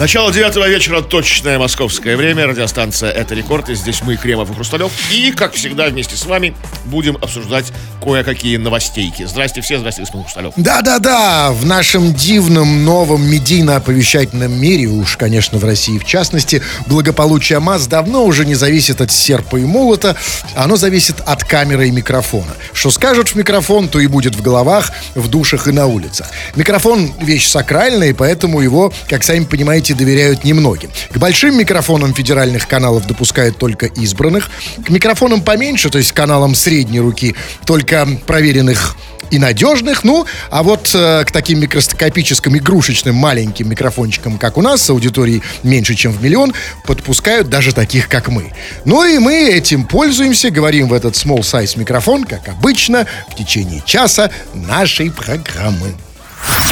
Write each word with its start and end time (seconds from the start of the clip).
Начало 0.00 0.32
девятого 0.32 0.68
вечера, 0.68 1.02
точное 1.02 1.56
московское 1.56 2.16
время. 2.16 2.46
Радиостанция 2.48 3.10
«Это 3.10 3.34
рекорд». 3.36 3.68
И 3.68 3.74
здесь 3.74 4.02
мы, 4.02 4.16
Кремов 4.16 4.50
и 4.50 4.54
Хрусталев. 4.54 4.90
И, 5.12 5.30
как 5.30 5.52
всегда, 5.54 5.86
вместе 5.86 6.16
с 6.16 6.26
вами 6.26 6.54
будем 6.86 7.16
обсуждать 7.16 7.72
кое-какие 8.02 8.56
новостейки. 8.56 9.24
Здрасте 9.24 9.60
все, 9.60 9.78
здрасте, 9.78 10.02
господин 10.02 10.24
Хрусталев. 10.24 10.54
Да-да-да, 10.56 11.52
в 11.52 11.64
нашем 11.64 12.12
дивном 12.12 12.84
новом 12.84 13.22
медийно-оповещательном 13.22 14.52
мире, 14.52 14.88
уж, 14.88 15.16
конечно, 15.16 15.58
в 15.58 15.64
России 15.64 15.98
в 15.98 16.04
частности, 16.04 16.60
благополучие 16.86 17.60
МАЗ 17.60 17.86
давно 17.86 18.24
уже 18.24 18.44
не 18.44 18.56
зависит 18.56 19.00
от 19.00 19.12
серпа 19.12 19.56
и 19.56 19.64
молота, 19.64 20.16
оно 20.56 20.76
зависит 20.76 21.20
от 21.24 21.44
камеры 21.44 21.86
и 21.86 21.92
микрофона. 21.92 22.52
Что 22.72 22.90
скажут 22.90 23.28
в 23.28 23.36
микрофон, 23.36 23.88
то 23.88 24.00
и 24.00 24.08
будет 24.08 24.34
в 24.34 24.42
головах, 24.42 24.90
в 25.14 25.28
душах 25.28 25.68
и 25.68 25.72
на 25.72 25.86
улицах. 25.86 26.26
Микрофон– 26.56 27.12
вещь 27.20 27.46
сакральная, 27.46 28.08
и 28.08 28.12
поэтому 28.12 28.60
его, 28.60 28.92
как 29.08 29.22
сами 29.22 29.44
понимаете, 29.44 29.83
доверяют 29.92 30.44
немногим. 30.44 30.90
К 31.10 31.18
большим 31.18 31.58
микрофонам 31.58 32.14
федеральных 32.14 32.66
каналов 32.66 33.06
допускают 33.06 33.58
только 33.58 33.86
избранных, 33.86 34.50
к 34.84 34.90
микрофонам 34.90 35.42
поменьше, 35.42 35.90
то 35.90 35.98
есть 35.98 36.12
каналам 36.12 36.54
средней 36.54 37.00
руки, 37.00 37.34
только 37.66 38.06
проверенных 38.26 38.96
и 39.30 39.38
надежных. 39.38 40.04
Ну, 40.04 40.26
а 40.50 40.62
вот 40.62 40.90
э, 40.94 41.24
к 41.24 41.32
таким 41.32 41.60
микроскопическим, 41.60 42.56
игрушечным, 42.56 43.14
маленьким 43.14 43.68
микрофончикам, 43.68 44.38
как 44.38 44.56
у 44.56 44.62
нас, 44.62 44.82
с 44.82 44.90
аудиторией 44.90 45.42
меньше, 45.62 45.94
чем 45.94 46.12
в 46.12 46.22
миллион, 46.22 46.54
подпускают 46.86 47.48
даже 47.48 47.72
таких, 47.72 48.08
как 48.08 48.28
мы. 48.28 48.52
Ну 48.84 49.04
и 49.04 49.18
мы 49.18 49.48
этим 49.48 49.84
пользуемся, 49.84 50.50
говорим 50.50 50.88
в 50.88 50.92
этот 50.92 51.14
small 51.14 51.40
size 51.40 51.78
микрофон, 51.78 52.24
как 52.24 52.48
обычно, 52.48 53.06
в 53.30 53.34
течение 53.34 53.82
часа 53.84 54.30
нашей 54.54 55.10
программы. 55.10 55.94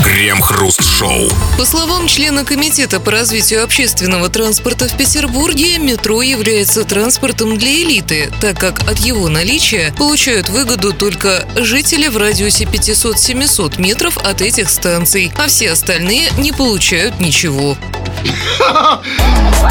Крем-хруст-шоу. 0.04 1.28
По 1.56 1.64
словам 1.64 2.06
члена 2.06 2.45
Комитета 2.45 3.01
по 3.01 3.10
развитию 3.10 3.65
общественного 3.65 4.29
транспорта 4.29 4.88
в 4.88 4.96
Петербурге, 4.96 5.79
метро 5.79 6.23
является 6.23 6.84
транспортом 6.84 7.56
для 7.56 7.73
элиты, 7.73 8.30
так 8.40 8.59
как 8.59 8.80
от 8.88 8.98
его 8.98 9.29
наличия 9.29 9.95
получают 9.96 10.48
выгоду 10.48 10.92
только 10.92 11.46
жители 11.56 12.09
в 12.09 12.16
радиусе 12.16 12.64
500-700 12.64 13.80
метров 13.80 14.18
от 14.18 14.42
этих 14.42 14.68
станций, 14.70 15.32
а 15.37 15.46
все 15.48 15.73
остальные 15.73 16.30
не 16.38 16.52
получают 16.52 17.20
ничего. 17.20 17.76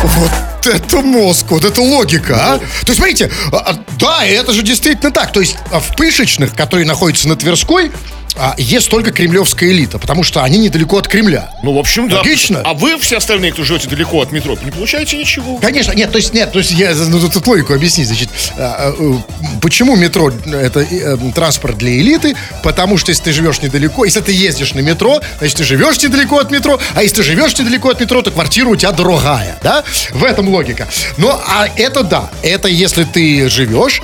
Вот 0.03 0.31
это 0.65 1.01
мозг, 1.01 1.47
вот 1.49 1.65
это 1.65 1.81
логика, 1.81 2.53
а? 2.53 2.57
То 2.59 2.65
есть, 2.87 2.97
смотрите, 2.97 3.31
а, 3.51 3.57
а, 3.57 3.83
да, 3.99 4.25
это 4.25 4.53
же 4.53 4.61
действительно 4.61 5.11
так. 5.11 5.31
То 5.31 5.41
есть, 5.41 5.57
а 5.71 5.79
в 5.79 5.95
Пышечных, 5.95 6.55
которые 6.55 6.85
находятся 6.85 7.27
на 7.27 7.35
Тверской, 7.35 7.91
а, 8.37 8.55
есть 8.57 8.89
только 8.89 9.11
кремлевская 9.11 9.69
элита, 9.69 9.99
потому 9.99 10.23
что 10.23 10.43
они 10.43 10.59
недалеко 10.59 10.97
от 10.97 11.07
Кремля. 11.07 11.51
Ну, 11.63 11.73
в 11.73 11.77
общем, 11.77 12.07
да. 12.07 12.19
Логично. 12.19 12.61
А 12.63 12.73
вы, 12.73 12.97
все 12.97 13.17
остальные, 13.17 13.51
кто 13.51 13.63
живете 13.63 13.89
далеко 13.89 14.21
от 14.21 14.31
метро, 14.31 14.57
не 14.63 14.71
получаете 14.71 15.17
ничего? 15.17 15.57
Конечно, 15.57 15.91
нет, 15.93 16.11
то 16.11 16.17
есть 16.17 16.33
нет, 16.33 16.51
то 16.51 16.59
есть 16.59 16.71
я 16.71 16.93
ну, 16.93 17.19
тут 17.19 17.45
логику 17.47 17.73
объяснить, 17.73 18.07
значит, 18.07 18.29
а, 18.57 18.93
а, 18.93 18.95
э, 18.97 19.13
почему 19.61 19.95
метро 19.95 20.31
это 20.45 20.81
э, 20.81 21.17
транспорт 21.33 21.77
для 21.77 21.91
элиты? 21.99 22.35
Потому 22.63 22.97
что 22.97 23.11
если 23.11 23.23
ты 23.23 23.33
живешь 23.33 23.61
недалеко, 23.61 24.05
если 24.05 24.21
ты 24.21 24.31
ездишь 24.31 24.73
на 24.73 24.79
метро, 24.79 25.21
значит 25.39 25.57
ты 25.57 25.63
живешь 25.63 26.01
недалеко 26.01 26.39
от 26.39 26.51
метро, 26.51 26.79
а 26.95 27.03
если 27.03 27.17
ты 27.17 27.23
живешь 27.23 27.57
недалеко 27.57 27.89
от 27.89 27.99
метро, 27.99 28.21
то 28.21 28.31
квартира 28.31 28.69
у 28.69 28.75
тебя 28.75 28.91
дорогая, 28.91 29.57
да? 29.63 29.83
В 30.11 30.23
этом 30.23 30.49
логика. 30.49 30.87
Ну, 31.17 31.29
а 31.29 31.67
это 31.75 32.03
да, 32.03 32.29
это 32.43 32.67
если 32.67 33.03
ты 33.03 33.49
живешь 33.49 34.01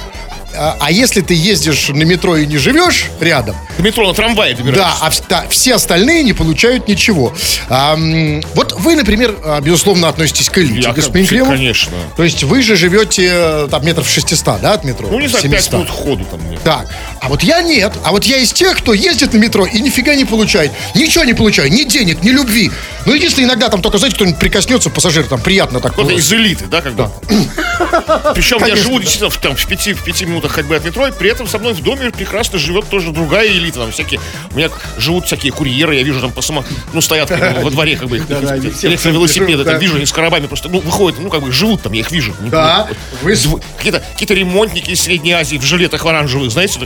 а, 0.58 0.78
а 0.80 0.92
если 0.92 1.22
ты 1.22 1.34
ездишь 1.34 1.90
на 1.90 2.04
метро 2.04 2.36
и 2.38 2.46
не 2.46 2.58
живешь 2.58 3.06
рядом... 3.20 3.56
В 3.78 3.82
метро 3.82 4.08
на 4.08 4.14
трамвае 4.14 4.56
Да, 4.56 4.94
а 5.02 5.12
да, 5.30 5.46
все 5.50 5.76
остальные 5.76 6.24
не 6.24 6.34
получают 6.34 6.88
ничего. 6.88 7.34
А, 7.70 7.96
вот 8.56 8.74
вы, 8.74 8.96
например, 8.96 9.36
а, 9.44 9.62
безусловно, 9.62 10.10
относитесь 10.10 10.50
к 10.50 10.58
элите, 10.58 10.88
Я, 10.88 10.94
господин 10.94 11.28
Кремов. 11.28 11.50
Конечно. 11.50 11.94
То 12.16 12.24
есть 12.24 12.44
вы 12.44 12.62
же 12.62 12.76
живете 12.76 13.30
э, 13.32 13.68
там 13.70 13.86
метров 13.86 14.10
600, 14.10 14.62
да, 14.62 14.74
от 14.74 14.84
метро? 14.84 15.08
Ну, 15.10 15.20
не 15.20 15.28
знаю, 15.28 15.50
5 15.50 15.74
минут 15.74 15.90
ходу 15.90 16.26
там. 16.26 16.50
Нет. 16.50 16.62
Так, 16.64 16.88
а 17.22 17.30
вот 17.30 17.44
я 17.44 17.62
нет. 17.62 17.94
А 18.04 18.12
вот 18.12 18.26
я 18.26 18.38
из 18.38 18.52
тех, 18.54 18.78
кто 18.78 18.94
ездит 18.94 19.34
на 19.34 19.38
метро 19.38 19.66
и 19.66 19.80
нифига 19.80 20.16
не 20.16 20.26
получает. 20.26 20.72
Ничего 20.96 21.24
не 21.24 21.34
получаю, 21.34 21.72
ни 21.72 21.84
денег, 21.84 22.24
ни 22.24 22.30
любви. 22.30 22.72
Ну, 23.06 23.14
единственное, 23.14 23.48
иногда 23.48 23.70
там 23.70 23.82
только, 23.82 23.98
знаете, 23.98 24.16
кто-нибудь 24.16 24.40
прикоснется, 24.40 24.90
пассажир, 24.90 25.26
там 25.26 25.40
приятно 25.40 25.80
так. 25.80 25.96
Вот 25.98 26.12
из 26.12 26.32
элиты, 26.34 26.66
да, 26.66 26.82
как 26.82 26.94
бы? 26.94 27.10
Причем 28.36 28.64
я 28.66 28.76
живу 28.76 29.00
действительно 29.00 29.30
в, 29.30 29.38
там, 29.38 29.56
в, 29.56 29.66
пяти, 29.66 29.94
в 29.94 30.04
пяти 30.04 30.26
минутах 30.26 30.47
ходьбы 30.50 30.76
от 30.76 30.86
метро, 30.86 31.08
и 31.08 31.12
при 31.12 31.30
этом 31.30 31.48
со 31.48 31.60
мной 31.60 31.74
в 31.74 31.82
доме 31.82 32.12
прекрасно 32.12 32.60
живет 32.60 32.90
тоже 32.90 33.12
другая 33.12 33.48
элита. 33.48 33.80
Там 33.80 33.92
всякие, 33.92 34.20
у 34.52 34.58
меня 34.58 34.70
живут 34.98 35.26
всякие 35.26 35.52
курьеры, 35.52 35.96
я 35.96 36.04
вижу 36.04 36.22
там 36.22 36.32
по 36.32 36.42
само, 36.42 36.64
ну, 36.94 37.02
стоят 37.02 37.30
как 37.30 37.56
бы, 37.56 37.62
во 37.62 37.70
дворе, 37.70 37.96
как 37.96 38.10
бы, 38.10 38.18
их, 38.18 38.30
электровелосипеды, 38.30 39.64
там 39.64 39.80
вижу, 39.80 39.96
они 39.96 40.06
с 40.06 40.12
коробами 40.12 40.48
просто, 40.48 40.70
ну, 40.70 40.80
выходят, 40.80 41.20
ну, 41.20 41.30
как 41.30 41.42
бы, 41.42 41.52
живут 41.52 41.82
там, 41.82 41.94
я 41.94 42.02
их 42.02 42.12
вижу. 42.12 42.36
Да. 42.40 42.88
Какие-то 43.22 44.04
какие 44.18 44.38
ремонтники 44.38 44.92
из 44.92 45.02
Средней 45.02 45.34
Азии 45.34 45.58
в 45.58 45.64
жилетах 45.64 46.06
оранжевых, 46.06 46.52
знаете, 46.52 46.80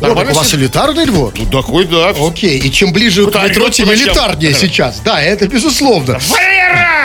Нормально. 0.00 0.32
У 0.32 0.34
вас 0.34 0.54
элитарный 0.54 1.06
двор? 1.06 1.32
Ну, 1.36 1.46
такой, 1.46 1.84
да. 1.84 2.10
Окей, 2.10 2.58
и 2.58 2.70
чем 2.70 2.92
ближе 2.92 3.26
к 3.26 3.34
метро, 3.34 3.68
тем 3.68 3.92
элитарнее 3.92 4.54
сейчас. 4.54 5.00
Да, 5.00 5.20
это 5.20 5.48
безусловно. 5.48 6.18
Валера! 6.28 6.97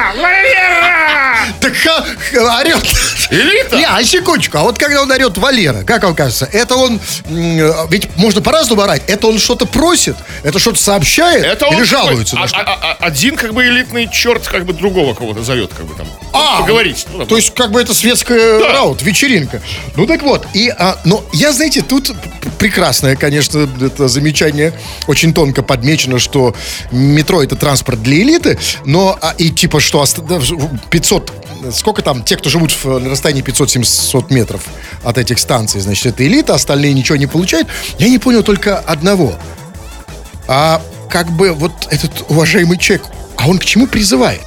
Так 1.60 1.74
орет. 2.34 2.84
Элита? 3.30 3.78
Не, 3.78 3.86
а 3.86 4.04
секундочку, 4.04 4.58
а 4.58 4.64
вот 4.64 4.78
когда 4.78 5.02
он 5.02 5.12
орет 5.12 5.38
Валера, 5.38 5.84
как 5.84 6.04
вам 6.04 6.16
кажется, 6.16 6.48
это 6.52 6.76
он, 6.76 7.00
ведь 7.90 8.16
можно 8.18 8.42
по-разному 8.42 8.82
орать, 8.82 9.04
это 9.08 9.28
он 9.28 9.40
что-то 9.40 9.66
просит, 9.66 10.16
это 10.44 10.60
что-то 10.60 10.82
сообщает 10.82 11.44
это 11.46 11.68
или 11.68 11.84
жалуется? 11.84 12.38
А, 12.38 12.48
а, 12.54 12.96
а, 13.00 13.06
один 13.06 13.36
как 13.36 13.54
бы 13.54 13.66
элитный 13.66 14.10
черт 14.12 14.48
как 14.48 14.66
бы 14.66 14.74
другого 14.74 15.14
кого-то 15.14 15.44
зовет, 15.44 15.72
как 15.76 15.86
бы 15.86 15.96
там. 15.96 16.08
А, 16.34 16.62
поговорить. 16.62 17.06
Ну, 17.14 17.26
то 17.26 17.36
есть 17.36 17.54
как 17.54 17.72
бы 17.72 17.82
это 17.82 17.94
светская 17.94 18.60
да. 18.60 18.74
раут, 18.74 19.02
вечеринка. 19.02 19.62
Ну 19.96 20.06
так 20.06 20.22
вот, 20.22 20.48
и, 20.54 20.70
а, 20.70 21.00
но 21.06 21.24
я, 21.34 21.54
знаете, 21.54 21.82
тут 21.82 22.12
прекрасное, 22.60 23.16
конечно, 23.16 23.70
это 23.82 24.08
замечание, 24.08 24.74
очень 25.08 25.34
тонко 25.34 25.64
подмечено, 25.64 26.20
что 26.20 26.56
метро 26.92 27.44
это 27.44 27.56
транспорт 27.56 28.02
для 28.02 28.18
элиты, 28.22 28.60
но 28.86 29.18
а, 29.22 29.34
и 29.38 29.50
типа 29.50 29.80
что 29.80 30.04
500, 30.90 31.33
сколько 31.72 32.02
там, 32.02 32.24
те, 32.24 32.38
кто 32.38 32.50
живут 32.50 32.72
в 32.72 33.10
расстоянии 33.10 33.44
500-700 33.44 34.34
метров 34.34 34.64
от 35.04 35.18
этих 35.18 35.40
станций, 35.40 35.82
значит, 35.82 36.06
это 36.08 36.26
элита, 36.26 36.56
остальные 36.56 36.94
ничего 36.94 37.16
не 37.16 37.28
получают. 37.28 37.68
Я 38.00 38.10
не 38.10 38.20
понял 38.20 38.44
только 38.44 38.80
одного. 38.80 39.36
А 40.48 40.82
как 41.10 41.32
бы 41.32 41.52
вот 41.52 41.72
этот 41.90 42.26
уважаемый 42.30 42.78
человек, 42.78 43.06
а 43.38 43.48
он 43.48 43.60
к 43.60 43.66
чему 43.66 43.88
призывает? 43.88 44.42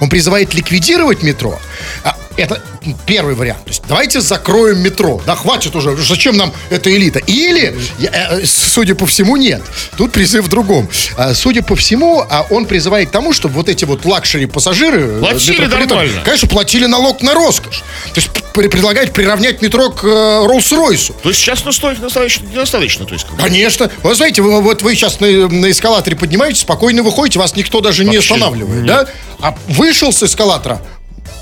Он 0.00 0.08
призывает 0.08 0.54
ликвидировать 0.54 1.22
метро. 1.22 1.58
А 2.04 2.16
это 2.38 2.62
первый 3.06 3.34
вариант. 3.34 3.64
То 3.64 3.70
есть 3.70 3.82
давайте 3.88 4.20
закроем 4.20 4.78
метро. 4.78 5.20
Да 5.26 5.34
хватит 5.34 5.74
уже. 5.74 5.96
Зачем 5.96 6.36
нам 6.36 6.52
эта 6.70 6.94
элита? 6.94 7.18
Или, 7.18 7.76
э, 8.00 8.44
судя 8.46 8.94
по 8.94 9.06
всему, 9.06 9.36
нет. 9.36 9.60
Тут 9.96 10.12
призыв 10.12 10.44
в 10.44 10.48
другом. 10.48 10.88
А, 11.16 11.34
судя 11.34 11.62
по 11.62 11.74
всему, 11.74 12.24
а 12.28 12.46
он 12.50 12.66
призывает 12.66 13.08
к 13.08 13.12
тому, 13.12 13.32
чтобы 13.32 13.54
вот 13.54 13.68
эти 13.68 13.84
вот 13.84 14.04
luxury 14.04 14.46
пассажиры... 14.46 15.00
Э, 15.00 15.20
платили 15.20 15.66
нормально. 15.66 16.22
Конечно, 16.24 16.48
платили 16.48 16.86
налог 16.86 17.22
на 17.22 17.34
роскошь. 17.34 17.82
То 18.14 18.20
есть 18.20 18.30
предлагать 18.52 19.12
приравнять 19.12 19.60
метро 19.60 19.90
к 19.90 20.04
э, 20.04 20.08
Роллс-Ройсу. 20.08 21.14
То 21.22 21.30
есть 21.30 21.40
сейчас 21.40 21.60
стоит 21.74 22.00
достаточно, 22.00 22.46
недостаточно. 22.46 23.04
То 23.04 23.14
есть, 23.14 23.26
Конечно. 23.36 23.90
Вы 24.02 24.14
знаете, 24.14 24.42
вы, 24.42 24.62
вот 24.62 24.82
вы 24.82 24.94
сейчас 24.94 25.20
на, 25.20 25.48
на 25.48 25.70
эскалаторе 25.70 26.16
поднимаетесь, 26.16 26.60
спокойно 26.60 27.02
выходите, 27.02 27.38
вас 27.38 27.56
никто 27.56 27.80
даже 27.80 28.04
Вообще, 28.04 28.10
не 28.10 28.16
останавливает. 28.18 28.82
Нет. 28.82 28.86
Да? 28.86 29.06
А 29.40 29.56
вышел 29.68 30.12
с 30.12 30.22
эскалатора, 30.22 30.80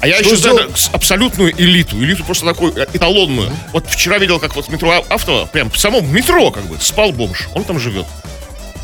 а 0.00 0.06
я 0.06 0.18
еще 0.18 0.36
знаю 0.36 0.70
абсолютную 0.92 1.52
элиту. 1.52 1.96
Элиту 1.96 2.24
просто 2.24 2.46
такую 2.46 2.76
э, 2.76 2.86
эталонную. 2.92 3.50
Вот 3.72 3.86
вчера 3.88 4.18
видел, 4.18 4.38
как 4.38 4.54
вот 4.56 4.66
в 4.66 4.68
метро 4.68 5.04
Авто, 5.08 5.48
прям 5.52 5.70
в 5.70 5.78
самом 5.78 6.12
метро 6.12 6.50
как 6.50 6.64
бы, 6.64 6.76
спал 6.80 7.12
бомж. 7.12 7.48
Он 7.54 7.64
там 7.64 7.78
живет. 7.78 8.06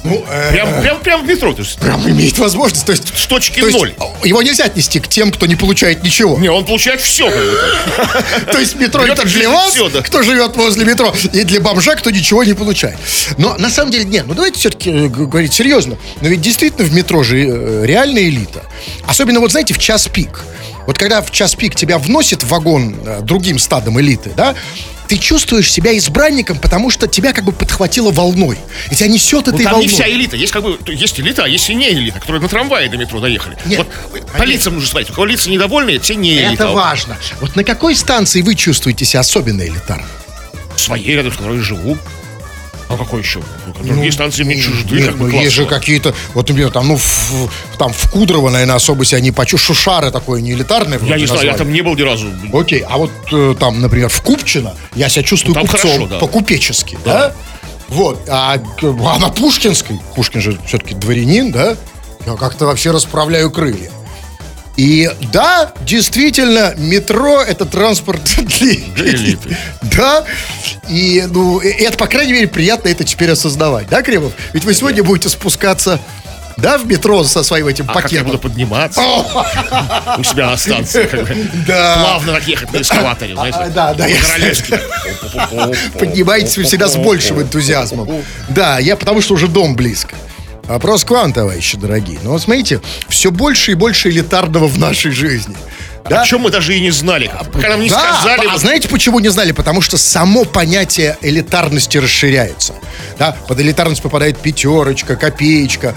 Ну, 0.05 0.25
э, 0.29 0.53
прям, 0.53 0.83
прям, 0.83 1.01
прям 1.01 1.25
в 1.25 1.29
метро. 1.29 1.53
То 1.53 1.61
есть, 1.61 1.79
прям 1.79 2.09
имеет 2.09 2.37
возможность. 2.39 2.85
То 2.85 2.93
есть, 2.93 3.17
с 3.17 3.27
точки 3.27 3.61
то 3.61 3.71
ноль. 3.71 3.95
Его 4.25 4.43
нельзя 4.43 4.65
отнести 4.65 4.99
к 4.99 5.07
тем, 5.07 5.31
кто 5.31 5.47
не 5.47 5.55
получает 5.55 6.03
ничего. 6.03 6.39
Не, 6.39 6.49
он 6.49 6.65
получает 6.65 7.01
все. 7.01 7.31
То 8.51 8.59
есть 8.59 8.75
метро 8.77 9.05
это 9.05 9.25
для 9.25 9.49
вас, 9.49 9.77
кто 10.05 10.23
живет 10.23 10.57
возле 10.57 10.85
метро, 10.85 11.15
и 11.33 11.45
для 11.45 11.61
бомжа, 11.61 11.95
кто 11.95 12.11
ничего 12.11 12.43
не 12.43 12.55
получает. 12.55 12.99
Но 13.39 13.57
на 13.59 13.71
самом 13.71 13.93
деле, 13.93 14.05
нет, 14.05 14.25
ну 14.27 14.35
давайте 14.35 14.59
все-таки 14.59 14.91
э, 14.91 15.09
говорить 15.09 15.53
серьезно. 15.53 15.97
Но 16.21 16.29
ведь 16.29 16.41
действительно 16.41 16.85
в 16.85 16.93
метро 16.93 17.23
же 17.23 17.87
реальная 17.87 18.25
элита. 18.25 18.65
Особенно 19.07 19.39
вот, 19.39 19.53
знаете, 19.53 19.73
в 19.75 19.79
час 19.79 20.09
пик. 20.09 20.41
Вот 20.87 20.99
когда 20.99 21.23
в 21.23 21.31
час 21.31 21.55
пик 21.55 21.75
тебя 21.75 21.99
вносит 21.99 22.43
в 22.43 22.49
вагон 22.49 22.97
э, 23.05 23.21
другим 23.23 23.59
стадом 23.59 24.01
элиты, 24.01 24.33
да, 24.37 24.55
ты 25.13 25.19
чувствуешь 25.19 25.71
себя 25.71 25.97
избранником, 25.99 26.59
потому 26.59 26.91
что 26.91 27.07
тебя 27.07 27.33
как 27.33 27.45
бы 27.45 27.53
подхватило 27.53 28.11
волной. 28.11 28.57
И 28.91 28.95
тебя 28.95 29.09
несет 29.09 29.47
этой 29.47 29.59
ну, 29.59 29.65
там 29.65 29.73
волной. 29.73 29.87
не 29.87 29.93
вся 29.93 30.09
элита. 30.09 30.37
Есть 30.37 30.53
как 30.53 30.63
бы, 30.63 30.79
есть 30.87 31.21
элита, 31.21 31.45
а 31.45 31.49
есть 31.49 31.69
и 31.69 31.75
не 31.75 31.91
элита, 31.91 32.19
которые 32.19 32.41
на 32.41 32.49
трамвае 32.49 32.89
до 32.89 32.97
метро 32.97 33.21
доехали. 33.21 33.57
Нет, 33.67 33.87
вот 34.11 34.27
по 34.33 34.43
лицам 34.45 34.75
нужно 34.75 34.89
смотреть. 34.89 35.11
У 35.11 35.13
кого 35.13 35.27
лица 35.27 35.51
недовольные, 35.51 35.99
те 35.99 36.15
не 36.15 36.39
элита. 36.39 36.65
Это 36.65 36.69
важно. 36.69 37.19
Вот 37.41 37.57
на 37.57 37.65
какой 37.65 37.95
станции 37.95 38.41
вы 38.41 38.55
чувствуете 38.55 39.05
себя 39.05 39.21
особенно 39.21 39.63
элитарно? 39.63 40.07
Своей, 40.77 41.15
рядом 41.15 41.33
с 41.33 41.37
которой 41.37 41.61
живу. 41.61 41.99
А 42.93 42.97
какой 42.99 43.21
еще? 43.23 43.41
Другие 43.83 44.13
станции 44.13 44.43
мне 44.45 44.57
чужды, 44.61 44.97
Нет, 44.97 45.13
ну, 45.13 45.31
классно. 45.31 45.37
есть 45.37 45.55
же 45.55 45.67
какие-то, 45.67 46.15
вот, 46.35 46.49
например, 46.49 46.71
там, 46.71 46.89
ну, 46.89 46.97
в, 46.97 47.51
там 47.79 47.93
в 47.93 48.11
Кудрово, 48.11 48.51
наверное, 48.51 48.77
особо 48.77 49.05
себя 49.05 49.21
не 49.21 49.31
почу. 49.31 49.57
Шушары 49.57 50.11
такое 50.11 50.41
не 50.43 50.53
элитарное. 50.53 50.99
Я 51.03 51.17
не 51.17 51.27
знаю, 51.27 51.47
я 51.47 51.55
там 51.55 51.73
не 51.73 51.81
был 51.81 51.97
ни 51.97 52.03
разу. 52.03 52.27
Окей, 52.53 52.85
а 52.87 52.99
вот 52.99 53.11
э, 53.33 53.55
там, 53.59 53.81
например, 53.81 54.09
в 54.11 54.21
Купчино 54.21 54.75
я 54.95 55.09
себя 55.09 55.23
чувствую 55.23 55.55
Ну, 55.55 55.63
купцом 55.63 55.91
хорошо, 55.91 56.07
да. 56.07 56.19
по-купечески, 56.19 56.99
да? 57.05 57.33
Вот, 57.89 58.27
а, 58.29 58.59
а 58.83 59.19
на 59.19 59.29
Пушкинской, 59.29 59.99
Пушкин 60.15 60.41
же 60.41 60.59
все-таки 60.67 60.95
дворянин, 60.95 61.51
да? 61.53 61.77
Я 62.27 62.35
как-то 62.37 62.67
вообще 62.67 62.91
расправляю 62.91 63.51
крылья. 63.51 63.91
И 64.77 65.11
да, 65.33 65.73
действительно, 65.83 66.75
метро 66.77 67.43
это 67.43 67.67
транспорт 67.67 68.23
для 68.39 68.73
элиты. 68.73 69.57
Да, 69.83 70.25
и, 70.89 71.25
ну, 71.29 71.59
и 71.59 71.69
это, 71.69 71.99
по 71.99 72.07
крайней 72.07 72.33
мере, 72.33 72.49
приятно 72.49 72.89
это 72.89 73.05
теперь 73.05 73.31
осознавать, 73.31 73.89
да, 73.89 74.03
Кремов? 74.03 74.33
Ведь 74.53 74.65
вы 74.65 74.73
сегодня 74.73 75.05
будете 75.05 75.29
спускаться, 75.29 76.01
да, 76.57 76.79
в 76.79 76.87
метро 76.87 77.23
со 77.25 77.43
своим 77.43 77.67
этим 77.67 77.85
А 77.89 77.93
как 77.93 77.97
я 78.13 78.21
пакетом. 78.21 78.27
буду 78.27 78.39
подниматься 78.39 79.01
у 80.19 80.23
себя 80.25 80.47
на 80.47 80.57
станции? 80.57 81.09
Да. 81.67 81.97
Плавно 82.01 82.33
так 82.35 82.47
ехать 82.47 82.73
на 82.73 82.81
эскалаторе? 82.81 83.35
А, 83.37 83.69
да, 83.69 83.95
да, 83.95 84.07
я 84.07 84.17
По-королевски. 84.17 84.81
Поднимаетесь 85.99 86.57
вы 86.57 86.65
всегда 86.65 86.89
с 86.89 86.97
большим 86.97 87.41
энтузиазмом. 87.43 88.23
Да, 88.49 88.79
я 88.79 88.97
потому 88.97 89.21
что 89.21 89.35
уже 89.35 89.49
дом 89.49 89.77
близко. 89.77 90.15
Вопрос 90.69 91.05
к 91.05 91.11
вам, 91.11 91.33
товарищи 91.33 91.77
дорогие. 91.77 92.19
Ну 92.23 92.31
вот 92.31 92.43
смотрите, 92.43 92.81
все 93.09 93.31
больше 93.31 93.73
и 93.73 93.75
больше 93.75 94.11
элитарного 94.11 94.67
в 94.69 94.79
нашей 94.79 95.11
жизни. 95.11 95.57
Да? 96.09 96.23
О 96.23 96.25
чем 96.27 96.41
мы 96.43 96.51
даже 96.51 96.77
и 96.77 96.81
не 96.81 96.91
знали. 96.91 97.31
Пока 97.53 97.69
нам 97.69 97.81
не 97.81 97.89
Да, 97.89 98.15
сказали. 98.19 98.49
а 98.53 98.59
знаете, 98.59 98.89
почему 98.89 99.21
не 99.21 99.29
знали? 99.29 99.53
Потому 99.53 99.81
что 99.81 99.97
само 99.97 100.45
понятие 100.45 101.17
элитарности 101.21 101.99
расширяется. 101.99 102.75
Да? 103.19 103.37
Под 103.47 103.61
элитарность 103.61 104.03
попадает 104.03 104.37
пятерочка, 104.39 105.15
копеечка. 105.15 105.95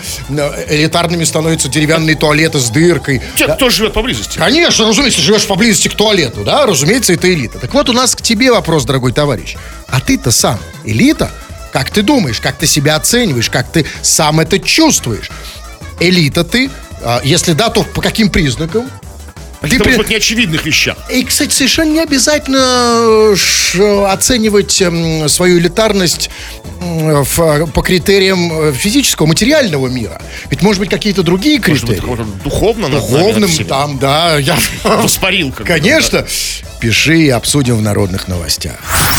Элитарными 0.69 1.23
становятся 1.23 1.69
деревянные 1.69 2.15
туалеты 2.15 2.59
с 2.59 2.69
дыркой. 2.69 3.21
Те, 3.35 3.47
Да? 3.47 3.55
кто 3.55 3.69
живет 3.69 3.93
поблизости. 3.93 4.37
Конечно, 4.37 4.87
разумеется, 4.87 5.21
живешь 5.21 5.45
поблизости 5.47 5.87
к 5.87 5.95
туалету, 5.95 6.43
да, 6.43 6.65
разумеется, 6.67 7.13
это 7.13 7.31
элита. 7.33 7.57
Так 7.59 7.73
вот, 7.73 7.89
у 7.89 7.93
нас 7.93 8.15
к 8.15 8.21
тебе 8.21 8.51
вопрос, 8.51 8.85
дорогой 8.85 9.11
товарищ. 9.11 9.55
А 9.87 9.99
ты-то 10.01 10.31
сам 10.31 10.59
элита? 10.83 11.31
Как 11.75 11.89
ты 11.89 12.03
думаешь, 12.03 12.39
как 12.39 12.55
ты 12.55 12.67
себя 12.67 12.95
оцениваешь, 12.95 13.49
как 13.49 13.69
ты 13.69 13.85
сам 14.01 14.39
это 14.39 14.59
чувствуешь? 14.59 15.29
Элита 15.99 16.45
ты? 16.45 16.69
А, 17.03 17.19
Если 17.21 17.51
да, 17.51 17.67
то 17.69 17.83
по 17.83 18.01
каким 18.01 18.29
признакам? 18.29 18.89
Ты 19.59 19.79
при- 19.79 19.97
при... 19.97 20.13
неочевидных 20.13 20.65
вещах. 20.65 20.95
и, 21.11 21.21
кстати, 21.25 21.51
совершенно 21.51 21.91
не 21.91 21.99
обязательно 21.99 23.33
оценивать 24.09 24.81
эм, 24.81 25.27
свою 25.27 25.59
элитарность 25.59 26.29
в- 26.79 27.65
по 27.67 27.81
критериям 27.81 28.69
э, 28.69 28.71
физического, 28.71 29.25
материального 29.25 29.89
мира. 29.89 30.21
Ведь, 30.49 30.61
может 30.61 30.79
быть, 30.79 30.89
какие-то 30.89 31.23
другие 31.23 31.59
Может 31.59 31.87
быть, 31.87 31.99
критерии. 31.99 32.25
духовно 32.41 32.87
Духовным 32.87 33.51
там, 33.67 33.99
да, 33.99 34.37
я... 34.37 34.57
Воспарил. 34.83 35.51
Конечно. 35.51 36.25
Пиши 36.79 37.23
и 37.23 37.29
обсудим 37.29 37.75
в 37.75 37.81
народных 37.81 38.29
новостях. 38.29 38.75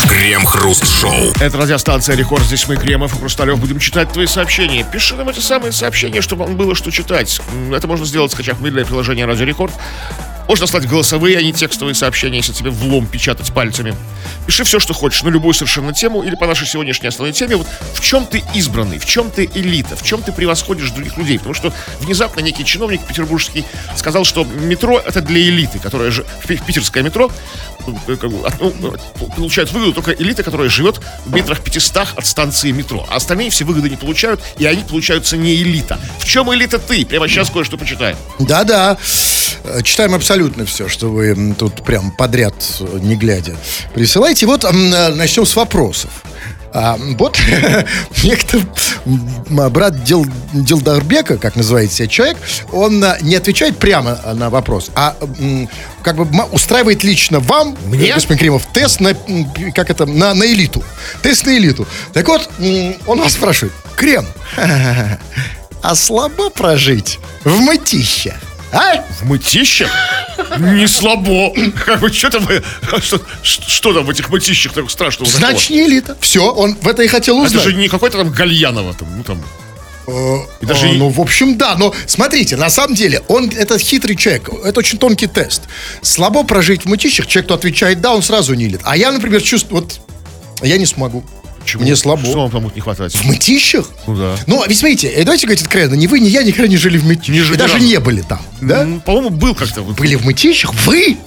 Крем-хруст-шоу. 0.09 1.33
Это 1.39 1.57
радиостанция 1.57 2.15
Рекорд. 2.15 2.43
Здесь 2.43 2.67
мы, 2.67 2.75
Кремов 2.77 3.13
и 3.13 3.17
Хрусталев, 3.17 3.59
будем 3.59 3.79
читать 3.79 4.11
твои 4.11 4.25
сообщения. 4.25 4.85
Пиши 4.91 5.15
нам 5.15 5.29
эти 5.29 5.39
самые 5.39 5.71
сообщения, 5.71 6.21
чтобы 6.21 6.45
вам 6.45 6.57
было 6.57 6.75
что 6.75 6.91
читать. 6.91 7.39
Это 7.71 7.87
можно 7.87 8.05
сделать, 8.05 8.31
скачав 8.31 8.59
мобильное 8.59 8.85
приложение 8.85 9.25
Радио 9.25 9.45
Рекорд. 9.45 9.73
Можно 10.47 10.65
слать 10.67 10.87
голосовые, 10.87 11.37
а 11.37 11.41
не 11.41 11.51
текстовые 11.53 11.93
сообщения, 11.93 12.37
если 12.37 12.53
тебе 12.53 12.69
влом 12.69 13.05
печатать 13.05 13.51
пальцами. 13.53 13.95
Пиши 14.45 14.63
все, 14.63 14.79
что 14.79 14.93
хочешь, 14.93 15.23
на 15.23 15.29
любую 15.29 15.53
совершенно 15.53 15.93
тему 15.93 16.23
или 16.23 16.35
по 16.35 16.47
нашей 16.47 16.65
сегодняшней 16.67 17.09
основной 17.09 17.33
теме. 17.33 17.57
Вот 17.57 17.67
в 17.93 17.99
чем 18.01 18.25
ты 18.25 18.43
избранный, 18.55 18.97
в 18.97 19.05
чем 19.05 19.29
ты 19.29 19.49
элита, 19.53 19.95
в 19.97 20.03
чем 20.03 20.21
ты 20.21 20.31
превосходишь 20.31 20.89
других 20.91 21.17
людей. 21.17 21.37
Потому 21.37 21.53
что 21.53 21.73
внезапно 21.99 22.39
некий 22.39 22.63
чиновник 22.63 23.01
петербургский 23.05 23.65
сказал, 23.97 24.23
что 24.23 24.45
метро 24.45 24.99
это 24.99 25.21
для 25.21 25.41
элиты, 25.41 25.79
которая 25.79 26.11
же 26.11 26.25
питерское 26.45 27.03
метро 27.03 27.29
э, 28.07 28.13
от- 28.45 28.61
ну, 28.79 28.93
э, 28.93 28.97
получает 29.35 29.71
выгоду 29.73 29.93
только 29.93 30.11
элита, 30.11 30.43
которая 30.43 30.69
живет 30.69 31.01
в 31.25 31.33
метрах 31.33 31.59
500 31.61 32.07
от 32.15 32.25
станции 32.25 32.71
метро. 32.71 33.05
А 33.09 33.17
остальные 33.17 33.49
все 33.49 33.65
выгоды 33.65 33.89
не 33.89 33.97
получают, 33.97 34.41
и 34.57 34.65
они 34.65 34.83
получаются 34.83 35.35
не 35.35 35.55
элита. 35.55 35.99
В 36.19 36.25
чем 36.25 36.53
элита 36.53 36.79
ты? 36.79 37.05
Прямо 37.05 37.27
сейчас 37.27 37.49
кое-что 37.49 37.77
почитаем. 37.77 38.15
Да-да. 38.39 38.97
Э, 39.63 39.81
Читаем 39.83 40.13
абсолютно 40.13 40.65
все, 40.65 40.87
что 40.87 41.09
вы 41.09 41.55
тут 41.57 41.83
прям 41.83 42.11
подряд, 42.11 42.55
э, 42.79 42.99
не 43.01 43.15
глядя, 43.15 43.55
присылаете. 43.93 44.45
Вот 44.45 44.63
э, 44.63 44.71
начнем 44.71 45.45
с 45.45 45.55
вопросов. 45.55 46.09
А, 46.73 46.97
вот 47.17 47.39
некто 48.23 48.59
брат 49.05 50.03
Дел, 50.03 50.25
Делдарбека, 50.53 51.37
как 51.37 51.55
называется 51.55 51.97
себя 51.97 52.07
человек, 52.07 52.37
он 52.71 53.03
не 53.21 53.35
отвечает 53.35 53.77
прямо 53.77 54.19
на 54.33 54.49
вопрос, 54.49 54.91
а 54.93 55.15
как 56.03 56.17
бы 56.17 56.43
устраивает 56.51 57.03
лично 57.03 57.39
вам, 57.39 57.75
Мне? 57.85 58.13
господин 58.13 58.37
Кремов, 58.37 58.67
тест 58.73 58.99
на, 58.99 59.15
как 59.73 59.89
это, 59.89 60.05
на, 60.05 60.33
на 60.33 60.43
элиту. 60.43 60.83
Тест 61.23 61.45
на 61.45 61.57
элиту. 61.57 61.87
Так 62.13 62.27
вот, 62.27 62.47
он 63.07 63.19
вас 63.21 63.33
спрашивает, 63.33 63.73
Крем, 63.95 64.27
а 65.81 65.95
слабо 65.95 66.49
прожить 66.49 67.17
в 67.43 67.59
мытище? 67.61 68.35
А? 68.71 69.01
В 69.21 69.25
мытищах? 69.25 69.89
Не 70.59 70.87
слабо. 70.87 71.53
Как 71.85 71.99
бы, 72.01 72.11
что 72.11 72.29
там, 72.29 72.47
что, 73.01 73.19
что 73.43 73.93
там 73.93 74.05
в 74.05 74.09
этих 74.09 74.29
мытищах 74.29 74.73
такого 74.73 74.89
страшного? 74.89 75.31
Значит, 75.31 75.69
не 75.69 75.85
элита. 75.85 76.17
Все, 76.19 76.51
он 76.51 76.75
в 76.75 76.87
это 76.87 77.01
и 77.03 77.07
хотел 77.07 77.37
Это 77.37 77.45
узнать. 77.47 77.63
же 77.63 77.73
не 77.73 77.87
какой-то 77.87 78.17
там 78.17 78.29
Гальянова, 78.31 78.93
там, 78.93 79.07
ну 79.17 79.23
там. 79.23 79.41
И 80.61 80.65
даже 80.65 80.87
А, 80.87 80.89
и- 80.89 80.97
Ну, 80.97 81.09
в 81.09 81.19
общем, 81.19 81.57
да, 81.57 81.75
но 81.77 81.93
смотрите, 82.05 82.55
на 82.55 82.69
самом 82.69 82.95
деле, 82.95 83.23
он, 83.27 83.49
этот 83.49 83.81
хитрый 83.81 84.15
человек, 84.15 84.49
это 84.63 84.79
очень 84.79 84.97
тонкий 84.97 85.27
тест. 85.27 85.63
Слабо 86.01 86.43
прожить 86.43 86.83
в 86.83 86.85
мытищах, 86.87 87.27
человек, 87.27 87.45
кто 87.47 87.55
отвечает 87.55 87.99
«да», 87.99 88.13
он 88.13 88.21
сразу 88.23 88.53
не 88.53 88.65
элит. 88.67 88.79
А 88.83 88.95
я, 88.95 89.11
например, 89.11 89.41
чувствую, 89.41 89.81
вот, 89.83 89.99
я 90.61 90.77
не 90.77 90.85
смогу. 90.85 91.25
Почему? 91.67 91.83
Мне 91.83 91.95
слабо. 91.97 92.23
Что 92.25 92.39
вам 92.39 92.49
там 92.51 92.63
будет 92.63 92.75
не 92.75 92.81
хватать? 92.81 93.13
В 93.13 93.23
мытищах? 93.25 93.89
Ну 94.07 94.15
да. 94.15 94.35
Ну, 94.47 94.63
ведь 94.65 94.77
смотрите, 94.77 95.09
э, 95.09 95.23
давайте 95.25 95.45
говорить 95.45 95.63
откровенно, 95.63 95.95
ни 95.95 96.07
вы, 96.07 96.19
ни 96.21 96.27
я 96.29 96.43
никогда 96.43 96.67
не 96.69 96.77
жили 96.77 96.97
в 96.97 97.05
мытищах. 97.05 97.35
Не 97.35 97.41
жили 97.41 97.57
даже 97.57 97.79
не 97.81 97.99
были 97.99 98.21
там, 98.21 98.39
да? 98.61 98.83
М, 98.83 99.01
По-моему, 99.01 99.29
был 99.31 99.53
как-то. 99.53 99.81
вот. 99.81 99.97
Были 99.97 100.15
в 100.15 100.23
мытищах? 100.23 100.73
Вы? 100.85 101.17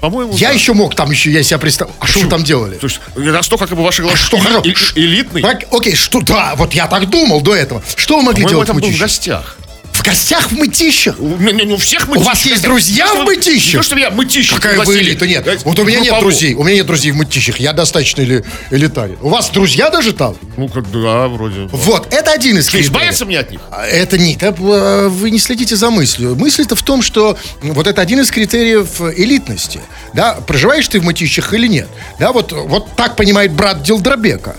По-моему, 0.00 0.32
Я 0.36 0.48
да. 0.48 0.54
еще 0.54 0.72
мог 0.72 0.94
там 0.94 1.10
еще, 1.10 1.30
я 1.30 1.42
себя 1.42 1.58
представил. 1.58 1.92
А 2.00 2.06
что 2.06 2.20
вы 2.20 2.28
там 2.28 2.42
делали? 2.44 2.76
То 2.76 2.86
есть, 2.86 3.00
настолько 3.16 3.66
как 3.66 3.76
бы 3.76 3.82
ваши 3.84 4.02
глаза 4.02 4.16
что, 4.16 4.36
эли- 4.38 4.44
хоро- 4.44 4.62
эли- 4.64 4.92
элитный. 4.96 5.42
Так, 5.42 5.64
окей, 5.72 5.94
что, 5.94 6.20
да, 6.20 6.54
вот 6.56 6.72
я 6.74 6.86
так 6.86 7.08
думал 7.10 7.40
до 7.42 7.54
этого. 7.54 7.82
Что 7.96 8.16
вы 8.18 8.22
могли 8.22 8.44
делать 8.46 8.68
в 8.68 8.72
был 8.72 8.80
в 8.80 8.82
мытищах? 8.82 9.00
гостях. 9.00 9.58
Гостях 10.06 10.52
в 10.52 10.56
мытищах? 10.56 11.16
У 11.18 11.36
меня 11.36 11.64
не 11.64 11.72
у 11.74 11.76
всех 11.76 12.06
У 12.06 12.10
мытищах. 12.12 12.28
вас 12.28 12.46
есть 12.46 12.62
друзья 12.62 13.12
не 13.12 13.20
в 13.22 13.24
мытищах? 13.24 13.72
Не 13.74 13.78
то, 13.78 13.82
что 13.82 13.96
меня 13.96 14.10
мытищах 14.10 14.60
Какая 14.60 14.78
вы 14.84 14.98
элита? 15.00 15.26
Нет. 15.26 15.62
Вот 15.64 15.78
у 15.80 15.84
меня 15.84 15.98
нет 15.98 16.18
друзей. 16.20 16.54
У 16.54 16.62
меня 16.62 16.76
нет 16.76 16.86
друзей 16.86 17.10
в 17.10 17.16
мытищах. 17.16 17.58
Я 17.58 17.72
достаточно 17.72 18.22
эли- 18.22 18.44
элитарен. 18.70 19.18
У 19.20 19.30
вас 19.30 19.50
друзья 19.50 19.90
даже 19.90 20.12
там? 20.12 20.36
Ну, 20.56 20.68
как 20.68 20.88
да, 20.92 21.26
вроде. 21.26 21.68
Вот, 21.72 22.14
это 22.14 22.30
один 22.30 22.56
из 22.56 22.66
критериев. 22.70 22.86
избавиться 22.92 23.24
мне 23.24 23.40
от 23.40 23.50
них? 23.50 23.60
А 23.72 23.84
Это 23.84 24.16
это, 24.16 24.54
э, 24.62 25.08
вы 25.08 25.30
не 25.32 25.40
следите 25.40 25.74
за 25.74 25.90
мыслью. 25.90 26.36
Мысль-то 26.36 26.76
в 26.76 26.82
том, 26.82 27.02
что 27.02 27.36
вот 27.62 27.88
это 27.88 28.00
один 28.00 28.20
из 28.20 28.30
критериев 28.30 29.00
элитности. 29.16 29.80
Да, 30.14 30.34
проживаешь 30.34 30.86
ты 30.86 31.00
в 31.00 31.04
мытищах 31.04 31.52
или 31.52 31.66
нет. 31.66 31.88
Да, 32.20 32.30
вот, 32.32 32.52
вот 32.52 32.94
так 32.96 33.16
понимает 33.16 33.52
брат 33.52 33.82
Дилдробека. 33.82 34.54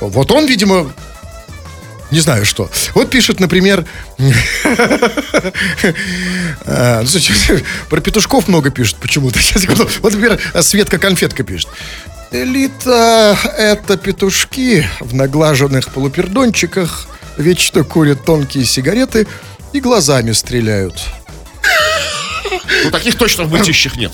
Вот 0.00 0.30
он, 0.30 0.46
видимо, 0.46 0.92
не 2.12 2.20
знаю 2.20 2.44
что. 2.44 2.70
Вот 2.94 3.10
пишет, 3.10 3.40
например, 3.40 3.84
слушайте, 7.06 7.64
про 7.88 8.00
петушков 8.00 8.46
много 8.48 8.70
пишут 8.70 8.98
почему-то. 8.98 9.40
Вот, 10.02 10.12
например, 10.12 10.38
Светка 10.60 10.98
Конфетка 10.98 11.42
пишет. 11.42 11.68
Элита— 12.30 13.36
это 13.58 13.96
петушки 13.96 14.86
в 15.00 15.14
наглаженных 15.14 15.88
полупердончиках, 15.90 17.06
вечно 17.36 17.84
курят 17.84 18.24
тонкие 18.24 18.64
сигареты 18.64 19.26
и 19.72 19.80
глазами 19.80 20.32
стреляют. 20.32 20.94
Ну, 22.84 22.90
таких 22.90 23.16
точно 23.16 23.44
в 23.44 23.50
мытищах 23.50 23.96
нет. 23.96 24.12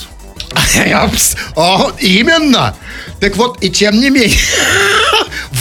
О, 1.56 1.92
именно. 2.00 2.76
Так 3.20 3.36
вот, 3.36 3.62
и 3.62 3.70
тем 3.70 3.98
не 4.00 4.10
менее. 4.10 4.38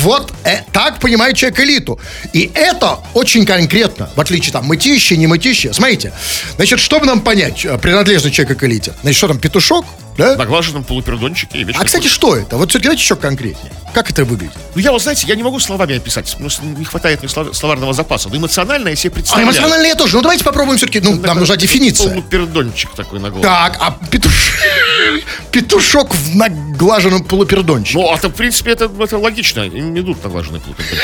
Вот 0.03 0.31
э, 0.43 0.61
так 0.71 0.99
понимает 0.99 1.35
человек 1.35 1.59
элиту. 1.59 1.99
И 2.33 2.51
это 2.53 2.99
очень 3.13 3.45
конкретно, 3.45 3.86
в 4.15 4.19
отличие 4.21 4.51
там 4.53 4.65
мытище, 4.65 5.17
не 5.17 5.27
мытище. 5.27 5.73
Смотрите, 5.73 6.13
значит, 6.55 6.79
чтобы 6.79 7.05
нам 7.05 7.21
понять, 7.21 7.65
э, 7.65 7.77
принадлежный 7.77 8.31
человек 8.31 8.57
к 8.59 8.63
элите, 8.63 8.93
значит, 9.01 9.17
что 9.17 9.27
там, 9.27 9.39
петушок? 9.39 9.85
Да? 10.17 10.35
Наглаженном 10.35 10.83
полупердончике. 10.83 11.65
А, 11.77 11.83
кстати, 11.85 12.07
что 12.07 12.35
это? 12.35 12.57
Вот 12.57 12.71
давайте 12.73 13.01
еще 13.01 13.15
конкретнее. 13.15 13.71
Как 13.93 14.09
это 14.09 14.25
выглядит? 14.25 14.55
Ну, 14.73 14.81
я, 14.81 14.91
вот, 14.91 15.01
знаете, 15.01 15.27
я 15.27 15.35
не 15.35 15.43
могу 15.43 15.59
словами 15.59 15.95
описать. 15.95 16.31
потому 16.31 16.49
что 16.49 16.65
не 16.65 16.85
хватает 16.85 17.19
мне 17.21 17.29
слов- 17.29 17.55
словарного 17.55 17.93
запаса. 17.93 18.27
Но 18.29 18.37
эмоционально 18.37 18.89
я 18.89 18.95
себе 18.95 19.11
А 19.11 19.15
представляю. 19.15 19.47
эмоционально 19.47 19.85
я 19.85 19.95
тоже. 19.95 20.15
Ну, 20.15 20.23
давайте 20.23 20.43
попробуем 20.43 20.77
все-таки. 20.77 21.01
Ну, 21.01 21.15
нам 21.21 21.39
нужна 21.39 21.55
дефиниция. 21.55 22.09
Полупердончик 22.09 22.89
такой 22.95 23.19
на 23.19 23.29
голову. 23.29 23.43
Так, 23.43 23.77
а 23.79 23.91
петуш... 24.09 24.59
петушок 25.51 26.15
в 26.15 26.35
наглаженном 26.35 27.23
полупердончике. 27.23 27.99
Ну, 27.99 28.11
а 28.11 28.17
то, 28.17 28.29
в 28.29 28.33
принципе, 28.33 28.71
это, 28.71 28.89
это 28.99 29.17
логично. 29.19 29.61
Им 29.61 29.97
идут 29.99 30.23
наглаженные 30.23 30.61
полупердончики. 30.61 31.01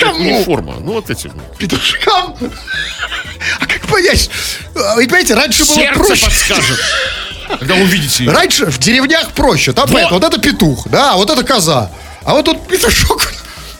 Кому? 0.00 0.18
униформа. 0.20 0.74
Ну, 0.80 0.92
вот 0.94 1.10
эти. 1.10 1.30
Петушкам? 1.58 2.36
А 3.60 3.66
как 3.66 3.80
понять? 3.86 4.30
А, 4.74 4.94
Вы 4.96 5.04
понимаете, 5.06 5.34
раньше 5.34 5.64
было 5.64 5.74
Сердце 5.74 5.98
проще. 6.00 6.24
подскажет. 6.24 6.80
Когда 7.58 7.74
увидите 7.74 8.24
ее. 8.24 8.30
Раньше 8.32 8.66
в 8.66 8.78
деревнях 8.78 9.32
проще. 9.32 9.72
Там 9.72 9.86
Вот. 9.88 9.98
это, 10.00 10.14
вот 10.14 10.24
это 10.24 10.38
петух, 10.40 10.88
да, 10.88 11.12
а 11.12 11.16
вот 11.16 11.30
это 11.30 11.42
коза. 11.44 11.90
А 12.24 12.32
вот 12.32 12.44
тут 12.46 12.66
петушок 12.66 13.32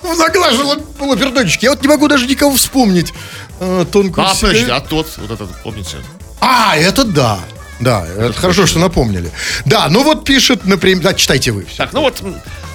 в 0.02 0.16
наглаженном 0.19 0.81
полупердончике. 0.99 1.66
Я 1.66 1.71
вот 1.71 1.83
не 1.83 1.88
могу 1.88 2.07
даже 2.09 2.26
никого 2.26 2.54
вспомнить. 2.57 3.12
э, 3.61 3.87
тонкую 3.90 4.26
А, 4.26 4.35
подождите, 4.35 4.73
а 4.73 4.81
тот, 4.81 5.09
вот 5.16 5.31
этот, 5.31 5.62
помните? 5.62 5.97
А, 6.40 6.76
это 6.76 7.04
да. 7.04 7.38
Да, 7.81 8.07
это 8.07 8.33
хорошо, 8.38 8.66
что 8.66 8.78
напомнили. 8.78 9.31
Да, 9.64 9.88
ну 9.88 10.02
вот 10.04 10.25
пишет, 10.25 10.64
например... 10.66 11.02
Да, 11.02 11.14
читайте 11.14 11.50
вы. 11.52 11.64
всё. 11.64 11.76
Так, 11.78 11.93
ну 11.93 12.02
вот, 12.02 12.21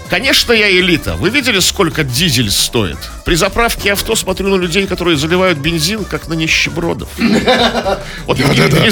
конечно, 0.10 0.54
я 0.54 0.70
элита. 0.70 1.16
Вы 1.16 1.30
видели, 1.30 1.60
сколько 1.60 2.04
дизель 2.04 2.52
стоит? 2.52 2.98
При 3.26 3.36
заправке 3.36 3.94
авто 3.94 4.16
смотрю 4.16 4.50
на 4.50 4.56
людей, 4.62 4.88
которые 4.88 5.18
заливают 5.18 5.58
бензин, 5.60 6.04
как 6.06 6.28
на 6.28 6.34
нищебродов. 6.34 7.10
Вот 8.26 8.38
критерий. 8.38 8.70
такой 8.70 8.70
для- 8.70 8.86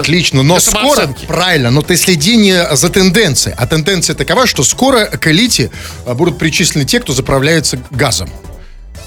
Отлично, 0.00 0.42
но 0.42 0.54
скоро, 0.60 1.02
правильно, 1.26 1.70
но 1.70 1.82
ты 1.82 1.96
следи 1.96 2.36
не 2.36 2.76
за 2.76 2.88
тенденцией, 2.88 3.54
а 3.58 3.66
тенденция 3.66 4.14
такова, 4.14 4.46
что 4.46 4.62
скоро 4.64 5.06
к 5.06 5.26
элите 5.28 5.70
будут 6.06 6.38
причислены 6.38 6.84
те, 6.84 7.00
кто 7.00 7.12
заправляется 7.12 7.78
газом. 7.90 8.30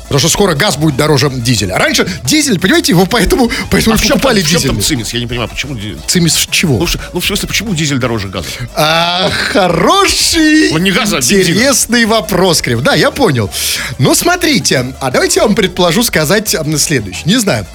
Потому 0.10 0.20
что 0.20 0.30
скоро 0.30 0.56
газ 0.56 0.76
будет 0.76 0.98
дороже 0.98 1.30
дизеля. 1.30 1.78
Раньше 1.78 2.06
дизель, 2.24 2.60
понимаете, 2.60 2.92
его 2.94 3.06
поэтому, 3.06 3.50
поэтому 3.70 3.94
А 3.94 3.98
в 3.98 4.02
чем, 4.02 4.10
покупали 4.18 4.42
в 4.42 4.50
чем 4.50 4.62
там 4.62 4.76
дизель. 4.76 4.88
цимис? 4.88 5.14
Я 5.14 5.20
не 5.20 5.28
понимаю, 5.28 5.48
почему... 5.50 5.76
ди- 5.76 5.96
Цимис 6.08 6.48
чего? 6.50 6.80
Ну, 6.80 6.88
ну, 7.14 7.20
в 7.20 7.26
смысле, 7.26 7.48
почему 7.48 7.74
дизель 7.76 8.00
дороже 8.00 8.28
газа? 8.28 8.48
А, 8.76 9.30
хороший, 9.30 10.72
Ну, 10.72 10.78
не 10.80 10.92
газа, 10.92 11.18
а 11.18 11.20
интересный 11.20 12.06
вопрос, 12.06 12.62
Крив. 12.62 12.82
Да, 12.82 12.96
я 12.96 13.12
понял. 13.12 13.50
Ну, 13.98 14.16
смотрите, 14.16 14.94
а 15.00 15.12
давайте 15.12 15.40
я 15.40 15.46
вам 15.46 15.56
предложу 15.56 16.04
сказать 16.04 16.56
следующее. 16.78 17.24
Не 17.26 17.38
знаю, 17.38 17.66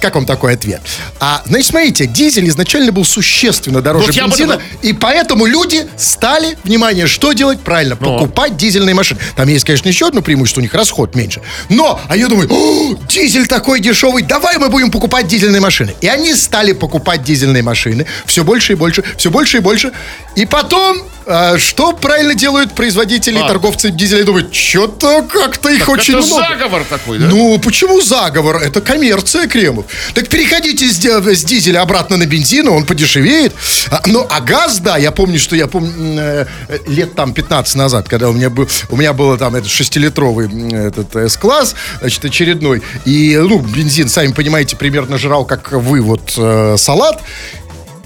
как 0.00 0.14
вам 0.14 0.26
такой 0.26 0.54
ответ. 0.54 0.80
А, 1.20 1.42
значит, 1.46 1.66
смотрите, 1.70 2.06
дизель 2.06 2.48
изначально 2.48 2.92
был 2.92 3.04
существенно 3.04 3.80
дороже 3.82 4.06
Вот 4.06 4.14
бензина, 4.16 4.52
этом- 4.54 4.62
и 4.82 4.92
поэтому 4.92 5.46
люди 5.46 5.86
стали, 5.96 6.56
внимание, 6.64 7.06
что 7.06 7.32
делать? 7.32 7.60
Правильно, 7.60 7.96
Ну. 7.98 8.18
покупать 8.18 8.56
дизельные 8.56 8.94
машины. 8.94 9.20
Там 9.36 9.48
есть, 9.48 9.64
конечно, 9.64 9.88
еще 9.88 10.06
одно 10.08 10.22
преимущество, 10.22 10.60
у 10.60 10.62
них 10.62 10.74
расход 10.74 11.14
меньше. 11.14 11.40
Но, 11.68 11.79
а 12.08 12.16
я 12.16 12.28
думаю, 12.28 12.48
«О, 12.50 12.94
дизель 13.08 13.46
такой 13.46 13.80
дешевый, 13.80 14.22
давай 14.22 14.58
мы 14.58 14.68
будем 14.68 14.90
покупать 14.90 15.26
дизельные 15.26 15.60
машины. 15.60 15.94
И 16.00 16.08
они 16.08 16.34
стали 16.34 16.72
покупать 16.72 17.22
дизельные 17.22 17.62
машины 17.62 18.06
все 18.26 18.44
больше 18.44 18.72
и 18.72 18.76
больше, 18.76 19.02
все 19.16 19.30
больше 19.30 19.58
и 19.58 19.60
больше. 19.60 19.92
И 20.36 20.46
потом, 20.46 20.98
а, 21.26 21.58
что 21.58 21.92
правильно 21.92 22.34
делают 22.34 22.74
производители 22.74 23.38
и 23.38 23.42
А. 23.42 23.48
торговцы 23.48 23.90
дизеля? 23.90 24.24
Думают, 24.24 24.54
что-то 24.54 25.22
как-то 25.22 25.68
их 25.70 25.88
очень 25.88 26.14
это 26.18 26.26
много. 26.26 26.42
заговор 26.48 26.84
такой, 26.84 27.18
да? 27.18 27.26
Ну, 27.26 27.58
почему 27.58 28.00
заговор? 28.00 28.56
Это 28.56 28.80
коммерция 28.80 29.46
кремов. 29.46 29.86
Так 30.14 30.28
переходите 30.28 30.88
с, 30.90 30.96
ди- 30.98 31.34
с 31.34 31.44
дизеля 31.44 31.82
обратно 31.82 32.16
на 32.16 32.26
бензин, 32.26 32.68
он 32.68 32.84
подешевеет. 32.84 33.54
А, 33.90 34.02
ну, 34.06 34.26
а 34.28 34.40
газ, 34.40 34.78
да, 34.80 34.96
я 34.96 35.10
помню, 35.10 35.38
что 35.38 35.56
я 35.56 35.66
помню 35.66 35.92
э, 36.20 36.46
э, 36.68 36.78
лет 36.86 37.14
там 37.14 37.32
15 37.32 37.74
назад, 37.76 38.08
когда 38.08 38.28
у 38.28 38.32
меня 38.32 38.50
был, 38.50 38.68
у 38.90 38.96
меня 38.96 39.12
было 39.12 39.36
там 39.38 39.54
этот 39.54 39.70
шестилитровый 39.70 40.46
м, 40.46 40.68
этот 40.74 41.14
С-класс, 41.14 41.74
значит, 42.00 42.24
очередной. 42.24 42.82
И, 43.04 43.36
ну, 43.36 43.58
бензин, 43.60 44.08
сами 44.08 44.32
понимаете, 44.32 44.76
примерно 44.76 45.18
жрал, 45.18 45.44
как 45.44 45.72
вы, 45.72 46.00
вот, 46.00 46.32
э, 46.36 46.76
салат. 46.78 47.20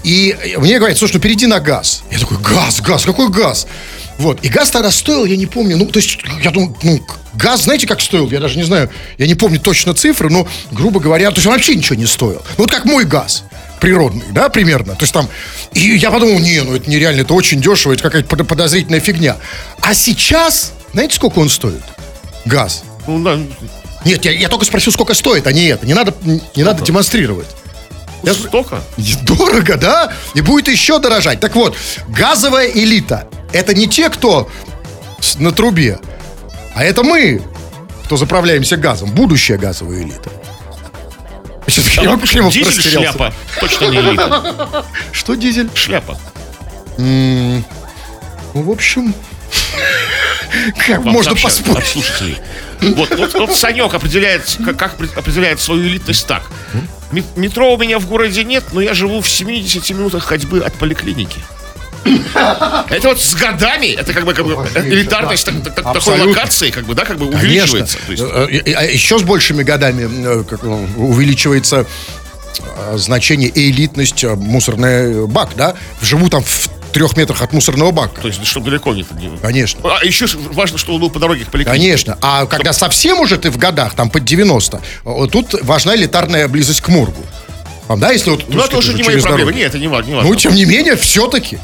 И 0.04 0.36
мне 0.58 0.78
говорят, 0.78 0.98
слушай, 0.98 1.14
ну 1.14 1.20
перейди 1.20 1.46
на 1.46 1.60
газ. 1.60 2.04
Я 2.10 2.18
такой, 2.18 2.36
газ, 2.38 2.80
газ, 2.80 3.04
какой 3.04 3.30
газ? 3.30 3.66
Вот, 4.18 4.44
и 4.44 4.48
газ 4.48 4.70
тогда 4.70 4.90
стоил, 4.92 5.24
я 5.24 5.36
не 5.36 5.46
помню, 5.46 5.76
ну, 5.76 5.86
то 5.86 5.98
есть, 5.98 6.18
я 6.42 6.50
думаю, 6.52 6.76
ну, 6.84 7.04
газ, 7.32 7.64
знаете, 7.64 7.86
как 7.86 8.00
стоил? 8.00 8.30
Я 8.30 8.38
даже 8.38 8.56
не 8.56 8.62
знаю, 8.62 8.88
я 9.18 9.26
не 9.26 9.34
помню 9.34 9.58
точно 9.58 9.92
цифры, 9.92 10.30
но, 10.30 10.46
грубо 10.70 11.00
говоря, 11.00 11.30
то 11.30 11.36
есть 11.36 11.46
он 11.46 11.54
вообще 11.54 11.74
ничего 11.74 11.96
не 11.96 12.06
стоил. 12.06 12.40
Ну, 12.56 12.64
вот 12.64 12.70
как 12.70 12.84
мой 12.84 13.04
газ 13.06 13.42
природный, 13.80 14.24
да, 14.30 14.50
примерно. 14.50 14.94
То 14.94 15.02
есть 15.02 15.12
там, 15.12 15.28
и 15.72 15.96
я 15.96 16.10
подумал, 16.12 16.38
не, 16.38 16.60
ну 16.62 16.76
это 16.76 16.88
нереально, 16.88 17.22
это 17.22 17.34
очень 17.34 17.60
дешево, 17.60 17.92
это 17.92 18.02
какая-то 18.02 18.28
под- 18.28 18.46
подозрительная 18.46 19.00
фигня. 19.00 19.36
А 19.80 19.94
сейчас, 19.94 20.72
знаете, 20.92 21.16
сколько 21.16 21.38
он 21.40 21.48
стоит? 21.48 21.82
Газ. 22.44 22.84
Ну, 23.06 23.22
да, 23.22 23.38
Нет, 24.04 24.24
я, 24.24 24.30
я 24.30 24.48
только 24.48 24.64
спросил, 24.64 24.92
сколько 24.92 25.12
стоит, 25.14 25.46
а 25.46 25.52
не 25.52 25.66
это. 25.66 25.86
Не 25.86 25.94
надо, 25.94 26.14
не 26.22 26.62
надо 26.62 26.84
демонстрировать. 26.84 27.48
Я- 28.24 28.34
столько. 28.34 28.80
Дорого, 29.22 29.76
да? 29.76 30.12
И 30.34 30.40
будет 30.40 30.68
еще 30.68 30.98
дорожать. 30.98 31.40
Так 31.40 31.54
вот, 31.54 31.76
газовая 32.08 32.68
элита– 32.68 33.28
это 33.52 33.74
не 33.74 33.86
те, 33.86 34.08
кто 34.10 34.48
на 35.38 35.52
трубе, 35.52 35.98
а 36.74 36.84
это 36.84 37.02
мы, 37.02 37.42
кто 38.04 38.16
заправляемся 38.16 38.76
газом. 38.76 39.10
Будущая 39.10 39.58
газовая 39.58 40.02
элита. 40.02 40.30
Сейчас 41.66 41.98
А 41.98 42.02
я 42.02 42.16
почему 42.18 42.50
дизель 42.50 42.82
шляпа. 42.82 43.32
Точно 43.58 43.86
не 43.86 43.96
элита. 43.98 44.84
Что 45.12 45.34
дизель? 45.34 45.70
Шляпа. 45.74 46.18
Ну, 46.98 47.62
в 48.52 48.70
общем, 48.70 49.14
как 50.86 50.98
Вам 51.04 51.12
можно 51.14 51.34
поспорить? 51.34 51.86
слушателей. 51.86 52.38
Вот, 52.80 53.10
вот, 53.16 53.34
вот 53.34 53.52
Санек 53.56 53.92
определяет, 53.94 54.42
как, 54.64 54.76
как 54.76 55.00
опре- 55.00 55.16
определяет 55.18 55.60
свою 55.60 55.82
элитность 55.84 56.26
так. 56.26 56.42
Ме- 57.12 57.22
Метро 57.36 57.74
у 57.74 57.78
меня 57.78 57.98
в 57.98 58.06
городе 58.06 58.44
нет, 58.44 58.64
но 58.72 58.80
я 58.80 58.94
живу 58.94 59.20
в 59.20 59.28
70 59.28 59.88
минутах 59.90 60.24
ходьбы 60.24 60.60
от 60.60 60.74
поликлиники. 60.74 61.38
Это 62.90 63.08
вот 63.08 63.20
с 63.20 63.34
годами, 63.34 63.86
это 63.86 64.12
как 64.12 64.24
бы, 64.26 64.34
как 64.34 64.44
бы 64.44 64.52
элитарность 64.74 65.46
да. 65.46 65.52
так- 65.70 65.74
так- 65.82 65.94
такой 65.94 66.20
локации, 66.20 66.70
как 66.70 66.84
бы, 66.84 66.94
да, 66.94 67.04
как 67.06 67.16
бы 67.16 67.26
Конечно. 67.30 67.48
увеличивается. 67.48 67.98
То 68.06 68.12
есть, 68.12 68.22
Э, 68.22 68.46
э, 68.50 68.86
э, 68.86 68.92
Еще 68.92 69.18
с 69.18 69.22
большими 69.22 69.62
годами 69.62 70.40
э, 70.40 70.44
как, 70.44 70.62
увеличивается 70.64 71.86
значение 72.94 73.48
и 73.48 73.70
элитность 73.70 74.22
мусорный 74.24 75.26
бак, 75.26 75.50
да? 75.56 75.74
Живу 76.02 76.28
там 76.28 76.42
в 76.42 76.68
трех 76.94 77.16
метрах 77.16 77.42
от 77.42 77.52
мусорного 77.52 77.90
бака. 77.90 78.20
то 78.22 78.28
есть, 78.28 78.44
чтобы 78.46 78.66
далеко 78.70 78.94
не... 78.94 79.04
не- 79.20 79.36
Конечно. 79.42 79.80
А 79.84 80.04
еще 80.04 80.26
важно, 80.52 80.78
что 80.78 80.94
он 80.94 81.00
был 81.00 81.10
по 81.10 81.18
дороге 81.18 81.44
к 81.44 81.48
поликлинике. 81.50 81.78
Конечно. 81.82 82.18
А 82.22 82.46
когда 82.46 82.72
совсем 82.72 83.20
уже 83.20 83.36
ты 83.36 83.50
в 83.50 83.58
годах, 83.58 83.94
там 83.94 84.08
под 84.08 84.24
90, 84.24 84.80
вот 85.04 85.30
тут 85.32 85.54
важна 85.62 85.94
элитарная 85.96 86.48
близость 86.48 86.80
к 86.80 86.88
моргу. 86.88 87.22
Там, 87.88 88.00
да, 88.00 88.12
если 88.12 88.30
вот... 88.30 88.44
Ну, 88.48 88.62
это 88.64 88.78
уже 88.78 88.94
не 88.94 89.02
мои 89.02 89.20
проблемы. 89.20 89.38
дорогу. 89.52 89.58
Нет, 89.58 89.68
это 89.68 89.78
не 89.78 89.88
важно. 89.88 90.08
Не 90.08 90.14
важно. 90.16 90.30
Ну, 90.30 90.36
тем 90.36 90.54
не 90.54 90.64
менее, 90.64 90.96
все-таки. 90.96 91.58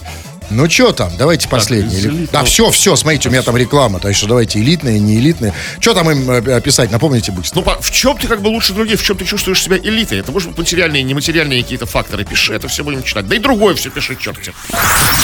Ну, 0.50 0.68
что 0.68 0.92
там? 0.92 1.12
Давайте 1.16 1.48
последний. 1.48 1.98
элитного. 2.00 2.28
Да, 2.32 2.44
все, 2.44 2.70
все, 2.70 2.96
смотрите, 2.96 3.28
у 3.28 3.32
меня 3.32 3.42
там 3.42 3.56
реклама. 3.56 4.00
Так 4.00 4.14
что 4.14 4.26
давайте 4.26 4.58
элитные, 4.60 4.98
не 4.98 5.18
элитные. 5.18 5.54
Что 5.78 5.94
там 5.94 6.10
им 6.10 6.30
э, 6.30 6.56
описать? 6.56 6.90
Напомните, 6.90 7.32
будьте. 7.32 7.52
Ну, 7.54 7.64
в 7.80 7.90
чем 7.90 8.18
ты 8.18 8.26
как 8.26 8.42
бы 8.42 8.48
лучше 8.48 8.72
других, 8.72 9.00
в 9.00 9.04
чем 9.04 9.16
ты 9.16 9.24
чувствуешь 9.24 9.62
себя 9.62 9.78
элитой? 9.78 10.18
Это 10.18 10.32
может 10.32 10.50
быть 10.50 10.58
материальные, 10.58 11.02
нематериальные 11.02 11.62
какие-то 11.62 11.86
факторы. 11.86 12.24
Пиши, 12.24 12.54
это 12.54 12.68
все 12.68 12.84
будем 12.84 13.02
читать. 13.02 13.26
Да 13.28 13.36
и 13.36 13.38
другое 13.38 13.74
все 13.74 13.90
пиши, 13.90 14.16
черт 14.16 14.40
тебе. 14.42 14.54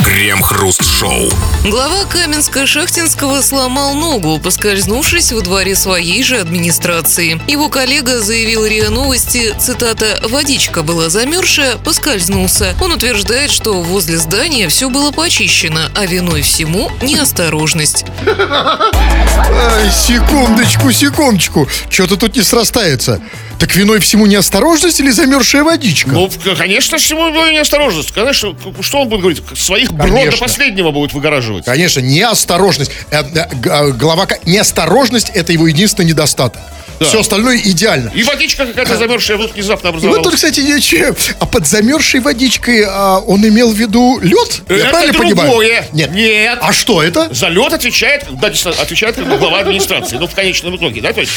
Крем-хруст-шоу. 0.04 1.30
Глава 1.64 2.04
Каменска-Шахтинского 2.04 3.42
сломал 3.42 3.94
ногу, 3.94 4.38
поскользнувшись 4.38 5.32
во 5.32 5.40
дворе 5.40 5.74
своей 5.74 6.22
же 6.22 6.38
администрации. 6.38 7.40
Его 7.50 7.68
коллега 7.68 8.20
заявил 8.20 8.64
РИА 8.64 8.90
Новости, 8.90 9.54
цитата, 9.58 10.20
«Водичка 10.28 10.82
была 10.82 11.08
замерзшая, 11.08 11.76
поскользнулся». 11.78 12.74
Он 12.80 12.92
утверждает, 12.92 13.50
что 13.50 13.82
возле 13.82 14.18
здания 14.18 14.68
все 14.68 14.88
было 14.90 15.10
почищено, 15.16 15.80
а 15.94 16.06
виной 16.06 16.42
всему 16.42 16.90
неосторожность. 17.02 18.04
Ай, 18.26 19.90
секундочку, 19.90 20.92
секундочку. 20.92 21.66
Что-то 21.88 22.16
тут 22.16 22.36
не 22.36 22.42
срастается. 22.42 23.20
Так 23.58 23.74
виной 23.74 24.00
всему 24.00 24.26
неосторожность 24.26 25.00
или 25.00 25.10
замерзшая 25.10 25.64
водичка? 25.64 26.10
Ну, 26.10 26.30
конечно, 26.58 26.98
всему 26.98 27.32
была 27.32 27.50
неосторожность. 27.50 28.12
Конечно, 28.12 28.54
что 28.82 29.00
он 29.00 29.08
будет 29.08 29.20
говорить? 29.20 29.42
Своих 29.54 29.92
брод 29.92 30.30
до 30.30 30.36
последнего 30.36 30.90
будет 30.90 31.14
выгораживать. 31.14 31.64
Конечно, 31.64 32.00
неосторожность. 32.00 32.90
Э, 33.10 33.22
э, 33.22 33.46
э, 33.64 33.92
Глава 33.92 34.28
неосторожность 34.44 35.30
это 35.30 35.52
его 35.52 35.66
единственный 35.66 36.06
недостаток. 36.06 36.60
Да. 36.98 37.06
Все 37.06 37.20
остальное 37.20 37.58
идеально. 37.58 38.10
И 38.14 38.22
водичка 38.22 38.66
какая-то 38.66 38.96
замерзшая 38.96 39.36
вдруг 39.36 39.54
внезапно 39.54 39.88
И 39.88 39.90
вот 39.90 39.96
образовалась. 39.98 40.22
тут, 40.24 40.34
кстати, 40.34 40.60
ничего. 40.60 41.14
А 41.40 41.46
под 41.46 41.66
замерзшей 41.66 42.20
водичкой 42.20 42.84
а, 42.88 43.18
он 43.18 43.46
имел 43.46 43.70
в 43.70 43.76
виду 43.76 44.18
лед? 44.20 44.62
Я 44.68 44.76
Это 44.76 44.88
правильно 44.90 45.12
понимаю? 45.14 45.48
другое. 45.48 45.88
Нет. 45.92 46.10
Нет. 46.12 46.58
А 46.62 46.72
что 46.72 47.02
это? 47.02 47.32
За 47.34 47.48
лед 47.48 47.72
отвечает, 47.72 48.24
да, 48.40 48.48
отвечает 48.48 49.16
как 49.16 49.28
бы 49.28 49.36
глава 49.36 49.58
администрации. 49.60 50.16
Ну, 50.16 50.26
в 50.26 50.34
конечном 50.34 50.76
итоге, 50.76 51.00
да, 51.02 51.12
то 51.12 51.20
есть, 51.20 51.32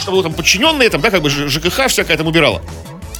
чтобы 0.00 0.22
там 0.22 0.32
подчиненные, 0.32 0.88
там, 0.88 1.00
да, 1.00 1.10
как 1.10 1.20
бы 1.22 1.28
ЖКХ 1.30 1.88
всякое 1.88 2.16
там 2.16 2.26
убирало. 2.26 2.62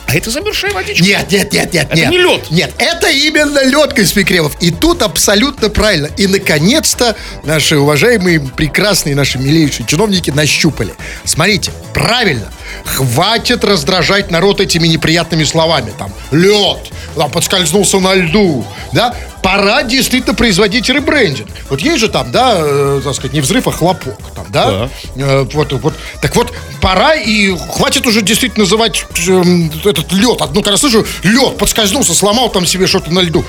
А 0.09 0.15
это 0.15 0.31
замерзшая 0.31 0.73
водичка. 0.73 1.05
Нет, 1.05 1.31
нет, 1.31 1.53
нет, 1.53 1.75
нет, 1.75 1.87
Это 1.91 1.97
нет. 1.97 2.11
не 2.11 2.17
лед. 2.17 2.51
Нет, 2.51 2.71
это 2.79 3.11
именно 3.11 3.63
лед, 3.63 3.93
Каспий 3.93 4.25
И 4.61 4.71
тут 4.71 5.03
абсолютно 5.03 5.69
правильно. 5.69 6.09
И, 6.17 6.27
наконец-то, 6.27 7.15
наши 7.45 7.77
уважаемые, 7.77 8.41
прекрасные, 8.41 9.15
наши 9.15 9.39
милейшие 9.39 9.87
чиновники 9.87 10.31
нащупали. 10.31 10.95
Смотрите, 11.25 11.73
правильно. 11.93 12.51
Хватит 12.87 13.65
раздражать 13.65 14.31
народ 14.31 14.63
этими 14.63 14.87
неприятными 14.87 15.45
словами. 15.45 15.93
Там, 15.99 16.11
лед, 16.31 16.91
там, 17.15 17.31
подскользнулся 17.31 17.99
на 17.99 18.15
льду, 18.15 18.65
да? 18.93 19.15
Пора 19.43 19.83
действительно 19.83 20.35
производить 20.35 20.89
ребрендинг. 20.89 21.49
Вот 21.69 21.81
есть 21.81 22.01
же 22.01 22.09
там, 22.09 22.33
да, 22.33 22.57
э, 22.59 23.01
так 23.05 23.15
сказать, 23.15 23.35
не 23.35 23.41
взрыв, 23.41 23.69
а 23.69 23.73
хлопок. 23.73 24.17
Там, 24.35 24.47
да? 24.49 24.89
Э, 25.17 25.47
вот, 25.53 25.73
вот. 25.73 25.95
Так 26.23 26.35
вот, 26.35 26.53
пора 26.81 27.15
и 27.15 27.57
хватит 27.57 28.07
уже 28.07 28.23
действительно 28.23 28.65
называть 28.65 29.05
э, 29.29 29.43
этот 29.85 30.13
лед. 30.13 30.41
Одну, 30.41 30.63
когда 30.63 30.77
слышу, 30.77 31.05
лед, 31.23 31.59
подскользнулся, 31.59 32.15
сломал 32.15 32.51
там 32.51 32.67
себе 32.67 32.87
что-то 32.87 33.13
на 33.13 33.21
льду. 33.21 33.45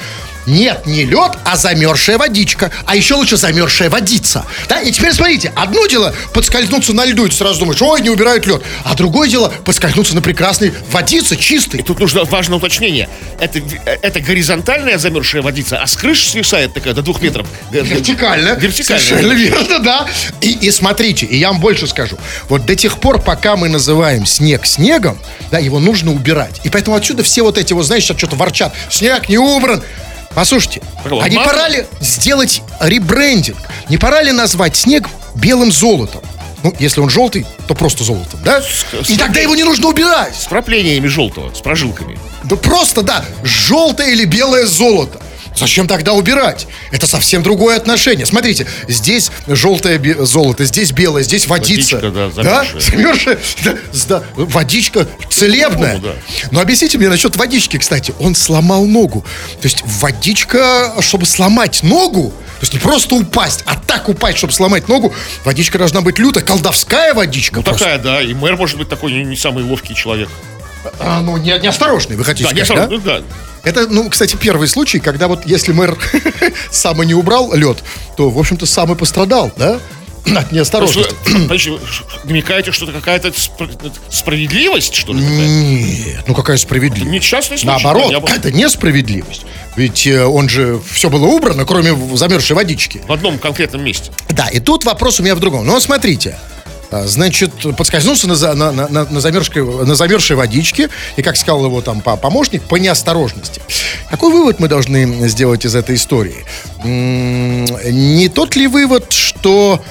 Нет, 0.45 0.85
не 0.85 1.05
лед, 1.05 1.37
а 1.45 1.55
замерзшая 1.55 2.17
водичка. 2.17 2.71
А 2.85 2.95
еще 2.95 3.15
лучше 3.15 3.37
замерзшая 3.37 3.89
водица. 3.89 4.45
Да, 4.67 4.81
и 4.81 4.91
теперь 4.91 5.13
смотрите, 5.13 5.51
одно 5.55 5.85
дело 5.85 6.13
подскользнуться 6.33 6.93
на 6.93 7.05
льду, 7.05 7.25
и 7.25 7.29
ты 7.29 7.35
сразу 7.35 7.59
думаешь, 7.59 7.81
ой, 7.81 8.01
не 8.01 8.09
убирают 8.09 8.45
лед. 8.45 8.63
А 8.83 8.95
другое 8.95 9.29
дело 9.29 9.53
подскользнуться 9.65 10.15
на 10.15 10.21
прекрасной 10.21 10.73
водице, 10.91 11.35
чистой. 11.35 11.81
И 11.81 11.83
тут 11.83 11.99
нужно 11.99 12.23
важное 12.23 12.57
уточнение. 12.57 13.09
Это, 13.39 13.61
это 13.85 14.19
горизонтальная 14.19 14.97
замерзшая 14.97 15.41
водица, 15.41 15.79
а 15.81 15.87
с 15.87 15.95
крыши 15.95 16.29
свисает 16.29 16.73
такая 16.73 16.93
до 16.93 17.01
двух 17.01 17.21
метров. 17.21 17.47
Вертикально. 17.71 18.55
Вертикально. 18.55 19.03
Совершенно 19.03 19.33
верно, 19.33 19.79
да. 19.79 20.07
И, 20.41 20.51
и 20.51 20.71
смотрите, 20.71 21.25
и 21.25 21.37
я 21.37 21.49
вам 21.49 21.59
больше 21.59 21.87
скажу. 21.87 22.17
Вот 22.47 22.65
до 22.65 22.75
тех 22.75 22.99
пор, 22.99 23.21
пока 23.21 23.55
мы 23.55 23.69
называем 23.69 24.25
снег 24.25 24.65
снегом, 24.65 25.19
да, 25.51 25.59
его 25.59 25.79
нужно 25.79 26.11
убирать. 26.11 26.61
И 26.63 26.69
поэтому 26.69 26.95
отсюда 26.95 27.23
все 27.23 27.43
вот 27.43 27.57
эти, 27.57 27.73
вот, 27.73 27.85
знаешь, 27.85 28.03
сейчас 28.03 28.17
что-то 28.17 28.35
ворчат. 28.35 28.73
Снег 28.89 29.29
не 29.29 29.37
убран. 29.37 29.83
Послушайте, 30.39 30.81
Какого, 31.03 31.21
а 31.21 31.27
не 31.27 31.35
пора 31.35 31.67
ли 31.67 31.85
сделать 31.99 32.61
ребрендинг? 32.79 33.57
Не 33.89 33.97
пора 33.97 34.21
ли 34.21 34.31
назвать 34.31 34.77
снег 34.77 35.09
белым 35.35 35.69
золотом? 35.69 36.21
Ну, 36.63 36.73
если 36.79 37.01
он 37.01 37.09
желтый, 37.09 37.45
то 37.67 37.75
просто 37.75 38.05
золотом, 38.05 38.39
да? 38.45 38.61
И 39.09 39.17
тогда 39.17 39.41
его 39.41 39.53
не 39.57 39.65
нужно 39.65 39.89
убирать. 39.89 40.33
С 40.33 40.45
проплениями 40.45 41.07
желтого, 41.07 41.53
с 41.53 41.59
прожилками. 41.59 42.17
Да 42.45 42.55
просто, 42.55 43.01
да, 43.01 43.25
желтое 43.43 44.13
или 44.13 44.23
белое 44.23 44.65
золото. 44.65 45.19
Зачем 45.59 45.87
тогда 45.87 46.13
убирать? 46.13 46.67
Это 46.91 47.05
совсем 47.05 47.43
другое 47.43 47.75
отношение. 47.75 48.25
Смотрите, 48.25 48.65
здесь 48.87 49.29
желтое 49.45 49.99
золото, 50.25 50.63
здесь 50.63 50.93
белое, 50.93 51.23
здесь 51.23 51.47
водица. 51.47 51.97
Водичка, 51.97 52.11
да, 52.11 52.29
да? 52.29 52.63
замерзшая. 52.63 52.81
Замерзшая, 52.81 53.39
да, 53.63 53.77
да, 54.07 54.23
водичка 54.35 55.05
целебная. 55.29 55.95
Ну, 55.95 55.99
да. 55.99 56.13
Но 56.51 56.61
объясните 56.61 56.97
мне 56.97 57.09
насчет 57.09 57.35
водички, 57.35 57.77
кстати. 57.77 58.13
Он 58.19 58.35
сломал 58.35 58.85
ногу. 58.85 59.25
То 59.59 59.65
есть 59.65 59.83
водичка, 59.83 60.95
чтобы 61.01 61.25
сломать 61.25 61.83
ногу, 61.83 62.29
то 62.29 62.63
есть 62.63 62.73
не 62.73 62.79
просто 62.79 63.15
упасть, 63.15 63.63
а 63.65 63.75
так 63.75 64.07
упасть, 64.07 64.37
чтобы 64.37 64.53
сломать 64.53 64.87
ногу, 64.87 65.13
водичка 65.43 65.77
должна 65.77 65.99
быть 65.99 66.19
лютая, 66.19 66.43
колдовская 66.43 67.13
водичка. 67.13 67.57
Ну 67.57 67.63
просто. 67.63 67.83
такая, 67.83 67.99
да. 67.99 68.21
И 68.21 68.33
мэр 68.33 68.55
может 68.55 68.77
быть 68.77 68.87
такой 68.87 69.11
не, 69.11 69.25
не 69.25 69.35
самый 69.35 69.65
ловкий 69.65 69.93
человек. 69.93 70.29
А, 70.99 71.21
ну, 71.21 71.37
не, 71.37 71.57
неосторожный, 71.59 72.15
вы 72.15 72.23
хотите 72.23 72.49
Да, 72.49 72.55
не 72.55 72.65
сказать, 72.65 72.89
да? 73.03 73.19
да. 73.19 73.21
Это, 73.63 73.87
ну, 73.87 74.09
кстати, 74.09 74.35
первый 74.35 74.67
случай, 74.67 74.99
когда 74.99 75.27
вот 75.27 75.45
если 75.45 75.73
мэр 75.73 75.97
сам 76.71 77.03
и 77.03 77.05
не 77.05 77.13
убрал 77.13 77.53
лед, 77.53 77.83
то, 78.15 78.29
в 78.29 78.39
общем-то, 78.39 78.65
сам 78.65 78.91
и 78.93 78.95
пострадал, 78.95 79.51
да? 79.57 79.79
От 80.35 80.51
неосторожности. 80.51 81.15
намекаете, 82.23 82.71
что 82.71 82.85
это 82.85 82.93
какая-то 82.93 83.29
спр- 83.29 83.91
справедливость, 84.11 84.93
что 84.93 85.13
ли? 85.13 85.21
Нет, 85.21 86.23
ну 86.27 86.35
какая 86.35 86.57
справедливость? 86.57 87.11
Несчастный 87.11 87.57
случай. 87.57 87.67
Наоборот, 87.67 88.11
я 88.11 88.35
это 88.35 88.51
несправедливость. 88.51 89.45
Ведь 89.75 90.05
э, 90.07 90.25
он 90.25 90.49
же, 90.49 90.79
все 90.91 91.09
было 91.09 91.25
убрано, 91.25 91.65
кроме 91.65 91.95
замерзшей 92.15 92.55
водички. 92.55 93.01
В 93.07 93.11
одном 93.11 93.39
конкретном 93.39 93.83
месте. 93.83 94.11
Да, 94.29 94.47
и 94.47 94.59
тут 94.59 94.83
вопрос 94.83 95.19
у 95.19 95.23
меня 95.23 95.35
в 95.35 95.39
другом. 95.39 95.65
Ну, 95.65 95.79
смотрите. 95.79 96.37
А, 96.91 97.05
Значит, 97.07 97.51
подскользнулся 97.77 98.27
на, 98.27 98.53
на, 98.53 98.71
на, 98.71 99.05
на, 99.05 99.19
замерзшей, 99.21 99.63
на 99.63 99.95
замерзшей 99.95 100.35
водичке, 100.35 100.89
и, 101.17 101.21
как 101.21 101.37
сказал 101.37 101.65
его 101.65 101.81
там 101.81 102.01
по- 102.01 102.17
помощник, 102.17 102.63
по 102.63 102.77
неосторожности. 102.77 103.61
Какой 104.09 104.31
вывод 104.31 104.59
мы 104.59 104.67
должны 104.67 105.27
сделать 105.29 105.65
из 105.65 105.75
этой 105.75 105.95
истории? 105.95 106.45
Не 106.83 108.29
тот 108.29 108.55
ли 108.55 108.67
вывод, 108.67 109.13
что 109.13 109.83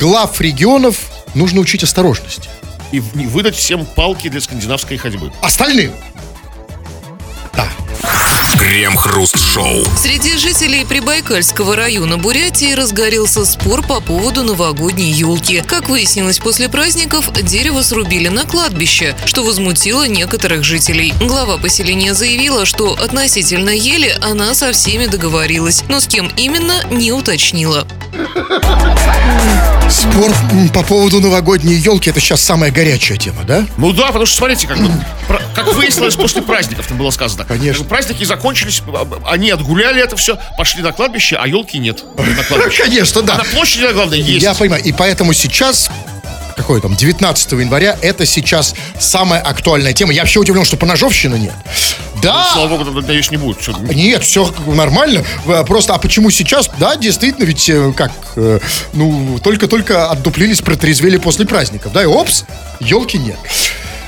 глав 0.00 0.40
регионов 0.40 0.96
нужно 1.34 1.60
учить 1.60 1.84
осторожности? 1.84 2.48
И 2.90 2.98
выдать 2.98 3.54
всем 3.54 3.86
палки 3.86 4.28
для 4.28 4.40
скандинавской 4.40 4.96
ходьбы. 4.96 5.32
Остальным? 5.42 5.92
Да. 7.52 7.68
Крем-хруст-шоу. 8.60 9.86
Среди 9.96 10.36
жителей 10.36 10.84
Прибайкальского 10.84 11.76
района 11.76 12.18
Бурятии 12.18 12.74
разгорелся 12.74 13.46
спор 13.46 13.82
по 13.82 14.00
поводу 14.00 14.42
новогодней 14.42 15.10
елки. 15.10 15.62
Как 15.66 15.88
выяснилось 15.88 16.38
после 16.38 16.68
праздников, 16.68 17.32
дерево 17.42 17.80
срубили 17.80 18.28
на 18.28 18.44
кладбище, 18.44 19.16
что 19.24 19.44
возмутило 19.44 20.06
некоторых 20.06 20.62
жителей. 20.62 21.14
Глава 21.20 21.56
поселения 21.56 22.12
заявила, 22.12 22.66
что 22.66 22.92
относительно 22.92 23.70
ели 23.70 24.14
она 24.20 24.52
со 24.52 24.72
всеми 24.72 25.06
договорилась, 25.06 25.82
но 25.88 25.98
с 25.98 26.06
кем 26.06 26.30
именно 26.36 26.84
не 26.90 27.12
уточнила. 27.12 27.86
Спор 29.88 30.32
по 30.72 30.82
поводу 30.82 31.20
новогодней 31.20 31.74
елки 31.74 32.10
это 32.10 32.20
сейчас 32.20 32.42
самая 32.42 32.70
горячая 32.70 33.18
тема, 33.18 33.42
да? 33.44 33.66
Ну 33.76 33.92
да, 33.92 34.06
потому 34.08 34.26
что 34.26 34.36
смотрите, 34.36 34.68
как, 34.68 34.78
как 35.54 35.74
выяснилось 35.74 36.14
после 36.14 36.42
праздников, 36.42 36.86
там 36.86 36.96
было 36.96 37.10
сказано. 37.10 37.44
Конечно. 37.44 37.84
Праздники 37.84 38.22
закончились, 38.50 38.82
они 39.26 39.50
отгуляли 39.50 40.02
это 40.02 40.16
все, 40.16 40.38
пошли 40.56 40.82
на 40.82 40.92
кладбище, 40.92 41.36
а 41.36 41.46
елки 41.46 41.78
нет. 41.78 42.04
Конечно, 42.78 43.22
да. 43.22 43.34
А 43.34 43.38
на 43.38 43.44
площади, 43.44 43.92
главное, 43.92 44.18
есть. 44.18 44.42
Я 44.42 44.54
понимаю. 44.54 44.82
И 44.82 44.92
поэтому 44.92 45.32
сейчас 45.32 45.90
какой 46.56 46.80
там, 46.82 46.94
19 46.94 47.52
января, 47.52 47.96
это 48.02 48.26
сейчас 48.26 48.74
самая 48.98 49.40
актуальная 49.40 49.94
тема. 49.94 50.12
Я 50.12 50.22
вообще 50.22 50.40
удивлен, 50.40 50.66
что 50.66 50.76
поножовщины 50.76 51.36
нет. 51.36 51.54
Да, 52.22 52.50
Слава 52.52 52.76
богу, 52.76 52.90
надеюсь, 52.90 53.30
не 53.30 53.38
будет. 53.38 53.66
Нет, 53.94 54.22
все 54.24 54.52
нормально. 54.66 55.24
Э, 55.46 55.64
Просто, 55.64 55.94
а 55.94 55.98
почему 55.98 56.30
сейчас? 56.30 56.68
Да, 56.78 56.96
действительно, 56.96 57.44
ведь 57.44 57.66
э, 57.70 57.94
как, 57.96 58.12
э, 58.36 58.58
ну, 58.92 59.38
только-только 59.42 60.10
отдуплились, 60.10 60.60
протрезвели 60.60 61.16
после 61.16 61.46
праздников, 61.46 61.92
да, 61.94 62.02
и 62.02 62.06
опс, 62.06 62.44
елки 62.80 63.16
нет. 63.16 63.38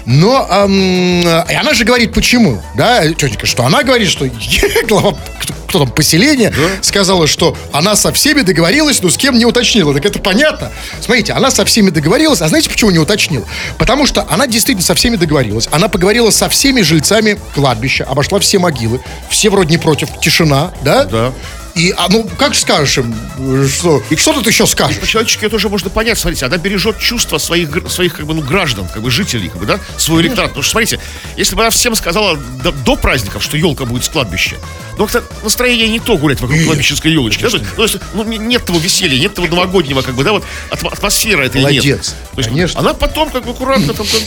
Но 0.07 0.47
эм, 0.51 1.23
и 1.23 1.55
она 1.55 1.75
же 1.75 1.85
говорит, 1.85 2.13
почему, 2.13 2.61
да, 2.77 3.07
тетенька, 3.09 3.47
что 3.47 3.65
она 3.65 3.83
говорит, 3.83 4.09
что 4.09 4.29
глава, 4.89 5.17
кто, 5.41 5.55
кто 5.69 5.79
там, 5.81 5.91
поселения, 5.91 6.53
сказала, 6.81 7.27
что 7.27 7.57
она 7.73 7.97
со 7.97 8.13
всеми 8.13 8.43
договорилась, 8.43 9.03
но 9.03 9.11
с 9.11 9.17
кем 9.17 9.39
не 9.39 9.47
уточнила. 9.47 9.95
Так 9.95 10.05
это 10.05 10.19
понятно. 10.19 10.71
Смотрите, 11.01 11.33
она 11.33 11.51
со 11.51 11.65
всеми 11.65 11.91
договорилась, 11.91 12.41
а 12.41 12.49
знаете, 12.49 12.69
почему 12.69 12.91
не 12.91 12.99
уточнила? 12.99 13.45
Потому 13.79 14.07
что 14.07 14.27
она 14.29 14.47
действительно 14.47 14.85
со 14.85 14.95
всеми 14.95 15.17
договорилась. 15.17 15.69
Она 15.71 15.89
поговорила 15.89 16.31
со 16.31 16.49
всеми 16.49 16.83
жильцами 16.83 17.39
кладбища, 17.55 18.05
обошла 18.05 18.41
все 18.41 18.59
могилы, 18.59 19.01
все 19.31 19.51
вроде 19.51 19.71
не 19.71 19.79
против, 19.79 20.09
тишина, 20.21 20.73
да? 20.83 21.05
Да. 21.05 21.33
И, 21.75 21.95
а 21.97 22.09
ну, 22.11 22.29
как 22.39 22.55
скажешь 22.55 22.99
им, 22.99 23.15
э, 23.39 23.67
что, 23.67 24.03
и 24.11 24.17
что 24.17 24.35
тут 24.35 24.47
еще 24.47 24.67
скажешь? 24.67 24.99
По-человечески 24.99 25.45
это 25.47 25.57
уже 25.57 25.69
можно 25.71 25.89
понять. 25.89 26.19
Смотрите, 26.19 26.45
она 26.45 26.59
бережет 26.59 26.99
чувства 26.99 27.39
своих, 27.39 27.71
своих 27.91 28.15
как 28.17 28.27
бы, 28.27 28.35
ну, 28.35 28.43
граждан, 28.43 28.87
как 28.93 29.03
бы 29.03 29.11
жителей, 29.11 29.49
как 29.49 29.59
бы, 29.59 29.67
да, 29.67 29.81
свой 29.97 30.21
электорат. 30.23 30.51
Потому 30.51 30.63
что, 30.63 30.73
смотрите, 30.73 30.99
если 31.37 31.55
бы 31.55 31.63
она 31.63 31.71
всем 31.71 31.95
сказала 31.95 32.37
до, 32.37 32.73
до 32.73 32.97
праздников, 32.97 33.43
что 33.43 33.57
елка 33.57 33.87
будет 33.87 34.05
с 34.05 34.09
кладбища, 34.11 34.57
ну, 34.99 35.07
как-то 35.07 35.25
настроение 35.43 35.89
не 35.89 35.99
то 35.99 36.19
гулять 36.19 36.41
вокруг 36.43 36.63
кладбищенской 36.65 37.11
елочки. 37.11 37.43
Да? 37.43 37.49
То 37.49 37.57
есть, 37.57 37.67
ну, 37.71 37.77
то 37.77 37.83
есть, 37.85 37.97
ну, 38.13 38.25
не- 38.25 38.37
нет 38.39 38.65
того 38.67 38.79
веселья, 38.79 39.19
нет 39.19 39.33
того 39.35 39.47
новогоднего, 39.49 40.03
как 40.03 40.15
бы, 40.15 40.25
да, 40.25 40.33
вот 40.33 40.45
атмо- 40.71 40.93
атмосфера 40.93 41.43
этой 41.45 41.63
нет. 41.63 41.73
Молодец. 41.85 42.15
То 42.33 42.39
есть, 42.39 42.49
Конечно. 42.51 42.81
Она 42.81 42.93
потом, 42.93 43.31
как 43.31 43.45
бы, 43.45 43.53
аккуратно 43.53 43.95
там, 43.95 44.07
там, 44.07 44.21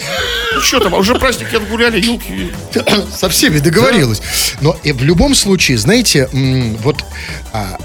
ну, 0.55 0.61
что 0.61 0.79
там, 0.79 0.95
а 0.95 0.97
уже 0.97 1.13
праздники 1.13 1.55
отгуляли, 1.55 2.01
елки. 2.01 2.51
со 3.15 3.29
всеми 3.29 3.59
договорилась. 3.59 4.21
Но 4.61 4.75
и 4.83 4.91
в 4.91 5.03
любом 5.03 5.35
случае, 5.35 5.77
знаете, 5.77 6.27
вот 6.81 7.03
а, 7.53 7.77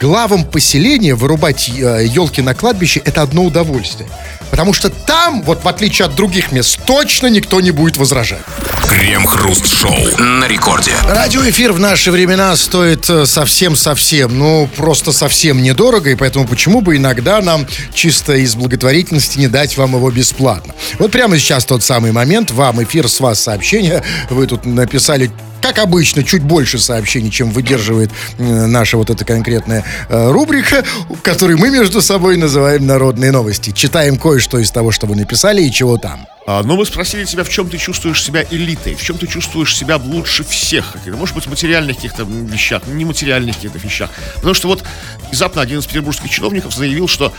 главам 0.00 0.44
поселения 0.44 1.14
вырубать 1.14 1.68
елки 1.68 2.42
на 2.42 2.54
кладбище 2.54 3.00
это 3.04 3.22
одно 3.22 3.44
удовольствие. 3.44 4.08
Потому 4.50 4.72
что 4.72 4.90
там, 4.90 5.42
вот 5.42 5.64
в 5.64 5.68
отличие 5.68 6.06
от 6.06 6.14
других 6.14 6.52
мест, 6.52 6.78
точно 6.86 7.26
никто 7.26 7.60
не 7.60 7.72
будет 7.72 7.96
возражать. 7.96 8.40
Крем-хруст-шоу. 8.88 10.18
На 10.18 10.46
рекорде. 10.46 10.92
Радиоэфир 11.08 11.72
в 11.72 11.80
наши 11.80 12.10
времена 12.10 12.56
стоит 12.56 13.10
э, 13.10 13.26
совсем-совсем, 13.26 14.38
ну, 14.38 14.68
просто 14.76 15.12
совсем 15.12 15.62
недорого, 15.62 16.10
и 16.10 16.14
поэтому 16.14 16.46
почему 16.46 16.80
бы 16.80 16.96
иногда 16.96 17.40
нам 17.40 17.66
чисто 17.92 18.34
из 18.34 18.54
благотворительности 18.54 19.38
не 19.38 19.48
дать 19.48 19.76
вам 19.76 19.96
его 19.96 20.10
бесплатно. 20.10 20.74
Вот 20.98 21.10
прямо 21.10 21.38
сейчас 21.38 21.64
тот 21.64 21.82
самый 21.82 22.12
момент, 22.12 22.52
вам 22.52 22.82
эфир, 22.82 23.08
с 23.08 23.20
вас 23.20 23.40
сообщение, 23.40 24.02
вы 24.30 24.46
тут 24.46 24.64
написали 24.64 25.30
как 25.60 25.78
обычно, 25.78 26.22
чуть 26.22 26.42
больше 26.42 26.78
сообщений, 26.78 27.30
чем 27.30 27.50
выдерживает 27.50 28.10
э, 28.38 28.66
наша 28.96 28.98
вот 28.98 29.10
эта 29.10 29.24
конкретная 29.24 29.84
э, 30.08 30.30
рубрика, 30.30 30.84
которую 31.22 31.58
мы 31.58 31.70
между 31.70 32.00
собой 32.00 32.36
называем 32.36 32.86
«Народные 32.86 33.32
новости». 33.32 33.70
Читаем 33.70 34.16
кое-что 34.16 34.58
из 34.58 34.70
того, 34.70 34.90
что 34.92 35.06
вы 35.06 35.16
написали 35.16 35.62
и 35.62 35.70
чего 35.70 35.98
там. 35.98 36.26
А, 36.46 36.62
Но 36.62 36.76
мы 36.76 36.86
спросили 36.86 37.24
тебя, 37.24 37.42
в 37.44 37.48
чем 37.48 37.68
ты 37.68 37.78
чувствуешь 37.78 38.22
себя 38.22 38.44
элитой, 38.50 38.94
в 38.94 39.02
чем 39.02 39.18
ты 39.18 39.26
чувствуешь 39.26 39.76
себя 39.76 39.96
лучше 39.96 40.44
всех. 40.44 40.92
каких-то, 40.92 41.16
Может 41.16 41.34
быть, 41.34 41.46
в 41.46 41.50
материальных 41.50 41.96
каких-то 41.96 42.22
вещах, 42.24 42.82
нематериальных 42.86 43.56
каких-то 43.56 43.78
вещах. 43.78 44.10
Потому 44.36 44.54
что 44.54 44.68
вот 44.68 44.84
внезапно 45.28 45.62
один 45.62 45.78
из 45.78 45.86
петербургских 45.86 46.30
чиновников 46.30 46.74
заявил, 46.74 47.08
что 47.08 47.32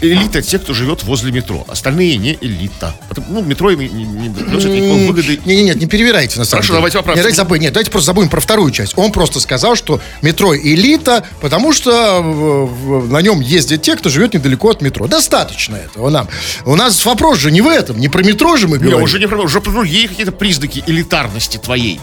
элита 0.00 0.42
те, 0.42 0.58
кто 0.58 0.74
живет 0.74 1.02
возле 1.02 1.32
метро. 1.32 1.64
Остальные 1.68 2.16
не 2.16 2.38
элита. 2.40 2.94
Ну, 3.28 3.42
метро 3.42 3.70
им 3.70 3.80
не, 3.80 3.88
не, 3.88 4.04
не 4.04 4.28
никакой 4.28 5.06
выгоды. 5.06 5.40
Не, 5.44 5.56
не, 5.56 5.62
нет, 5.64 5.76
не 5.76 5.86
перебирайте 5.86 6.38
на 6.38 6.44
самом 6.44 6.62
Хорошо, 6.62 6.68
деле. 6.68 6.76
давайте 6.78 6.98
поправим. 6.98 7.16
Нет, 7.16 7.22
давайте 7.24 7.36
забудем, 7.36 7.62
нет, 7.62 7.72
давайте 7.72 7.90
просто 7.90 8.06
забудем 8.06 8.30
про 8.30 8.40
вторую 8.40 8.70
часть. 8.70 8.92
Он 8.96 9.12
просто 9.12 9.40
сказал, 9.40 9.74
что 9.74 10.00
метро 10.22 10.56
элита, 10.56 11.26
потому 11.40 11.72
что 11.72 11.90
э, 11.90 13.06
на 13.10 13.20
нем 13.20 13.40
ездят 13.40 13.82
те, 13.82 13.96
кто 13.96 14.08
живет 14.08 14.34
недалеко 14.34 14.70
от 14.70 14.82
метро. 14.82 15.06
Достаточно 15.08 15.76
этого 15.76 16.10
нам. 16.10 16.28
У 16.64 16.76
нас 16.76 17.04
вопрос 17.04 17.38
же 17.38 17.50
не 17.50 17.60
в 17.60 17.66
этом, 17.66 17.98
не 17.98 18.08
про 18.08 18.22
метро 18.22 18.56
же 18.56 18.68
мы 18.68 18.78
Не, 18.78 18.84
говорим. 18.84 19.02
уже 19.02 19.18
не 19.18 19.26
про, 19.26 19.42
уже 19.42 19.60
про 19.60 19.72
другие 19.72 20.08
какие-то 20.08 20.32
признаки 20.32 20.84
элитарности 20.86 21.56
твоей. 21.56 22.00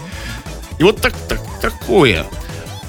И 0.78 0.82
вот 0.82 1.00
так, 1.00 1.14
так, 1.28 1.40
такое. 1.60 2.26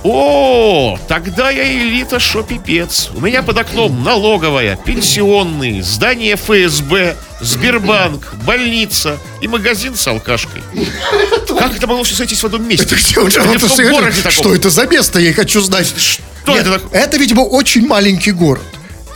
О, 0.03 0.97
тогда 1.07 1.49
я 1.49 1.65
элита, 1.65 2.19
шо 2.19 2.43
пипец. 2.43 3.10
У 3.13 3.19
меня 3.21 3.41
под 3.43 3.57
окном 3.57 4.03
налоговая, 4.03 4.77
пенсионные, 4.77 5.83
здание 5.83 6.36
ФСБ, 6.36 7.15
Сбербанк, 7.41 8.33
больница 8.45 9.17
и 9.41 9.47
магазин 9.47 9.95
с 9.95 10.07
алкашкой. 10.07 10.62
Как 11.60 11.75
это 11.75 11.88
могло 11.88 12.03
все 12.03 12.15
сойтись 12.15 12.41
в 12.41 12.45
одном 12.45 12.67
месте? 12.67 12.95
Что 14.31 14.55
это 14.55 14.69
за 14.69 14.88
место, 14.88 15.19
я 15.19 15.33
хочу 15.33 15.62
знать. 15.62 15.88
Что 15.97 16.55
это 16.57 16.79
такое? 16.79 17.01
Это, 17.01 17.17
видимо, 17.17 17.41
очень 17.41 17.86
маленький 17.86 18.31
город. 18.31 18.63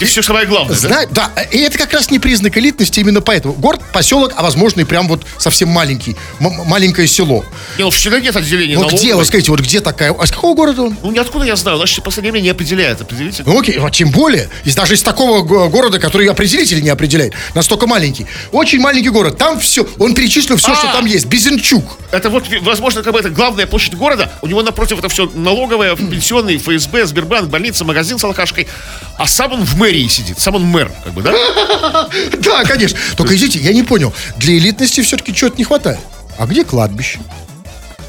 И 0.02 0.06
все 0.06 0.22
самое 0.24 0.48
главное, 0.48 0.76
да? 0.82 1.06
Да, 1.12 1.32
и 1.52 1.60
это 1.60 1.78
как 1.78 1.94
раз 1.94 2.10
не 2.10 2.18
признак 2.20 2.58
элитности 2.58 3.00
именно 3.00 3.22
поэтому. 3.22 3.54
Город, 3.54 3.82
поселок, 3.94 4.34
а 4.36 4.42
возможно 4.42 4.82
и 4.82 4.84
прям 4.84 5.08
вот 5.08 5.26
совсем 5.38 5.70
маленький, 5.70 6.16
м- 6.40 6.52
маленькое 6.66 7.08
село. 7.08 7.46
Не, 7.78 7.84
ну 7.84 7.92
всегда 7.92 8.20
нет 8.20 8.36
отделения 8.36 8.76
Ну 8.78 8.88
где, 8.90 9.14
вот 9.14 9.28
скажите, 9.28 9.52
вот 9.52 9.60
где 9.60 9.80
такая, 9.80 10.12
а 10.18 10.26
с 10.26 10.32
какого 10.32 10.56
города 10.56 10.82
он? 10.84 10.98
Ну, 11.04 11.12
ниоткуда 11.12 11.46
я 11.46 11.56
знаю. 11.56 11.78
Значит, 11.78 12.00
в 12.00 12.04
последнее 12.04 12.32
время 12.32 12.44
не 12.46 12.50
определяет. 12.50 13.00
Определите. 13.02 13.44
Ну 13.46 13.60
окей, 13.60 13.78
вот 13.78 13.92
тем 13.94 14.10
более, 14.10 14.50
из, 14.64 14.74
даже 14.76 14.96
из 14.96 15.04
такого 15.04 15.42
го- 15.44 15.70
города, 15.70 16.00
который 16.00 16.28
определитель 16.28 16.82
не 16.82 16.90
определяет, 16.90 17.34
настолько 17.54 17.86
маленький. 17.86 18.26
Очень 18.52 18.80
маленький 18.80 19.10
город, 19.10 19.38
там 19.38 19.60
все, 19.60 19.88
он 20.00 20.16
перечислил 20.16 20.58
все, 20.58 20.72
А! 20.72 20.76
что 20.76 20.88
там 20.92 21.06
есть. 21.06 21.28
Безенчук. 21.28 21.86
Это 22.12 22.30
вот, 22.32 22.46
возможно, 22.62 23.04
как 23.04 23.14
бы 23.14 23.20
это 23.20 23.30
главная 23.30 23.68
площадь 23.68 23.94
города. 23.94 24.32
У 24.42 24.48
него 24.48 24.64
напротив 24.64 24.98
это 24.98 25.10
все 25.10 25.30
налоговое, 25.36 25.96
пенсионный, 25.96 26.58
ФСБ, 26.58 27.06
Сбербанк, 27.06 27.50
больница, 27.50 27.86
магазин 27.86 28.18
с 28.18 28.24
алкашкой. 28.24 28.68
А 29.18 29.28
сам 29.28 29.54
он 29.54 29.64
в 29.64 29.78
мэрии 29.78 29.91
сидит. 30.08 30.40
Сам 30.40 30.56
он 30.56 30.64
мэр, 30.64 30.92
как 31.04 31.14
бы, 31.14 31.22
да? 31.22 31.32
Да, 32.40 32.64
конечно. 32.64 32.98
Только, 33.16 33.36
извините, 33.36 33.60
я 33.60 33.74
не 33.74 33.84
понял, 33.84 34.14
для 34.38 34.58
элитности 34.58 35.02
все-таки 35.02 35.34
чего-то 35.34 35.58
не 35.58 35.64
хватает. 35.64 36.00
А 36.38 36.46
где 36.46 36.64
кладбище? 36.64 37.20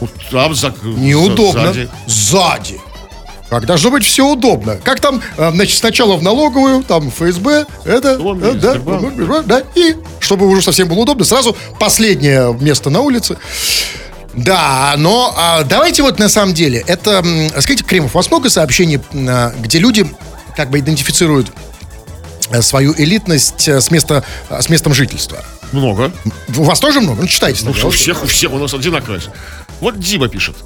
Вот 0.01 0.11
там 0.31 0.55
за, 0.55 0.75
Неудобно. 0.83 1.73
сзади. 1.73 1.89
Сзади. 2.07 2.81
Как 3.53 3.67
должно 3.67 3.91
быть 3.91 4.03
все 4.03 4.27
удобно. 4.27 4.79
Как 4.83 4.99
там, 5.01 5.21
э, 5.37 5.51
значит, 5.53 5.79
сначала 5.79 6.17
в 6.17 6.23
налоговую, 6.23 6.83
там 6.83 7.11
ФСБ, 7.11 7.67
это, 7.85 8.19
э, 8.19 8.53
да, 8.55 8.73
Сбербанк. 8.73 9.47
Да, 9.47 9.63
и 9.75 9.95
чтобы 10.21 10.49
уже 10.49 10.63
совсем 10.63 10.89
было 10.89 11.01
удобно, 11.01 11.25
сразу 11.25 11.55
последнее 11.79 12.57
место 12.61 12.89
на 12.89 13.01
улице. 13.01 13.37
Да, 14.33 14.95
но 14.97 15.35
а, 15.37 15.65
давайте 15.65 16.03
вот 16.03 16.19
на 16.19 16.31
самом 16.31 16.55
деле, 16.55 16.83
это, 16.87 17.23
скажите, 17.59 17.85
Кремов, 17.85 18.15
у 18.15 18.19
вас 18.19 18.31
много 18.31 18.49
сообщений, 18.49 19.01
а, 19.29 19.53
где 19.61 19.79
люди 19.79 20.11
как 20.57 20.71
бы 20.71 20.79
идентифицируют 20.79 21.53
свою 22.61 22.95
элитность 22.97 23.69
э, 23.69 23.81
с, 23.81 23.91
места, 23.91 24.25
э, 24.51 24.61
с 24.61 24.69
местом 24.69 24.93
жительства? 24.93 25.39
Много. 25.73 26.13
У 26.57 26.65
вас 26.65 26.81
тоже 26.81 27.01
много? 27.01 27.23
Ну, 27.23 27.29
читайте. 27.29 27.65
Ну, 27.65 27.71
у 27.71 27.91
всех, 27.91 28.23
у 28.23 28.27
всех 28.27 28.53
у 28.53 28.59
нас 28.59 28.75
одинаково. 28.75 29.21
Вот 29.81 29.99
Дима 29.99 30.29
пишет. 30.29 30.57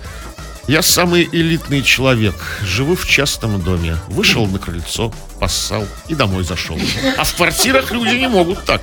Я 0.68 0.83
самый 0.83 1.29
элитный 1.31 1.83
человек. 1.83 2.35
Живу 2.62 2.96
в 2.96 3.07
частном 3.07 3.61
доме. 3.61 3.98
Вышел 4.09 4.46
на 4.46 4.59
крыльцо, 4.59 5.12
поссал 5.38 5.87
и 6.09 6.14
домой 6.14 6.42
зашел. 6.42 6.76
А 7.16 7.22
в 7.22 7.35
квартирах 7.35 7.92
люди 7.92 8.16
не 8.16 8.29
могут 8.29 8.64
так. 8.64 8.81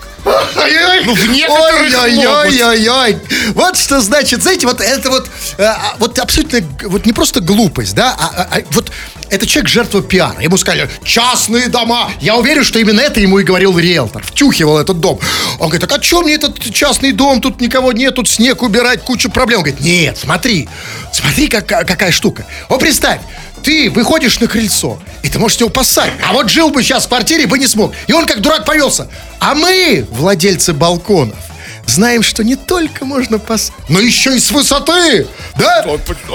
Ну, 1.06 1.14
в 1.14 1.30
некоторых 1.30 1.82
Ой-ой-ой-ой-ой. 1.82 3.18
Вот 3.54 3.76
что 3.78 4.00
значит, 4.00 4.42
знаете, 4.44 4.66
вот 4.66 4.80
это 4.80 5.10
вот, 5.10 5.30
э, 5.58 5.64
а, 5.64 5.96
вот 6.00 6.18
абсолютно, 6.20 6.60
вот 6.84 7.06
не 7.06 7.12
просто 7.12 7.42
глупость, 7.42 7.96
да, 7.96 8.16
а, 8.18 8.28
а- 8.28 8.48
а 8.58 8.62
вот 8.72 8.90
это 9.30 9.46
человек 9.48 9.70
жертва 9.70 10.02
пиара. 10.02 10.40
Ему 10.40 10.58
сказали, 10.58 10.90
частные 11.04 11.68
дома. 11.68 12.12
Я 12.22 12.36
уверен, 12.38 12.64
что 12.64 12.80
именно 12.80 13.02
это 13.02 13.20
ему 13.20 13.40
и 13.40 13.44
говорил 13.44 13.78
риэлтор. 13.78 14.24
Втюхивал 14.24 14.78
этот 14.78 15.00
дом. 15.00 15.20
Он 15.60 15.68
говорит, 15.70 15.82
так 15.82 16.00
а 16.00 16.02
что 16.02 16.22
мне 16.22 16.36
этот 16.36 16.60
частный 16.74 17.12
дом, 17.12 17.42
тут 17.42 17.60
никого 17.60 17.92
нет, 17.92 18.16
тут 18.16 18.30
снег 18.30 18.62
убирать, 18.62 19.02
куча 19.04 19.30
проблем. 19.30 19.60
Он 19.60 19.66
говорит, 19.66 19.82
нет, 19.84 20.18
смотри, 20.18 20.70
смотри, 21.12 21.48
какая, 21.48 21.73
какая 21.84 22.12
штука. 22.12 22.46
Вот 22.70 22.80
представь, 22.80 23.20
ты 23.64 23.90
выходишь 23.90 24.40
на 24.40 24.48
крыльцо, 24.48 25.00
и 25.24 25.30
ты 25.30 25.40
можешь 25.40 25.58
его 25.58 25.70
поссать. 25.70 26.12
А 26.28 26.34
вот 26.34 26.50
жил 26.50 26.70
бы 26.70 26.84
сейчас 26.84 27.06
в 27.06 27.10
квартире, 27.10 27.48
бы 27.48 27.58
не 27.58 27.68
смог. 27.68 27.94
И 28.08 28.14
он 28.14 28.26
как 28.26 28.42
дурак 28.42 28.66
повелся. 28.66 29.08
А 29.40 29.56
мы, 29.56 30.06
владельцы 30.12 30.74
балконов, 30.74 31.38
знаем, 31.86 32.24
что 32.24 32.44
не 32.44 32.56
только 32.56 33.06
можно 33.06 33.40
поссать, 33.40 33.74
но 33.90 34.00
еще 34.00 34.36
и 34.36 34.40
с 34.40 34.52
высоты. 34.52 35.28
Да? 35.58 35.86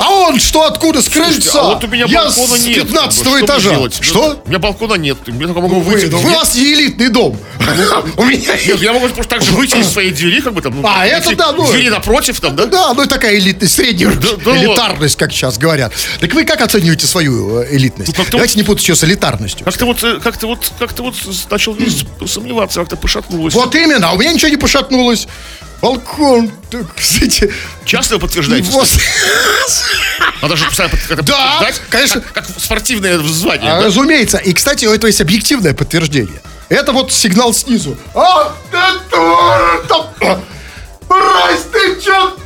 А 0.01 0.11
он 0.11 0.39
что, 0.41 0.65
откуда? 0.67 1.01
С 1.03 1.09
крыльца? 1.09 1.31
Слушайте, 1.31 1.59
а 1.59 1.63
вот 1.65 1.85
у 1.85 1.87
меня 1.87 2.05
Я 2.07 2.25
балкона 2.25 2.59
с 2.59 2.65
нет. 2.67 2.75
15 2.87 3.21
Что 3.21 3.31
мне 3.31 3.45
этажа. 3.45 3.71
делать? 3.71 3.99
Что? 4.01 4.43
У 4.45 4.49
меня 4.49 4.59
балкона 4.59 4.95
нет. 4.95 5.17
Я 5.27 5.47
только 5.47 5.61
могу 5.61 5.81
Вы, 5.81 5.93
выйти. 5.95 6.07
ну, 6.07 6.19
у 6.19 6.23
вас 6.23 6.55
элитный 6.57 7.09
дом. 7.09 7.39
У 8.17 8.25
меня 8.25 8.55
я 8.55 8.93
могу 8.93 9.09
просто 9.09 9.37
так 9.37 9.43
же 9.43 9.53
выйти 9.53 9.77
из 9.77 9.89
своей 9.89 10.11
двери, 10.11 10.41
как 10.41 10.53
бы 10.53 10.63
там. 10.63 10.81
ну, 10.81 10.89
А, 10.89 11.07
это 11.07 11.35
да, 11.37 11.53
ну, 11.53 11.71
Двери 11.71 11.89
напротив 11.89 12.41
там, 12.41 12.57
да? 12.57 12.67
Да, 12.67 12.95
ну 12.95 13.05
и 13.05 13.07
такая 13.07 13.37
элитность, 13.39 13.75
средняя 13.75 14.11
элитарность, 14.11 15.17
как 15.17 15.33
сейчас 15.33 15.59
говорят. 15.59 15.93
Так 16.21 16.33
вы 16.35 16.45
как 16.45 16.61
оцениваете 16.61 17.07
свою 17.07 17.61
э, 17.61 17.77
элитность? 17.77 18.17
Ну, 18.17 18.25
Давайте 18.31 18.57
не 18.57 18.63
путать 18.65 18.89
ее 18.89 18.97
с 18.97 19.05
элитарностью. 19.05 19.65
Как-то 19.65 19.87
вот, 19.87 20.03
э, 20.03 20.21
как-то 20.21 20.47
вот, 20.47 20.73
как-то 20.79 21.03
вот 21.03 21.15
начал 21.51 21.77
сомневаться, 22.27 22.81
как-то 22.81 22.97
пошатнулось. 22.97 23.55
Вот 23.55 23.75
именно, 23.75 24.11
а 24.11 24.13
у 24.13 24.19
меня 24.19 24.33
ничего 24.33 24.49
не 24.49 24.57
пошатнулось. 24.57 25.27
Балкон, 25.81 26.51
так, 26.71 26.93
кстати, 26.97 27.53
Часто 27.85 28.15
вы 28.15 28.21
подтверждаете? 28.21 28.69
вот. 28.71 28.89
Надо 30.43 30.57
же 30.57 30.65
постоянно 30.65 30.99
как-то 31.09 31.23
Да, 31.23 31.71
конечно. 31.89 32.21
Как, 32.21 32.47
как 32.47 32.47
спортивное 32.59 33.19
звание. 33.19 33.71
А, 33.73 33.81
да? 33.81 33.87
Разумеется. 33.87 34.39
И, 34.39 34.53
кстати, 34.53 34.87
у 34.87 34.93
этого 34.93 35.07
есть 35.07 35.21
объективное 35.21 35.75
подтверждение. 35.75 36.41
Это 36.69 36.93
вот 36.93 37.13
сигнал 37.13 37.55
снизу. 37.55 37.97
А, 38.15 38.55
мразь, 41.09 41.63
ты 41.73 42.01
чё? 42.01 42.37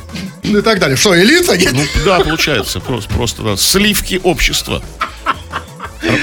И 0.43 0.61
так 0.61 0.79
далее. 0.79 0.97
Что, 0.97 1.19
элита? 1.19 1.57
Нет? 1.57 1.73
Ну, 1.73 1.83
да, 2.05 2.19
получается. 2.19 2.79
Просто, 2.79 3.13
просто 3.13 3.41
да. 3.43 3.57
Сливки 3.57 4.19
общества. 4.23 4.81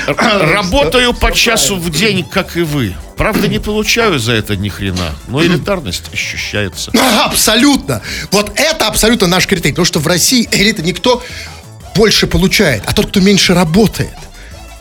Работаю 0.07 1.15
по 1.15 1.33
часу 1.33 1.77
в 1.77 1.91
день, 1.91 2.25
как 2.25 2.57
и 2.57 2.63
вы. 2.63 2.95
Правда, 3.17 3.49
не 3.49 3.59
получаю 3.59 4.19
за 4.19 4.33
это 4.33 4.57
ни 4.57 4.69
хрена, 4.69 5.15
но 5.29 5.45
элитарность 5.45 6.05
ощущается. 6.13 6.91
Абсолютно. 7.25 8.03
Вот 8.31 8.53
это 8.55 8.87
абсолютно 8.87 9.27
наш 9.27 9.47
критерий. 9.47 9.73
Потому 9.73 9.85
что 9.85 9.99
в 9.99 10.07
России 10.07 10.49
элита 10.53 10.83
никто 10.83 11.23
больше 11.95 12.27
получает, 12.27 12.83
а 12.87 12.93
тот, 12.95 13.09
кто 13.09 13.21
меньше 13.21 13.53
работает. 13.55 14.15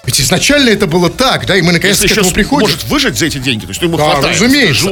Ведь 0.06 0.20
изначально 0.22 0.70
это 0.70 0.88
было 0.88 1.10
так, 1.10 1.46
да, 1.46 1.56
и 1.58 1.62
мы 1.62 1.72
наконец-то 1.72 2.08
к 2.08 2.12
этому 2.12 2.32
приходим. 2.32 2.68
может 2.68 2.84
выжить 2.86 3.18
за 3.18 3.26
эти 3.28 3.38
деньги, 3.38 3.66
то 3.66 3.70
есть 3.70 3.82
ну, 3.82 3.88
ему 3.90 3.98
Да, 3.98 4.12
хватает. 4.12 4.36
разумеется. 4.42 4.90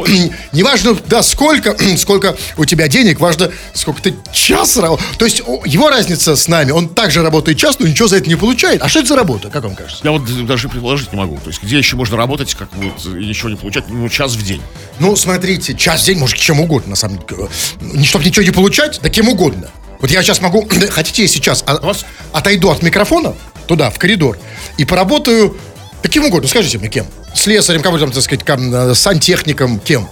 Неважно, 0.51 0.95
да, 1.07 1.23
сколько, 1.23 1.75
сколько 1.97 2.35
у 2.57 2.65
тебя 2.65 2.87
денег, 2.87 3.19
важно, 3.19 3.51
сколько 3.73 4.01
ты 4.01 4.15
час 4.31 4.77
работаешь. 4.77 5.09
То 5.17 5.25
есть 5.25 5.41
его 5.65 5.89
разница 5.89 6.35
с 6.35 6.47
нами, 6.47 6.71
он 6.71 6.89
также 6.89 7.23
работает 7.23 7.57
час, 7.57 7.79
но 7.79 7.87
ничего 7.87 8.07
за 8.07 8.17
это 8.17 8.29
не 8.29 8.35
получает. 8.35 8.81
А 8.81 8.89
что 8.89 8.99
это 8.99 9.07
за 9.09 9.15
работа, 9.15 9.49
как 9.49 9.63
вам 9.63 9.75
кажется? 9.75 10.01
Я 10.03 10.11
вот 10.11 10.23
даже 10.45 10.69
предположить 10.69 11.11
не 11.11 11.17
могу. 11.17 11.37
То 11.37 11.49
есть, 11.49 11.63
где 11.63 11.77
еще 11.77 11.95
можно 11.95 12.15
работать, 12.17 12.53
как 12.53 12.69
вот, 12.75 13.05
и 13.05 13.25
ничего 13.25 13.49
не 13.49 13.55
получать, 13.55 13.85
ну, 13.89 14.07
час 14.09 14.33
в 14.33 14.43
день. 14.45 14.61
Ну, 14.99 15.15
смотрите, 15.15 15.73
час 15.73 16.03
в 16.03 16.05
день, 16.05 16.19
может, 16.19 16.37
чем 16.37 16.59
угодно, 16.59 16.91
на 16.91 16.95
самом 16.95 17.17
деле. 17.27 17.47
Не, 17.81 18.05
Чтобы 18.05 18.25
ничего 18.25 18.43
не 18.43 18.51
получать, 18.51 18.99
да 19.01 19.09
кем 19.09 19.29
угодно. 19.29 19.69
Вот 19.99 20.11
я 20.11 20.21
сейчас 20.21 20.41
могу, 20.41 20.67
хотите, 20.91 21.23
я 21.23 21.27
сейчас 21.27 21.63
а- 21.65 21.77
вас- 21.79 22.05
отойду 22.33 22.69
от 22.69 22.83
микрофона 22.83 23.33
туда, 23.67 23.89
в 23.89 23.99
коридор, 23.99 24.37
и 24.77 24.85
поработаю 24.85 25.57
каким 26.01 26.25
угодно. 26.25 26.47
Скажите 26.49 26.77
мне, 26.77 26.89
кем? 26.89 27.05
Слесарем, 27.35 27.81
кого 27.81 27.99
там, 27.99 28.11
так 28.11 28.23
сказать, 28.23 28.43
кам- 28.43 28.73
э, 28.73 28.95
сантехником, 28.95 29.79
кем? 29.79 30.07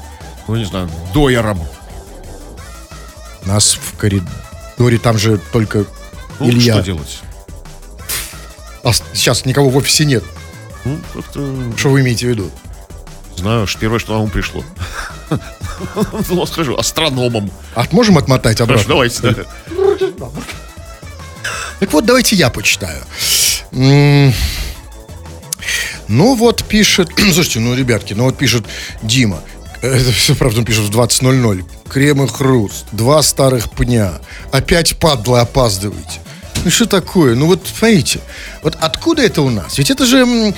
Ну, 0.47 0.55
не 0.55 0.65
знаю, 0.65 0.89
дояром. 1.13 1.59
Нас 3.45 3.73
в 3.81 3.97
коридоре 3.97 4.97
там 5.01 5.17
же 5.17 5.39
только 5.51 5.85
Ну, 6.39 6.49
Илья. 6.49 6.73
что 6.75 6.83
делать? 6.83 7.19
А 8.83 8.91
сейчас 9.13 9.45
никого 9.45 9.69
в 9.69 9.77
офисе 9.77 10.05
нет. 10.05 10.23
Ну, 10.83 10.99
как-то, 11.13 11.55
Что 11.77 11.89
вы 11.89 12.01
имеете 12.01 12.27
в 12.27 12.29
виду? 12.29 12.51
знаю, 13.35 13.67
что 13.67 13.79
первое, 13.79 13.99
что 13.99 14.13
на 14.13 14.19
ум 14.19 14.29
пришло. 14.29 14.63
Ну, 16.29 16.45
скажу, 16.45 16.75
астрономом. 16.77 17.51
От, 17.73 17.91
можем 17.91 18.17
отмотать 18.17 18.61
обратно? 18.61 18.83
Хорошо, 18.95 19.21
давайте, 19.21 19.45
да. 20.17 20.29
Так 21.81 21.91
вот, 21.91 22.05
давайте 22.05 22.35
я 22.37 22.49
почитаю. 22.49 23.03
Ну 26.07 26.35
вот 26.35 26.63
пишет, 26.63 27.09
слушайте, 27.17 27.59
ну, 27.59 27.75
ребятки, 27.75 28.13
ну 28.13 28.23
вот 28.25 28.37
пишет 28.37 28.65
Дима. 29.01 29.41
Это 29.81 30.11
все, 30.11 30.33
правда, 30.35 30.59
он 30.59 30.65
пишет 30.65 30.83
в 30.83 30.97
20.00. 30.97 31.63
Крем 31.89 32.23
и 32.23 32.27
хруст. 32.27 32.85
Два 32.91 33.21
старых 33.21 33.69
пня. 33.69 34.13
Опять 34.51 34.97
падла 34.97 35.41
опаздываете. 35.41 36.19
Ну 36.63 36.71
что 36.71 36.85
такое? 36.87 37.35
Ну 37.35 37.45
вот, 37.45 37.67
смотрите, 37.77 38.19
вот 38.63 38.75
откуда 38.79 39.21
это 39.21 39.41
у 39.43 39.49
нас? 39.51 39.77
Ведь 39.77 39.91
это 39.91 40.05
же... 40.05 40.25
э, 40.25 40.53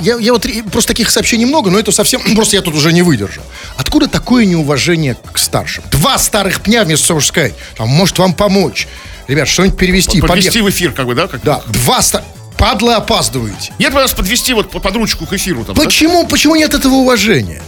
Я, 0.00 0.16
я 0.18 0.32
вот 0.32 0.46
просто 0.72 0.88
таких 0.88 1.10
сообщений 1.10 1.44
много, 1.44 1.70
но 1.70 1.78
это 1.78 1.92
совсем... 1.92 2.20
Просто 2.34 2.56
я 2.56 2.62
тут 2.62 2.74
уже 2.74 2.92
не 2.92 3.02
выдержал. 3.02 3.44
Откуда 3.76 4.08
такое 4.08 4.44
неуважение 4.46 5.16
к 5.32 5.38
старшим? 5.38 5.84
Два 5.92 6.18
старых 6.18 6.62
пня 6.62 6.84
вместо 6.84 7.08
того, 7.08 7.20
чтобы 7.20 7.28
сказать, 7.28 7.54
там, 7.76 7.88
может 7.88 8.18
вам 8.18 8.32
помочь. 8.34 8.88
Ребят, 9.28 9.48
что-нибудь 9.48 9.78
перевести. 9.78 10.20
Подвести 10.20 10.60
в 10.60 10.70
эфир, 10.70 10.92
как 10.92 11.06
бы, 11.06 11.14
да? 11.14 11.28
Как 11.28 11.42
Да, 11.42 11.62
два 11.66 12.02
ста... 12.02 12.24
Падлы 12.56 12.94
опаздываете. 12.94 13.72
Нет 13.80 13.92
нас 13.92 14.12
подвести 14.12 14.54
вот 14.54 14.70
под 14.70 14.94
ручку 14.94 15.26
к 15.26 15.32
эфиру 15.32 15.64
там. 15.64 15.74
да? 15.74 15.82
Почему, 15.82 16.26
почему 16.26 16.54
нет 16.54 16.72
этого 16.72 16.94
уважения? 16.94 17.60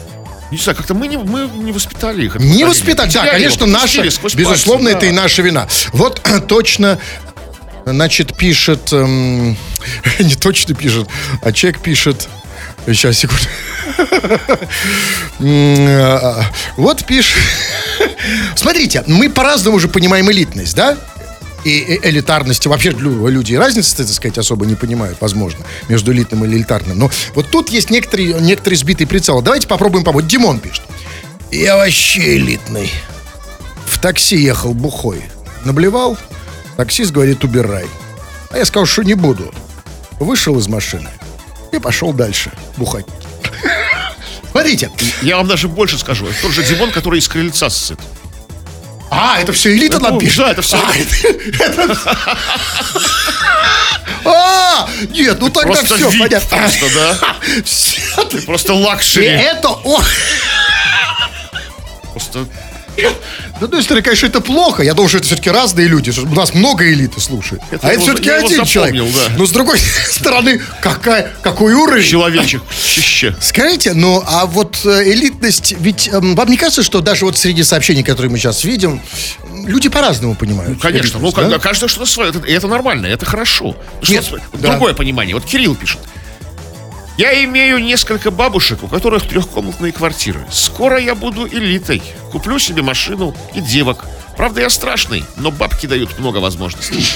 Не 0.53 0.59
знаю, 0.59 0.77
как-то 0.77 0.95
мы 0.95 1.09
не, 1.09 1.17
мы 1.17 1.49
не 1.49 1.73
воспитали 1.73 2.25
их. 2.25 2.37
это 2.37 2.45
Не 2.45 2.65
воспитать, 2.65 3.13
да, 3.13 3.27
конечно, 3.27 3.67
наша, 3.67 4.03
безусловно, 4.35 4.93
пальцы, 4.93 4.97
это 4.97 5.01
да. 5.01 5.07
и 5.09 5.11
наша 5.11 5.43
вина. 5.43 5.67
Вот 5.93 6.23
точно, 6.49 7.01
значит, 7.85 8.37
пишет, 8.37 8.93
эм, 8.93 9.57
не 10.21 10.37
точно 10.37 10.75
пишет, 10.77 11.09
а 11.43 11.53
человек 11.53 11.81
пишет, 11.81 12.29
сейчас, 12.87 13.19
секунду. 13.19 13.43
М, 15.41 15.87
а, 15.89 16.45
Вот 16.77 17.05
пишет, 17.05 17.37
смотрите, 18.57 19.03
мы 19.09 19.29
по-разному 19.29 19.77
уже 19.77 19.89
понимаем 19.89 20.31
элитность, 20.31 20.77
да? 20.77 20.97
И 21.67 21.81
э- 21.81 22.11
элитарность, 22.11 22.65
вообще 22.67 22.91
лю- 22.91 23.27
люди 23.27 23.55
разницы, 23.55 23.97
так 23.97 24.07
сказать, 24.07 24.39
особо 24.39 24.67
не 24.67 24.77
понимают, 24.77 25.19
возможно, 25.21 25.65
между 25.89 26.13
элитным 26.13 26.45
и 26.45 26.49
элитарным. 26.49 26.97
Но 26.97 27.11
вот 27.35 27.51
тут 27.51 27.71
есть 27.71 27.91
некоторые, 27.91 28.35
некоторые 28.35 28.79
сбитые 28.79 29.09
прицелы. 29.09 29.43
Давайте 29.43 29.67
попробуем 29.67 30.05
помочь. 30.05 30.27
Димон 30.27 30.61
пишет. 30.61 30.85
Я 31.51 31.77
вообще 31.77 32.37
элитный. 32.37 32.89
В 33.85 33.99
такси 33.99 34.37
ехал 34.37 34.75
бухой. 34.75 35.21
Наблевал. 35.65 36.17
Таксист 36.77 37.11
говорит, 37.11 37.43
убирай. 37.43 37.87
А 38.51 38.59
я 38.59 38.65
сказал, 38.65 38.87
что 38.87 39.03
не 39.03 39.15
буду. 39.15 39.53
Вышел 40.21 40.57
из 40.61 40.69
машины 40.69 41.09
и 41.73 41.81
пошел 41.81 42.13
дальше 42.13 42.53
бухать. 42.77 43.07
Смотрите. 44.53 44.89
Я 45.21 45.37
вам 45.37 45.49
даже 45.49 45.67
больше 45.67 45.99
скажу. 45.99 46.27
Это 46.27 46.43
тот 46.43 46.53
же 46.53 46.63
Димон, 46.63 46.93
который 46.93 47.19
из 47.19 47.27
крыльца 47.29 47.71
ссыт. 47.71 47.99
А, 49.11 49.39
это 49.41 49.53
все 49.53 49.75
элита 49.77 49.99
Ну, 49.99 50.09
нам 50.11 50.19
пишет? 50.19 50.39
да, 50.39 50.51
это 50.51 50.63
всё 50.63 50.79
А, 50.79 50.93
А, 54.25 54.89
нет, 55.11 55.39
ну 55.41 55.49
тогда 55.51 55.83
все, 55.85 56.11
понятно. 56.19 56.59
просто, 56.59 56.87
да? 56.95 57.17
Ты- 58.31 58.43
Просто 58.43 58.75
luxury. 58.75 59.27
это, 59.27 59.69
о, 59.69 60.01
Просто 62.13 62.47
С 63.59 63.63
одной 63.63 63.83
стороны, 63.83 64.03
конечно, 64.03 64.27
это 64.27 64.41
плохо. 64.41 64.83
Я 64.83 64.95
думаю, 64.95 65.09
что 65.09 65.19
это 65.19 65.27
все-таки 65.27 65.51
разные 65.51 65.89
люди. 65.89 66.13
что 66.13 66.23
У 66.23 66.35
нас 66.35 66.55
много 66.55 66.91
элиты 66.91 67.21
слушает. 67.21 67.63
Это 67.71 67.89
а 67.89 67.93
это 67.93 68.01
все-таки 68.01 68.31
один 68.31 68.65
человек. 68.65 69.05
да. 69.15 69.33
Но 69.37 69.47
с 69.47 69.51
другой 69.51 69.79
стороны, 70.11 70.61
какая, 70.81 71.33
какой 71.43 71.75
уровень? 71.75 72.07
человечек. 72.07 72.63
Скажите, 73.41 73.95
ну 73.95 74.23
а 74.27 74.47
вот 74.47 74.79
э, 74.85 75.11
элитность, 75.13 75.75
ведь 75.79 76.09
эм, 76.13 76.35
вам 76.35 76.49
не 76.51 76.57
кажется, 76.57 76.83
что 76.83 77.01
даже 77.01 77.25
вот 77.25 77.37
среди 77.39 77.63
сообщений, 77.63 78.03
которые 78.03 78.31
мы 78.31 78.39
сейчас 78.39 78.65
видим, 78.65 79.01
люди 79.67 79.89
по-разному 79.89 80.35
понимают? 80.35 80.81
Конечно, 80.81 81.19
ну 81.19 81.27
элитность, 81.27 81.35
когда 81.35 81.57
да? 81.57 81.59
каждое 81.59 81.89
что-то 81.89 82.07
свое, 82.07 82.31
это, 82.31 82.39
и 82.41 82.53
это 82.53 82.69
нормально, 82.69 83.07
это 83.07 83.25
хорошо. 83.27 83.77
Ну, 84.01 84.05
что 84.05 84.13
Нет, 84.13 84.25
с- 84.25 84.59
да. 84.59 84.71
Другое 84.71 84.95
понимание. 84.95 85.35
Вот 85.35 85.45
Кирилл 85.45 85.75
пишет. 85.75 86.01
Я 87.17 87.43
имею 87.45 87.79
несколько 87.79 88.31
бабушек, 88.31 88.83
у 88.83 88.89
которых 88.89 89.27
трехкомнатные 89.27 89.91
квартиры. 89.93 90.45
Скоро 90.51 90.99
я 90.99 91.15
буду 91.15 91.49
элитой. 91.49 92.03
Куплю 92.31 92.59
себе 92.59 92.83
машину 92.83 93.35
и 93.55 93.61
девок. 93.61 94.05
Правда, 94.37 94.61
я 94.61 94.69
страшный, 94.69 95.25
но 95.39 95.51
бабки 95.51 95.87
дают 95.87 96.19
много 96.19 96.39
возможностей. 96.39 97.07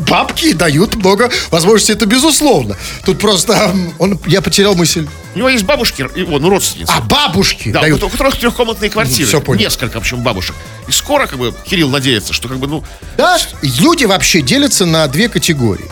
Бабки 0.00 0.52
дают 0.52 0.94
много 0.94 1.30
возможностей, 1.50 1.94
это 1.94 2.04
безусловно. 2.04 2.76
Тут 3.06 3.18
просто 3.18 3.74
он, 3.98 4.18
я 4.26 4.42
потерял 4.42 4.74
мысль. 4.74 5.08
У 5.34 5.38
него 5.38 5.48
есть 5.48 5.64
бабушки, 5.64 6.06
его, 6.16 6.38
ну, 6.38 6.50
родственницы. 6.50 6.92
А 6.94 7.00
бабушки 7.00 7.70
Да, 7.70 7.80
дают. 7.80 8.02
у 8.02 8.10
которых 8.10 8.36
трехкомнатные 8.36 8.90
квартиры. 8.90 9.26
Всё 9.26 9.40
понял. 9.40 9.60
Несколько, 9.60 10.00
причем 10.00 10.22
бабушек. 10.22 10.54
И 10.86 10.92
скоро, 10.92 11.26
как 11.26 11.38
бы, 11.38 11.54
Кирилл 11.64 11.88
надеется, 11.88 12.34
что, 12.34 12.46
как 12.48 12.58
бы, 12.58 12.66
ну, 12.66 12.84
Да, 13.16 13.38
люди 13.62 14.04
вообще 14.04 14.42
делятся 14.42 14.84
на 14.84 15.06
две 15.08 15.30
категории. 15.30 15.86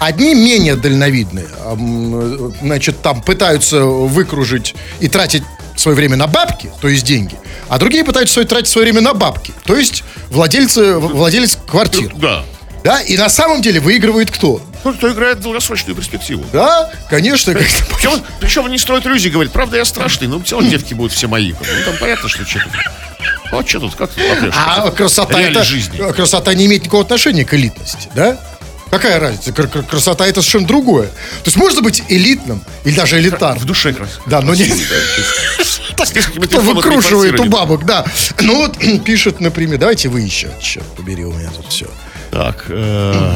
Одни 0.00 0.34
менее 0.34 0.76
дальновидные, 0.76 1.46
э, 1.46 2.50
значит, 2.62 3.02
там 3.02 3.20
пытаются 3.20 3.84
выкружить 3.84 4.74
и 4.98 5.08
тратить 5.08 5.42
свое 5.76 5.94
время 5.94 6.16
на 6.16 6.26
бабки, 6.26 6.70
то 6.80 6.88
есть 6.88 7.04
деньги, 7.04 7.36
а 7.68 7.78
другие 7.78 8.02
пытаются 8.02 8.42
тратить 8.44 8.68
свое 8.68 8.86
время 8.86 9.02
на 9.02 9.12
бабки, 9.12 9.52
то 9.64 9.76
есть 9.76 10.02
владельцы, 10.30 10.94
владелец 10.96 11.58
квартир. 11.68 12.12
да. 12.16 12.44
Да, 12.82 13.02
и 13.02 13.14
на 13.18 13.28
самом 13.28 13.60
деле 13.60 13.78
выигрывает 13.78 14.30
кто? 14.30 14.62
Ну, 14.84 14.94
кто 14.94 15.12
играет 15.12 15.36
в 15.36 15.42
долгосрочную 15.42 15.94
перспективу. 15.94 16.44
Да, 16.50 16.90
конечно. 17.10 17.52
Причем, 17.52 18.22
причем 18.40 18.64
он 18.64 18.70
не 18.70 18.78
строит 18.78 19.04
иллюзий, 19.04 19.28
говорит, 19.28 19.52
правда, 19.52 19.76
я 19.76 19.84
страшный, 19.84 20.28
но 20.28 20.40
все 20.40 20.56
равно 20.56 20.70
детки 20.70 20.94
будут 20.94 21.12
все 21.12 21.28
мои. 21.28 21.52
Ну, 21.52 21.84
там 21.84 21.94
понятно, 22.00 22.30
что 22.30 22.42
человек... 22.46 22.72
Ну, 23.52 23.58
а 23.58 23.66
что 23.66 23.80
тут, 23.80 23.96
как 23.96 24.10
ты 24.12 24.22
попрешь? 24.26 24.54
А 24.56 24.90
красота 24.92 25.38
это, 25.42 25.62
жизни. 25.62 25.98
красота 26.12 26.54
не 26.54 26.64
имеет 26.64 26.80
никакого 26.82 27.02
отношения 27.02 27.44
к 27.44 27.52
элитности, 27.52 28.08
да? 28.14 28.38
Какая 28.90 29.20
разница? 29.20 29.52
Кр- 29.52 29.68
кр- 29.68 29.84
Красота 29.84 30.26
это 30.26 30.40
совершенно 30.42 30.66
другое. 30.66 31.06
То 31.08 31.46
есть 31.46 31.56
можно 31.56 31.80
быть 31.80 32.02
элитным 32.08 32.62
или 32.84 32.94
даже 32.94 33.16
В 33.16 33.20
элитарным. 33.20 33.64
душе 33.66 33.92
раз. 33.92 34.18
Да, 34.26 34.40
но 34.40 34.54
не... 34.54 34.64
Кто 36.46 36.60
выкрушивает 36.60 37.38
у 37.40 37.44
бабок, 37.44 37.84
да. 37.84 38.04
Ну 38.40 38.56
вот 38.56 38.78
пишет, 39.04 39.40
например, 39.40 39.78
давайте 39.78 40.08
вы 40.08 40.22
еще. 40.22 40.50
Черт 40.60 40.86
побери, 40.96 41.24
у 41.24 41.32
меня 41.32 41.50
тут 41.50 41.66
все. 41.68 41.86
Так, 42.30 42.64
э, 42.68 43.32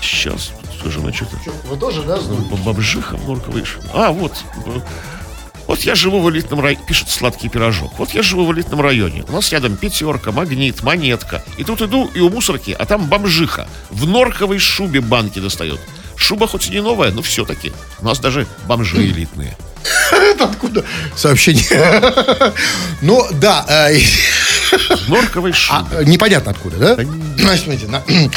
сейчас, 0.00 0.50
тоже 0.82 1.00
на 1.00 1.12
что-то... 1.12 1.36
Вы 1.64 1.76
тоже, 1.76 2.02
да, 2.02 2.16
Бомжиха, 2.64 3.16
норка 3.26 3.50
выше. 3.50 3.78
А, 3.92 4.10
вот. 4.12 4.32
Вот 5.66 5.80
я 5.80 5.94
живу 5.94 6.20
в 6.20 6.30
элитном 6.30 6.60
районе, 6.60 6.84
пишет 6.86 7.08
сладкий 7.08 7.48
пирожок. 7.48 7.98
Вот 7.98 8.10
я 8.10 8.22
живу 8.22 8.46
в 8.46 8.52
элитном 8.52 8.80
районе. 8.80 9.24
У 9.28 9.32
нас 9.32 9.50
рядом 9.52 9.76
пятерка, 9.76 10.32
магнит, 10.32 10.82
монетка. 10.82 11.42
И 11.56 11.64
тут 11.64 11.82
иду, 11.82 12.10
и 12.14 12.20
у 12.20 12.30
мусорки, 12.30 12.70
а 12.78 12.86
там 12.86 13.06
бомжиха. 13.06 13.68
В 13.90 14.06
норковой 14.06 14.58
шубе 14.58 15.00
банки 15.00 15.40
достает. 15.40 15.80
Шуба 16.16 16.46
хоть 16.46 16.68
и 16.68 16.70
не 16.70 16.80
новая, 16.80 17.10
но 17.10 17.22
все-таки. 17.22 17.72
У 18.00 18.04
нас 18.04 18.18
даже 18.20 18.46
бомжи 18.66 19.04
элитные. 19.04 19.56
Это 20.12 20.44
откуда 20.44 20.84
сообщение? 21.14 21.64
Ну, 23.02 23.26
да, 23.32 23.64
э, 23.68 23.98
норковой 25.08 25.52
шубе. 25.52 25.84
а, 25.92 26.04
непонятно 26.04 26.52
откуда, 26.52 26.76
да? 26.76 26.94
Значит, 27.38 27.64
смотрите, 27.64 27.86
на- 27.88 28.02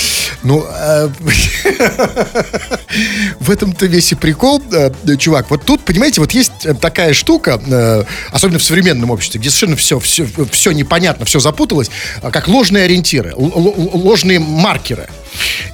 ну, 0.44 0.66
э, 0.70 1.08
в 3.40 3.52
этом-то 3.52 3.86
весь 3.86 4.12
и 4.12 4.16
прикол, 4.16 4.62
э, 4.72 4.92
чувак. 5.18 5.50
Вот 5.50 5.66
тут, 5.66 5.82
понимаете, 5.82 6.22
вот 6.22 6.32
есть 6.32 6.66
э, 6.66 6.74
такая 6.74 7.14
штука, 7.14 7.62
э, 7.66 8.04
особенно 8.32 8.60
в 8.60 8.64
современном 8.64 9.12
обществе, 9.12 9.40
где 9.40 9.50
совершенно 9.50 9.76
все, 9.76 10.00
все, 10.00 10.28
все 10.52 10.72
непонятно, 10.72 11.26
все 11.26 11.40
запуталось, 11.40 11.90
а, 12.22 12.32
как 12.32 12.48
ложные 12.48 12.86
ориентиры, 12.86 13.34
ложные 13.36 14.40
маркеры. 14.40 15.10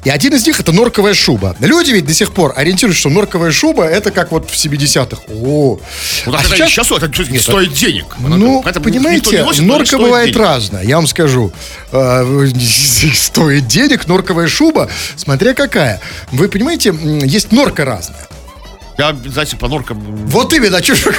И 0.04 0.10
один 0.10 0.34
из 0.34 0.46
них 0.46 0.60
это 0.60 0.72
норковая 0.72 1.14
шуба. 1.14 1.56
Люди 1.60 1.92
ведь 1.92 2.06
до 2.06 2.14
сих 2.14 2.32
пор 2.32 2.54
ориентируются, 2.56 3.00
что 3.02 3.10
норковая 3.10 3.52
шуба 3.52 3.86
это 3.86 4.12
как 4.12 4.32
вот 4.32 4.50
в 4.50 4.54
70-х. 4.54 5.22
О, 5.28 5.80
Ну, 6.26 6.34
а 6.34 6.40
это 6.40 6.56
сейчас 6.56 6.70
сейчас 6.70 6.92
это 6.92 7.10
кстати, 7.10 7.38
стоит 7.38 7.74
денег. 7.74 8.06
ну, 8.20 8.64
никто 8.66 8.80
понимаете, 8.80 9.44
носит, 9.44 9.62
но 9.62 9.78
норка 9.78 9.98
бывает 9.98 10.28
денег. 10.28 10.40
разная, 10.40 10.84
я 10.84 10.98
вам 10.98 11.08
скажу. 11.08 11.52
Э, 11.92 12.48
Стоит 13.14 13.68
денег, 13.68 14.08
норковая 14.08 14.48
шуба, 14.48 14.90
смотря 15.16 15.54
какая. 15.54 16.02
Вы 16.32 16.50
понимаете, 16.50 16.94
есть 17.24 17.52
норка 17.52 17.86
разная. 17.86 18.28
Я, 18.98 19.16
знаете, 19.26 19.58
по 19.58 19.68
норкам... 19.68 20.00
Вот 20.00 20.54
именно, 20.54 20.78
вы- 20.78 21.16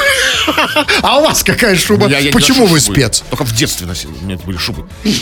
А 1.03 1.19
у 1.19 1.23
вас 1.25 1.43
какая 1.43 1.77
шуба? 1.77 2.09
я- 2.09 2.19
я 2.19 2.27
не 2.27 2.31
Почему 2.31 2.67
вы 2.67 2.81
спец? 2.81 3.23
Только 3.29 3.45
в 3.45 3.55
детстве 3.55 3.87
носил. 3.87 4.11
У 4.21 4.25
меня 4.25 4.39
были 4.45 4.57
шубы. 4.57 4.89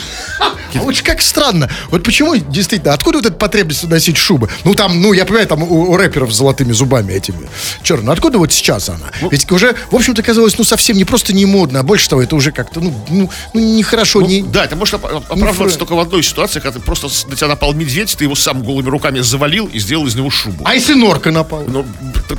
А 0.74 0.78
вот 0.80 1.00
как 1.02 1.22
странно. 1.22 1.70
Вот 1.90 2.02
почему, 2.02 2.34
действительно, 2.36 2.94
откуда 2.94 3.18
вот 3.18 3.26
эта 3.26 3.36
потребность 3.36 3.84
носить 3.88 4.16
шубы? 4.16 4.48
Ну, 4.64 4.74
там, 4.74 5.00
ну, 5.00 5.12
я 5.12 5.24
понимаю, 5.24 5.46
там 5.46 5.62
у, 5.62 5.92
у 5.92 5.96
рэперов 5.96 6.32
с 6.32 6.36
золотыми 6.36 6.72
зубами 6.72 7.12
этими 7.12 7.48
черными. 7.82 8.12
Откуда 8.12 8.38
вот 8.38 8.52
сейчас 8.52 8.88
она? 8.88 9.12
Ну, 9.20 9.28
Ведь 9.30 9.50
уже, 9.52 9.76
в 9.90 9.94
общем-то, 9.94 10.22
казалось, 10.22 10.58
ну, 10.58 10.64
совсем 10.64 10.96
не 10.96 11.04
просто 11.04 11.32
не 11.32 11.46
модно, 11.46 11.80
а 11.80 11.82
больше 11.82 12.08
того, 12.08 12.22
это 12.22 12.34
уже 12.34 12.50
как-то, 12.50 12.80
ну, 12.80 12.92
ну, 13.08 13.30
ну 13.52 13.60
нехорошо, 13.60 14.20
Ну, 14.20 14.26
не... 14.26 14.42
Да, 14.42 14.64
это 14.64 14.74
может 14.76 14.94
оправдываться 14.94 15.78
только 15.78 15.94
в 15.94 16.00
одной 16.00 16.22
ситуации, 16.22 16.60
когда 16.60 16.78
ты 16.78 16.84
просто 16.84 17.08
на 17.28 17.36
тебя 17.36 17.48
напал 17.48 17.72
медведь, 17.72 18.16
ты 18.16 18.24
его 18.24 18.34
сам 18.34 18.62
голыми 18.62 18.88
руками 18.88 19.20
завалил 19.20 19.66
и 19.66 19.78
сделал 19.78 20.06
из 20.06 20.16
него 20.16 20.30
шубу. 20.30 20.64
А 20.64 20.74
если 20.74 20.94
норка 20.94 21.30
напала? 21.30 21.64
Ну, 21.68 21.86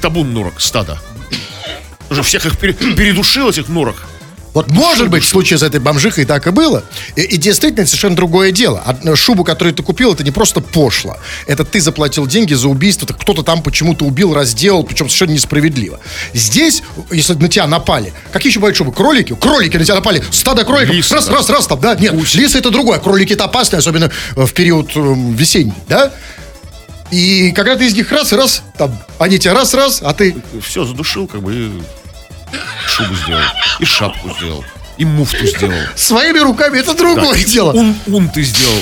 табун 0.05 0.31
норок, 0.35 0.61
стадо. 0.61 0.99
Уже 2.11 2.21
всех 2.21 2.45
их 2.45 2.59
пере- 2.59 2.73
передушил, 2.73 3.49
этих 3.49 3.69
норок. 3.69 4.03
Вот 4.53 4.69
может 4.69 5.09
быть 5.09 5.23
в 5.23 5.27
случае 5.27 5.57
с 5.57 5.63
этой 5.63 5.79
бомжихой 5.79 6.25
так 6.25 6.45
и 6.45 6.51
было. 6.51 6.83
И, 7.15 7.21
и 7.21 7.37
действительно, 7.37 7.81
это 7.81 7.89
совершенно 7.89 8.15
другое 8.15 8.51
дело. 8.51 8.83
Од- 8.85 9.17
Шубу, 9.17 9.43
которую 9.43 9.73
ты 9.73 9.81
купил, 9.81 10.13
это 10.13 10.23
не 10.23 10.29
просто 10.29 10.61
пошло. 10.61 11.17
Это 11.47 11.65
ты 11.65 11.81
заплатил 11.81 12.27
деньги 12.27 12.53
за 12.53 12.67
убийство, 12.69 13.07
кто-то 13.07 13.41
там 13.41 13.63
почему-то 13.63 14.05
убил, 14.05 14.35
разделал, 14.35 14.83
причем 14.83 15.09
совершенно 15.09 15.31
несправедливо. 15.31 15.99
Здесь, 16.35 16.83
если 17.09 17.33
на 17.33 17.49
тебя 17.49 17.65
напали, 17.65 18.13
какие 18.31 18.51
еще 18.51 18.59
бывают 18.59 18.77
шубы? 18.77 18.91
Кролики? 18.91 19.33
Кролики 19.33 19.75
на 19.75 19.83
тебя 19.85 19.95
напали. 19.95 20.23
Стадо 20.29 20.65
кроликов. 20.65 20.93
Лисы, 20.93 21.15
раз, 21.15 21.25
да. 21.25 21.33
раз, 21.33 21.49
раз, 21.49 21.65
там, 21.65 21.79
да? 21.79 21.95
Нет, 21.95 22.13
лисы 22.35 22.59
это 22.59 22.69
другое. 22.69 22.99
Кролики 22.99 23.33
это 23.33 23.45
опасные, 23.45 23.79
особенно 23.79 24.11
э, 24.35 24.45
в 24.45 24.53
период 24.53 24.91
э, 24.95 24.99
весенний, 25.33 25.73
да? 25.89 26.13
И 27.11 27.51
когда 27.51 27.75
ты 27.75 27.85
из 27.85 27.93
них 27.93 28.11
раз 28.11 28.33
и 28.33 28.35
раз, 28.35 28.63
там, 28.77 28.97
они 29.19 29.37
тебя 29.39 29.53
раз-раз, 29.53 30.01
а 30.01 30.13
ты 30.13 30.35
Все, 30.63 30.85
задушил, 30.85 31.27
как 31.27 31.41
бы, 31.41 31.53
и 31.53 31.71
шубу 32.87 33.15
сделал, 33.15 33.41
и 33.79 33.85
шапку 33.85 34.29
сделал, 34.37 34.65
и 34.97 35.05
муфту 35.05 35.45
сделал. 35.45 35.73
своими 35.95 36.39
руками, 36.39 36.79
это 36.79 36.95
другое 36.95 37.43
дело. 37.43 37.73
Ун, 37.73 37.95
ун 38.07 38.29
ты 38.29 38.43
сделал. 38.43 38.81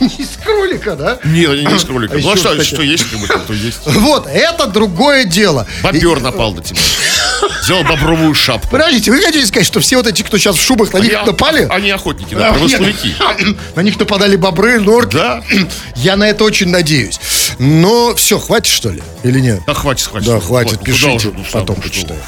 Не 0.00 0.08
из 0.08 0.36
кролика, 0.44 0.94
да? 0.94 1.18
Нет, 1.24 1.50
не 1.50 1.76
из 1.76 1.84
кролика. 1.84 2.14
А 2.14 2.18
Ну 2.18 2.32
а 2.32 2.36
что, 2.36 2.62
что 2.62 2.82
есть, 2.82 3.04
как 3.10 3.18
бы, 3.20 3.26
то 3.26 3.52
есть. 3.52 3.80
Вот, 3.86 4.26
это 4.26 4.66
другое 4.66 5.24
дело. 5.24 5.66
Бобер 5.82 6.20
напал 6.20 6.52
на 6.52 6.62
тебя. 6.62 6.80
Сделал 7.62 7.84
бобровую 7.84 8.34
шапку. 8.34 8.68
Подождите, 8.70 9.10
вы 9.10 9.20
хотите 9.20 9.46
сказать, 9.46 9.66
что 9.66 9.80
все 9.80 9.96
вот 9.96 10.06
эти, 10.06 10.22
кто 10.22 10.38
сейчас 10.38 10.56
в 10.56 10.62
шубах, 10.62 10.92
на 10.92 10.98
них 10.98 11.12
Они- 11.14 11.26
напали? 11.26 11.66
Они 11.70 11.90
охотники, 11.90 12.34
да, 12.34 12.50
нет. 12.50 12.54
промысловики. 12.54 13.14
На 13.76 13.80
них 13.82 13.98
нападали 13.98 14.36
бобры, 14.36 14.80
норки. 14.80 15.14
Да. 15.16 15.42
Я 15.96 16.16
на 16.16 16.24
это 16.28 16.44
очень 16.44 16.68
надеюсь. 16.68 17.18
Но 17.58 18.14
все, 18.14 18.38
хватит, 18.38 18.72
что 18.72 18.90
ли? 18.90 19.02
Или 19.22 19.40
нет? 19.40 19.60
Да 19.66 19.74
хватит, 19.74 20.06
хватит. 20.06 20.28
Да, 20.28 20.40
хватит, 20.40 20.82
пишите, 20.82 21.10
уже, 21.28 21.32
ну, 21.32 21.44
потом 21.52 21.76
почитаю. 21.76 22.20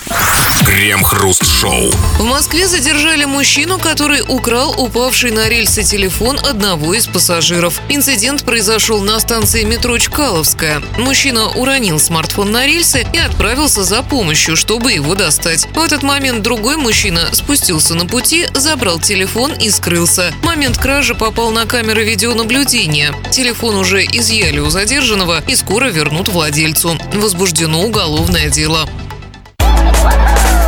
Крем-хруст-шоу. 0.67 1.91
В 2.19 2.25
Москве 2.25 2.67
задержали 2.69 3.25
мужчину, 3.25 3.79
который 3.79 4.21
украл 4.27 4.75
упавший 4.79 5.31
на 5.31 5.49
рельсы 5.49 5.83
телефон 5.83 6.39
одного 6.49 6.95
из 6.95 7.07
пассажиров. 7.07 7.81
Инцидент 7.89 8.45
произошел 8.45 9.01
на 9.03 9.19
станции 9.21 9.65
метро 9.65 9.99
Чкаловская. 9.99 10.83
Мужчина 10.99 11.49
уронил 11.49 11.99
смартфон 11.99 12.53
на 12.53 12.67
рельсы 12.67 13.07
и 13.13 13.19
отправился 13.19 13.85
за 13.85 14.03
помощью, 14.03 14.57
чтобы 14.57 14.93
его 14.93 15.15
достать. 15.23 15.69
В 15.73 15.79
этот 15.79 16.03
момент 16.03 16.43
другой 16.43 16.77
мужчина 16.77 17.29
спустился 17.33 17.95
на 17.95 18.07
пути, 18.07 18.49
забрал 18.55 18.99
телефон 18.99 19.53
и 19.53 19.71
скрылся. 19.71 20.33
Момент 20.43 20.79
кражи 20.79 21.15
попал 21.15 21.53
на 21.53 21.65
камеры 21.65 22.03
видеонаблюдения. 22.03 23.15
Телефон 23.31 23.77
уже 23.77 24.05
изъяли 24.05 24.59
у 24.59 24.69
задержанного 24.69 25.41
и 25.47 25.55
скоро 25.55 25.91
вернут 25.91 26.27
владельцу. 26.29 26.99
Возбуждено 27.15 27.83
уголовное 27.83 28.51
дело. 28.51 28.89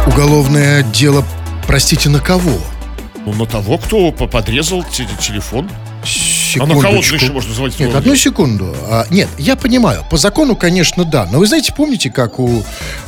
Уголовное 0.07 0.85
дело, 0.85 1.25
простите, 1.67 2.09
на 2.09 2.21
кого? 2.21 2.61
Ну, 3.27 3.33
на 3.33 3.47
того, 3.47 3.79
кто 3.79 4.13
по- 4.13 4.29
подрезал 4.29 4.85
те- 4.85 5.09
телефон. 5.21 5.69
А 6.61 6.67
Секундочку. 6.67 6.83
на 6.83 6.89
кого 6.89 6.97
еще 7.03 7.33
можно 7.33 7.51
называть? 7.51 7.79
Нет, 7.79 7.95
одну 7.95 8.17
секунду. 8.17 8.75
А, 8.89 9.07
нет, 9.11 9.29
я 9.39 9.57
понимаю. 9.57 10.05
По 10.11 10.17
закону, 10.17 10.57
конечно, 10.57 11.05
да. 11.05 11.27
Но 11.31 11.39
вы 11.39 11.47
знаете, 11.47 11.73
помните, 11.77 12.11
как 12.11 12.39
у... 12.39 12.63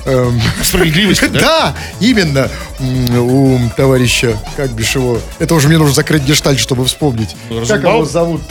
эм, 0.05 0.41
Справедливости, 0.63 1.27
да? 1.33 1.41
Да, 1.41 1.75
именно 2.01 2.49
у 2.81 3.59
товарища, 3.77 4.37
как 4.57 4.71
бишь 4.71 4.95
его, 4.95 5.21
это 5.39 5.55
уже 5.55 5.69
мне 5.69 5.79
нужно 5.79 5.95
закрыть 5.95 6.23
гештальт, 6.23 6.59
чтобы 6.59 6.85
вспомнить. 6.87 7.37
Ну, 7.51 7.65
Как 7.67 7.83
его 7.83 8.05
зовут? 8.05 8.43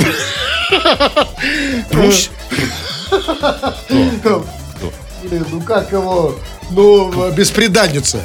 Блин, 5.23 5.45
Ну 5.51 5.61
как 5.61 5.91
его? 5.91 6.35
Ну, 6.71 7.31
беспреданница. 7.31 8.19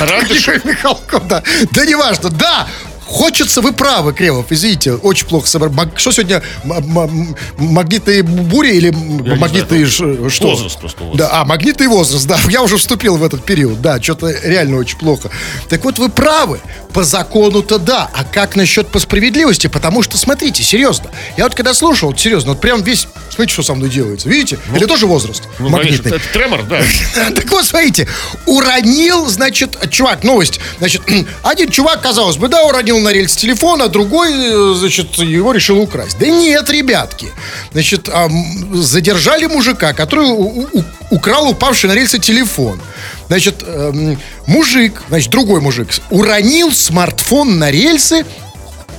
Михаил 0.00 0.60
Михалков, 0.64 1.26
да. 1.26 1.42
Да 1.72 1.84
неважно, 1.86 2.30
да. 2.30 2.66
Хочется, 3.06 3.60
вы 3.60 3.72
правы, 3.72 4.12
Кремов, 4.12 4.46
извините, 4.50 4.94
очень 4.94 5.26
плохо 5.26 5.46
собрал. 5.48 5.72
Что 5.96 6.10
сегодня? 6.12 6.42
Магнитные 7.56 8.22
бури 8.22 8.72
или 8.76 8.90
не 8.90 9.34
магнитные 9.36 9.86
знаю, 9.86 10.24
ш- 10.24 10.30
что? 10.30 10.48
возраст 10.50 10.78
просто 10.78 11.04
у 11.04 11.08
вас. 11.08 11.16
Да, 11.16 11.28
а, 11.32 11.44
магнитный 11.44 11.86
возраст, 11.86 12.26
да. 12.26 12.38
Я 12.48 12.62
уже 12.62 12.76
вступил 12.76 13.16
в 13.16 13.24
этот 13.24 13.44
период, 13.44 13.80
да, 13.80 14.00
что-то 14.02 14.30
реально 14.42 14.78
очень 14.78 14.98
плохо. 14.98 15.30
Так 15.68 15.84
вот, 15.84 15.98
вы 15.98 16.08
правы. 16.08 16.60
По 16.92 17.04
закону-то 17.04 17.78
да. 17.78 18.10
А 18.14 18.24
как 18.24 18.56
насчет 18.56 18.88
по 18.88 18.98
справедливости? 18.98 19.66
Потому 19.66 20.02
что, 20.02 20.16
смотрите, 20.16 20.62
серьезно. 20.62 21.10
Я 21.36 21.44
вот 21.44 21.54
когда 21.54 21.74
слушал, 21.74 22.08
вот 22.08 22.18
серьезно, 22.18 22.52
вот 22.52 22.60
прям 22.60 22.82
весь... 22.82 23.06
Смотрите, 23.28 23.52
что 23.52 23.62
со 23.62 23.74
мной 23.74 23.90
делается. 23.90 24.28
Видите? 24.30 24.58
Или 24.74 24.86
тоже 24.86 25.06
возраст 25.06 25.42
Ну, 25.58 25.70
конечно, 25.70 25.76
магнитный? 25.78 26.12
это 26.16 26.28
тремор, 26.32 26.62
да. 26.64 26.80
Так 27.34 27.50
вот, 27.50 27.66
смотрите, 27.66 28.08
уронил, 28.46 29.26
значит, 29.26 29.76
чувак, 29.90 30.24
новость. 30.24 30.58
Значит, 30.78 31.02
один 31.42 31.70
чувак, 31.70 32.00
казалось 32.00 32.36
бы, 32.38 32.48
да, 32.48 32.62
уронил 32.64 32.95
на 33.00 33.12
рельс 33.12 33.36
телефон, 33.36 33.82
а 33.82 33.88
другой, 33.88 34.32
э, 34.32 34.74
значит, 34.74 35.16
его 35.18 35.52
решил 35.52 35.78
украсть. 35.78 36.18
Да 36.18 36.26
нет, 36.26 36.68
ребятки. 36.70 37.28
Значит, 37.72 38.08
задержали 38.72 39.46
мужика, 39.46 39.92
который 39.92 40.66
украл 41.10 41.48
упавший 41.48 41.88
на 41.88 41.94
рельсы 41.94 42.18
телефон. 42.18 42.80
Значит, 43.28 43.62
эм, 43.66 44.18
мужик, 44.46 45.02
значит, 45.08 45.30
другой 45.30 45.60
мужик, 45.60 45.88
уронил 46.10 46.72
смартфон 46.72 47.58
на 47.58 47.70
рельсы 47.70 48.24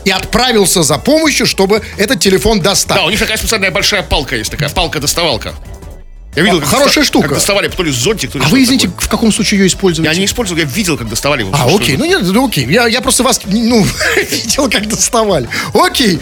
и 0.05 0.11
отправился 0.11 0.83
за 0.83 0.97
помощью, 0.97 1.45
чтобы 1.45 1.81
этот 1.97 2.19
телефон 2.19 2.61
достать. 2.61 2.97
Да, 2.97 3.05
у 3.05 3.09
них 3.09 3.19
такая 3.19 3.37
специальная 3.37 3.71
большая 3.71 4.03
палка 4.03 4.35
есть, 4.35 4.51
такая 4.51 4.69
палка-доставалка. 4.69 5.53
Я 6.37 6.43
видел, 6.43 6.59
как 6.59 6.69
Хорошая 6.69 6.87
доста- 6.97 7.03
штука. 7.03 7.27
Как 7.29 7.37
доставали 7.37 7.67
то 7.67 7.81
ли 7.81 7.91
зонтик, 7.91 8.31
то 8.31 8.37
ли 8.37 8.45
А 8.45 8.47
вы, 8.49 8.61
извините, 8.61 8.87
такое. 8.89 9.05
в 9.05 9.09
каком 9.09 9.31
случае 9.31 9.59
ее 9.61 9.67
используете? 9.67 10.09
Я 10.11 10.15
не 10.15 10.25
использовал, 10.25 10.59
я 10.59 10.65
видел, 10.65 10.95
как 10.95 11.09
доставали. 11.09 11.41
его. 11.41 11.49
А, 11.51 11.65
окей, 11.65 11.97
ну 11.97 12.05
нет, 12.05 12.21
ну 12.21 12.47
окей. 12.47 12.67
Я, 12.69 12.85
я 12.87 13.01
просто 13.01 13.23
вас, 13.23 13.41
ну, 13.45 13.83
видел, 14.31 14.69
как 14.69 14.87
доставали. 14.87 15.49
Окей. 15.73 16.19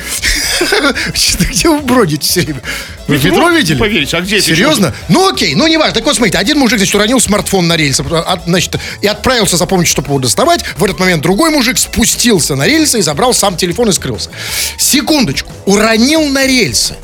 Где 1.49 1.69
вы 1.69 1.79
бродите 1.81 2.23
все 2.25 2.41
время? 2.41 2.61
Вы 3.07 3.17
Метро? 3.17 3.49
видели? 3.49 3.77
поверите, 3.77 4.15
а 4.17 4.21
где 4.21 4.37
это 4.37 4.45
Серьезно? 4.45 4.93
Ну 5.09 5.27
окей, 5.29 5.53
ну 5.53 5.67
не 5.67 5.75
важно. 5.77 5.93
Так 5.93 6.05
вот, 6.05 6.15
смотрите, 6.15 6.37
один 6.37 6.59
мужик, 6.59 6.79
значит, 6.79 6.95
уронил 6.95 7.19
смартфон 7.19 7.67
на 7.67 7.75
рельсы, 7.75 8.03
а, 8.09 8.41
значит, 8.47 8.77
и 9.01 9.07
отправился 9.07 9.57
за 9.57 9.65
помощью, 9.65 9.91
чтобы 9.91 10.07
его 10.07 10.19
доставать. 10.19 10.63
В 10.77 10.83
этот 10.85 10.97
момент 10.97 11.21
другой 11.23 11.49
мужик 11.51 11.77
спустился 11.77 12.55
на 12.55 12.65
рельсы 12.65 12.99
и 12.99 13.01
забрал 13.01 13.33
сам 13.33 13.57
телефон 13.57 13.89
и 13.89 13.91
скрылся. 13.91 14.29
Секундочку. 14.77 15.51
Уронил 15.65 16.23
на 16.29 16.47
рельсы. 16.47 16.95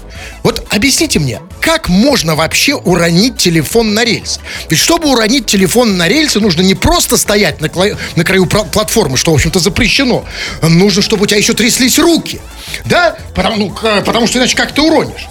Вот 0.44 0.66
объясните 0.70 1.20
мне, 1.20 1.40
как 1.60 1.90
можно 1.90 2.36
вообще 2.36 2.76
уронить 2.76 3.38
телефон 3.38 3.94
на 3.94 4.04
рельсы? 4.04 4.40
Ведь 4.70 4.80
чтобы 4.80 5.10
уронить 5.10 5.46
телефон 5.46 5.98
на 5.98 6.08
рельсы, 6.08 6.40
нужно 6.40 6.62
не 6.62 6.76
просто 6.76 7.18
стоять 7.18 7.62
на, 7.62 7.68
кла- 7.68 7.98
на 8.16 8.24
краю 8.24 8.46
платформы, 8.46 9.18
что, 9.18 9.32
в 9.32 9.36
общем-то, 9.36 9.60
запрещено. 9.60 10.26
Нужно, 10.62 11.02
чтобы 11.02 11.24
у 11.24 11.26
тебя 11.26 11.38
еще 11.38 11.54
тряслись 11.54 12.00
руки. 12.00 12.40
Да? 12.86 13.16
Потому, 13.36 13.58
ну, 13.58 13.76
потому 14.04 14.28
что 14.28 14.40
иначе 14.40 14.56
как 14.56 14.72
ты 14.74 14.82
уронишь? 14.82 15.28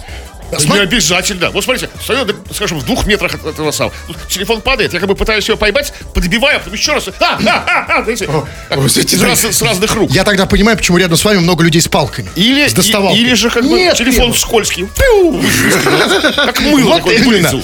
Не 0.51 0.65
Смотри- 0.65 0.83
обязательно. 0.83 1.49
Вот 1.51 1.63
смотрите, 1.63 1.89
стою, 2.03 2.25
скажем, 2.53 2.79
в 2.79 2.85
двух 2.85 3.05
метрах 3.05 3.35
от 3.35 3.45
этого 3.45 3.71
самого. 3.71 3.93
Телефон 4.29 4.61
падает, 4.61 4.93
я 4.93 4.99
как 4.99 5.07
бы 5.07 5.15
пытаюсь 5.15 5.47
его 5.47 5.57
поймать, 5.57 5.93
подбиваю, 6.13 6.59
потом 6.59 6.73
еще 6.73 6.93
раз. 6.93 7.07
А, 7.07 7.13
а, 7.19 7.37
а, 7.45 7.97
а, 7.99 8.03
знаете, 8.03 8.25
так, 8.69 8.77
Ой, 8.79 8.89
знаете, 8.89 9.15
из 9.15 9.21
раз- 9.23 9.39
с 9.45 9.61
разных 9.61 9.95
рук. 9.95 10.11
Я 10.11 10.23
тогда 10.23 10.45
понимаю, 10.45 10.77
почему 10.77 10.97
рядом 10.97 11.17
с 11.17 11.23
вами 11.23 11.39
много 11.39 11.63
людей 11.63 11.81
с 11.81 11.87
палками. 11.87 12.29
Или, 12.35 12.67
с 12.67 12.73
доставалкой. 12.73 13.19
и- 13.19 13.23
или 13.23 13.33
же 13.33 13.49
как 13.49 13.63
бы 13.63 13.69
Нет, 13.69 13.95
телефон 13.95 14.33
скользкий. 14.33 14.85
Пиу! 14.97 15.41
Как 16.35 16.59
мыло 16.61 16.89
Вот 16.91 17.03
такое. 17.05 17.63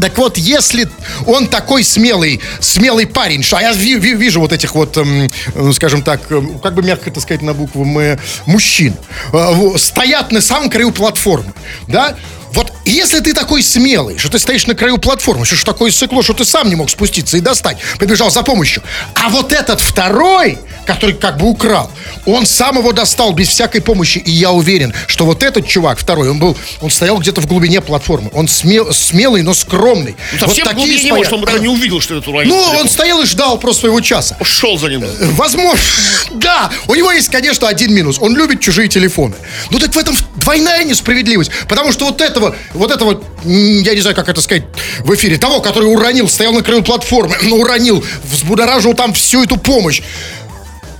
Так 0.00 0.16
вот, 0.18 0.38
если 0.38 0.88
он 1.26 1.46
такой 1.46 1.84
смелый, 1.84 2.40
смелый 2.60 3.06
парень, 3.06 3.42
что 3.42 3.56
а 3.58 3.62
я 3.62 3.72
ви- 3.72 3.96
ви- 3.96 4.14
вижу 4.14 4.40
вот 4.40 4.52
этих 4.52 4.74
вот, 4.74 4.96
эм, 4.96 5.30
э, 5.54 5.72
скажем 5.72 6.02
так, 6.02 6.20
эм, 6.30 6.58
как 6.58 6.74
бы 6.74 6.82
мягко 6.82 7.10
это 7.10 7.20
сказать 7.20 7.42
на 7.42 7.52
букву 7.54 7.84
М, 7.84 8.18
мужчин, 8.46 8.94
э, 9.32 9.76
стоят 9.76 10.32
на 10.32 10.40
самом 10.40 10.70
краю 10.70 10.90
платформы, 10.92 11.52
да? 11.88 12.16
Вот 12.52 12.72
если 12.84 13.20
ты 13.20 13.32
такой 13.32 13.62
смелый, 13.62 14.18
что 14.18 14.28
ты 14.30 14.38
стоишь 14.38 14.66
на 14.66 14.74
краю 14.74 14.98
платформы, 14.98 15.44
что 15.44 15.54
ж 15.56 15.64
такое 15.64 15.90
сыкло, 15.90 16.22
что 16.22 16.34
ты 16.34 16.44
сам 16.44 16.68
не 16.68 16.74
мог 16.74 16.90
спуститься 16.90 17.36
и 17.36 17.40
достать, 17.40 17.78
побежал 17.98 18.30
за 18.30 18.42
помощью. 18.42 18.82
А 19.14 19.28
вот 19.28 19.52
этот 19.52 19.80
второй, 19.80 20.58
который 20.86 21.14
как 21.14 21.38
бы 21.38 21.46
украл, 21.48 21.90
он 22.26 22.46
сам 22.46 22.78
его 22.78 22.92
достал 22.92 23.32
без 23.32 23.48
всякой 23.48 23.80
помощи. 23.80 24.18
И 24.18 24.30
я 24.32 24.50
уверен, 24.50 24.92
что 25.06 25.24
вот 25.26 25.42
этот 25.42 25.66
чувак, 25.66 25.98
второй, 25.98 26.30
он 26.30 26.38
был, 26.38 26.56
он 26.80 26.90
стоял 26.90 27.18
где-то 27.18 27.40
в 27.40 27.46
глубине 27.46 27.80
платформы. 27.80 28.30
Он 28.32 28.46
смел- 28.46 28.92
смелый, 28.92 29.42
но 29.42 29.54
скромный. 29.54 30.16
Ну, 30.32 30.38
совсем 30.38 30.66
вот 30.66 30.74
не 30.76 30.98
стоят. 30.98 31.16
может, 31.16 31.32
он 31.32 31.44
даже 31.44 31.60
не 31.60 31.68
увидел, 31.68 32.00
что 32.00 32.16
это. 32.16 32.30
Ну, 32.30 32.56
он 32.56 32.88
стоял 32.88 33.22
и 33.22 33.26
ждал 33.26 33.58
просто 33.58 33.82
своего 33.82 34.00
часа. 34.00 34.36
Шел 34.42 34.76
за 34.78 34.88
ним. 34.88 35.04
Возможно, 35.36 35.80
да. 36.32 36.70
У 36.88 36.94
него 36.94 37.12
есть, 37.12 37.28
конечно, 37.28 37.68
один 37.68 37.94
минус. 37.94 38.16
Он 38.20 38.36
любит 38.36 38.60
чужие 38.60 38.88
телефоны. 38.88 39.34
Ну 39.70 39.78
так 39.78 39.94
в 39.94 39.98
этом 39.98 40.16
двойная 40.36 40.82
несправедливость. 40.84 41.50
Потому 41.68 41.92
что 41.92 42.06
вот 42.06 42.20
этого, 42.40 42.56
вот 42.74 42.90
этого, 42.90 43.22
я 43.44 43.94
не 43.94 44.00
знаю, 44.00 44.16
как 44.16 44.28
это 44.28 44.40
сказать 44.40 44.64
в 45.00 45.14
эфире, 45.14 45.36
того, 45.36 45.60
который 45.60 45.92
уронил, 45.92 46.28
стоял 46.28 46.52
на 46.52 46.62
краю 46.62 46.82
платформы, 46.82 47.36
но 47.42 47.56
уронил, 47.60 48.04
взбудоражил 48.24 48.94
там 48.94 49.12
всю 49.12 49.44
эту 49.44 49.56
помощь. 49.56 50.02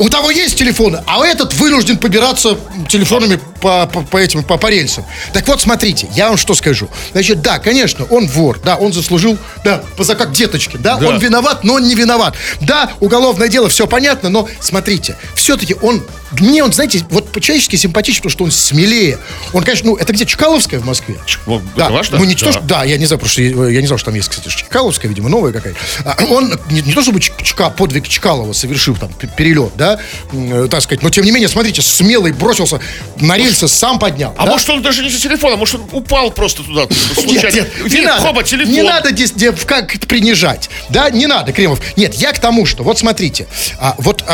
У 0.00 0.08
того 0.08 0.30
есть 0.30 0.56
телефоны, 0.56 1.02
а 1.06 1.24
этот 1.26 1.52
вынужден 1.54 1.98
побираться 1.98 2.56
телефонами 2.88 3.38
по, 3.60 3.86
по, 3.86 4.00
по 4.00 4.16
этим, 4.16 4.42
по, 4.42 4.56
по 4.56 4.68
рельсам. 4.68 5.04
Так 5.34 5.46
вот, 5.46 5.60
смотрите, 5.60 6.08
я 6.16 6.28
вам 6.28 6.38
что 6.38 6.54
скажу. 6.54 6.88
Значит, 7.12 7.42
да, 7.42 7.58
конечно, 7.58 8.06
он 8.06 8.26
вор, 8.26 8.58
да, 8.64 8.76
он 8.76 8.94
заслужил, 8.94 9.36
да, 9.62 9.84
поза 9.98 10.14
как 10.16 10.32
деточки, 10.32 10.78
да, 10.78 10.96
Да. 10.96 11.06
он 11.08 11.18
виноват, 11.18 11.64
но 11.64 11.74
он 11.74 11.84
не 11.86 11.94
виноват. 11.94 12.34
Да, 12.62 12.90
уголовное 13.00 13.48
дело, 13.48 13.68
все 13.68 13.86
понятно, 13.86 14.30
но 14.30 14.48
смотрите, 14.60 15.16
все-таки 15.34 15.76
он, 15.82 16.02
мне 16.40 16.64
он, 16.64 16.72
знаете, 16.72 17.04
вот 17.10 17.30
по-человечески 17.30 17.76
симпатичен, 17.76 18.18
потому 18.22 18.30
что 18.30 18.44
он 18.44 18.50
смелее. 18.52 19.18
Он, 19.52 19.62
конечно, 19.62 19.90
ну, 19.90 19.96
это 19.96 20.14
где, 20.14 20.24
Чкаловская 20.24 20.80
в 20.80 20.86
Москве? 20.86 21.18
Вот, 21.44 21.62
Да, 21.76 21.84
это 21.86 21.92
важно? 21.92 22.18
ну 22.18 22.24
не 22.24 22.34
то, 22.36 22.46
Да. 22.46 22.52
что, 22.52 22.60
да, 22.62 22.84
я 22.84 22.96
не 22.96 23.04
знаю, 23.04 23.18
потому 23.20 23.30
что 23.32 23.42
я, 23.42 23.80
не 23.82 23.86
знал, 23.86 23.98
что 23.98 24.06
там 24.06 24.14
есть, 24.14 24.30
кстати, 24.30 24.48
Чкаловская, 24.48 25.10
видимо, 25.10 25.28
новая 25.28 25.52
какая-то. 25.52 25.78
А, 26.06 26.16
Он 26.30 26.58
не, 26.70 26.80
не 26.80 26.94
то 26.94 27.02
чтобы 27.02 27.20
Ч- 27.20 27.32
Чка, 27.42 27.68
подвиг 27.68 28.08
Чкалова 28.08 28.54
совершил 28.54 28.96
там 28.96 29.10
перелет, 29.36 29.72
да, 29.76 29.89
э, 30.32 30.68
так 30.70 30.82
сказать, 30.82 31.02
но 31.02 31.10
тем 31.10 31.24
не 31.24 31.30
менее, 31.30 31.48
смотрите, 31.48 31.82
смелый 31.82 32.32
бросился 32.32 32.80
на 33.20 33.36
рельсы, 33.36 33.68
сам 33.68 33.98
поднял. 33.98 34.34
А 34.36 34.46
да? 34.46 34.52
может 34.52 34.68
он 34.70 34.82
даже 34.82 35.02
не 35.02 35.10
за 35.10 35.20
телефоном, 35.20 35.58
может 35.58 35.76
он 35.76 35.88
упал 35.92 36.30
просто 36.30 36.62
туда 36.62 36.86
случайно. 37.14 37.54
Нет, 37.54 37.68
нет, 37.82 37.92
не 37.92 38.00
надо, 38.00 38.22
хоба, 38.22 38.42
телефон. 38.42 38.72
не 38.72 38.82
надо 38.82 39.10
здесь 39.10 39.32
де- 39.32 39.52
как 39.52 39.92
принижать, 40.06 40.70
да, 40.88 41.10
не 41.10 41.26
надо, 41.26 41.52
Кремов. 41.52 41.80
Нет, 41.96 42.14
я 42.14 42.32
к 42.32 42.38
тому, 42.38 42.66
что, 42.66 42.82
вот 42.82 42.98
смотрите, 42.98 43.46
а, 43.78 43.94
вот 43.98 44.24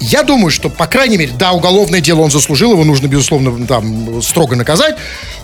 я 0.00 0.22
думаю, 0.22 0.50
что, 0.50 0.68
по 0.68 0.86
крайней 0.86 1.16
мере, 1.16 1.32
да, 1.36 1.52
уголовное 1.52 2.00
дело 2.00 2.20
он 2.20 2.30
заслужил, 2.30 2.72
его 2.72 2.84
нужно, 2.84 3.06
безусловно, 3.06 3.66
там, 3.66 4.22
строго 4.22 4.56
наказать, 4.56 4.96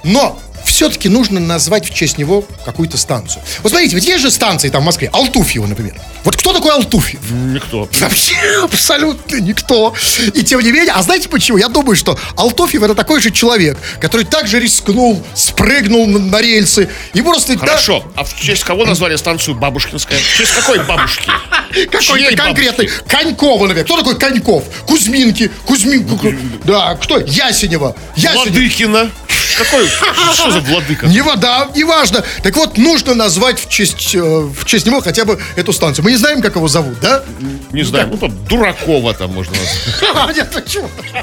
но 0.05 0.39
все-таки 0.81 1.11
нужно 1.11 1.41
назвать 1.41 1.91
в 1.91 1.93
честь 1.93 2.17
него 2.17 2.43
какую-то 2.65 2.97
станцию. 2.97 3.43
Вот 3.63 3.69
смотрите, 3.69 3.97
ведь 3.97 4.07
есть 4.07 4.23
же 4.23 4.31
станции 4.31 4.71
там 4.71 4.81
в 4.81 4.87
Москве, 4.87 5.11
Алтуфьево, 5.13 5.67
например. 5.67 5.93
Вот 6.25 6.39
кто 6.39 6.55
такой 6.55 6.73
Алтуфьев? 6.73 7.21
Никто. 7.31 7.87
Вообще 8.01 8.35
абсолютно 8.63 9.37
никто. 9.41 9.93
И 10.33 10.43
тем 10.43 10.61
не 10.61 10.73
менее, 10.73 10.95
а 10.95 11.03
знаете 11.03 11.29
почему? 11.29 11.59
Я 11.59 11.69
думаю, 11.69 11.97
что 11.97 12.19
Алтофьев 12.35 12.83
это 12.83 12.95
такой 12.95 13.21
же 13.21 13.31
человек, 13.31 13.77
который 14.01 14.25
также 14.25 14.59
рискнул, 14.59 15.23
спрыгнул 15.35 16.07
на, 16.07 16.19
на 16.19 16.41
рельсы 16.41 16.89
и 17.13 17.21
просто... 17.21 17.59
да, 17.59 17.67
Хорошо. 17.67 18.11
А 18.17 18.25
в 18.25 18.35
честь 18.35 18.65
кого 18.65 18.87
назвали 18.87 19.17
станцию 19.17 19.57
Бабушкинская? 19.57 20.19
В 20.19 20.35
честь 20.39 20.53
какой 20.55 20.83
бабушки? 20.85 21.31
какой-то 21.91 22.37
конкретный. 22.37 22.89
Конькова, 23.07 23.67
например. 23.67 23.85
Кто 23.85 23.99
такой 23.99 24.19
Коньков? 24.19 24.65
Кузьминки. 24.87 25.51
Кузьминку. 25.67 26.19
Да, 26.65 26.95
кто? 26.95 27.19
Ясенева. 27.19 27.95
Ясенева. 28.17 28.45
Владыкина. 28.45 29.11
Какой? 29.57 29.87
Что 29.89 30.51
за 30.51 30.61
владыка? 30.61 31.07
Не 31.07 31.21
вода, 31.23 31.69
неважно. 31.75 32.25
Так 32.43 32.57
вот, 32.57 32.79
нужно 32.79 33.15
назвать 33.15 33.61
в 33.61 33.69
честь, 33.69 34.15
э, 34.15 34.21
в 34.21 34.65
честь 34.65 34.87
него 34.87 35.01
хотя 35.01 35.25
бы 35.25 35.41
эту 35.57 35.73
станцию. 35.73 36.05
Мы 36.05 36.13
не 36.13 36.17
знаем, 36.17 36.43
как 36.43 36.57
его 36.57 36.69
зовут, 36.69 36.99
да? 37.01 37.23
Не 37.73 37.83
знаю, 37.83 38.09
ну 38.09 38.17
там 38.17 38.45
Дуракова 38.47 39.15
там 39.15 39.33
можно 39.33 39.53
назвать. 39.53 39.81
А? 40.13 40.27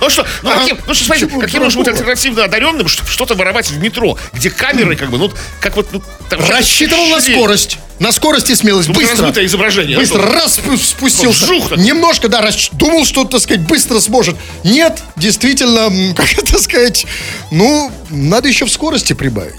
Ну 0.02 0.10
что, 0.10 0.26
ну, 0.44 0.52
каким, 0.52 0.78
ну 0.88 0.94
что, 0.94 1.06
смотрите, 1.06 1.40
каким 1.40 1.64
нужно 1.64 1.82
быть 1.82 1.90
альтернативно 1.90 2.44
одаренным, 2.46 2.88
чтобы 2.88 3.10
что-то 3.10 3.36
воровать 3.36 3.70
в 3.70 3.78
метро, 3.80 4.18
где 4.34 4.50
камеры, 4.50 4.96
как 4.96 5.10
бы, 5.10 5.18
ну, 5.18 5.32
как 5.60 5.76
вот... 5.76 5.88
Ну, 5.92 6.02
Рассчитывал 6.30 7.08
на 7.08 7.22
скорость. 7.22 7.78
На 8.00 8.12
скорость 8.12 8.50
и 8.52 8.56
смелость. 8.56 8.90
Ну, 8.90 8.94
Быстро. 8.94 9.12
размытое 9.18 9.46
изображение. 9.46 9.98
Быстро 9.98 10.22
Ну, 10.22 10.32
раз 10.32 10.60
спу- 10.60 10.78
спустился. 10.78 11.48
Так. 11.70 11.78
Немножко, 11.80 12.28
да, 12.30 12.42
расч- 12.42 12.70
думал, 12.74 13.06
что, 13.06 13.24
так 13.26 13.42
сказать, 13.42 13.66
быстро 13.68 14.00
сможет. 14.00 14.36
Нет, 14.64 15.02
действительно, 15.16 16.14
как 16.16 16.32
это 16.38 16.60
сказать, 16.60 17.06
ну, 17.52 17.92
надо 18.10 18.48
еще 18.50 18.66
в 18.66 18.72
скорости 18.72 19.14
прибавить. 19.14 19.56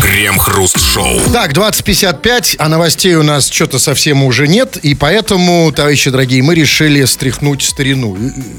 Крем-хруст-шоу. 0.00 1.20
Так, 1.32 1.52
20.55, 1.52 2.56
а 2.58 2.68
новостей 2.68 3.14
у 3.14 3.22
нас 3.22 3.48
что-то 3.50 3.78
совсем 3.78 4.22
уже 4.22 4.46
нет, 4.46 4.76
и 4.76 4.94
поэтому, 4.94 5.72
товарищи 5.72 6.10
дорогие, 6.10 6.42
мы 6.42 6.54
решили 6.54 7.04
стряхнуть 7.04 7.62
старину. 7.62 8.16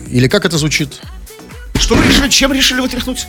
Или 0.10 0.28
как 0.28 0.46
это 0.46 0.58
звучит? 0.58 1.00
Что 1.80 1.96
вы 1.96 2.04
решили, 2.08 2.30
чем 2.30 2.54
решили 2.54 2.80
вытряхнуть? 2.82 3.28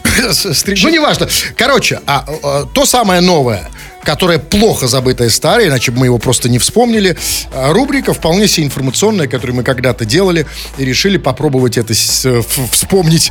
Стриг- 0.52 0.78
Ну, 0.82 0.88
неважно. 0.88 1.28
Короче, 1.56 2.00
а, 2.06 2.24
а, 2.42 2.64
то 2.66 2.86
самое 2.86 3.20
новое, 3.20 3.68
которое 4.02 4.38
плохо 4.38 4.86
забытое 4.88 5.28
старое, 5.28 5.68
иначе 5.68 5.92
бы 5.92 6.00
мы 6.00 6.06
его 6.06 6.18
просто 6.18 6.48
не 6.48 6.58
вспомнили, 6.58 7.16
а, 7.52 7.72
рубрика 7.72 8.14
вполне 8.14 8.48
себе 8.48 8.66
информационная, 8.66 9.28
которую 9.28 9.56
мы 9.56 9.62
когда-то 9.62 10.04
делали, 10.04 10.46
и 10.78 10.84
решили 10.84 11.18
попробовать 11.18 11.76
это 11.78 11.94
с- 11.94 12.42
вспомнить 12.72 13.30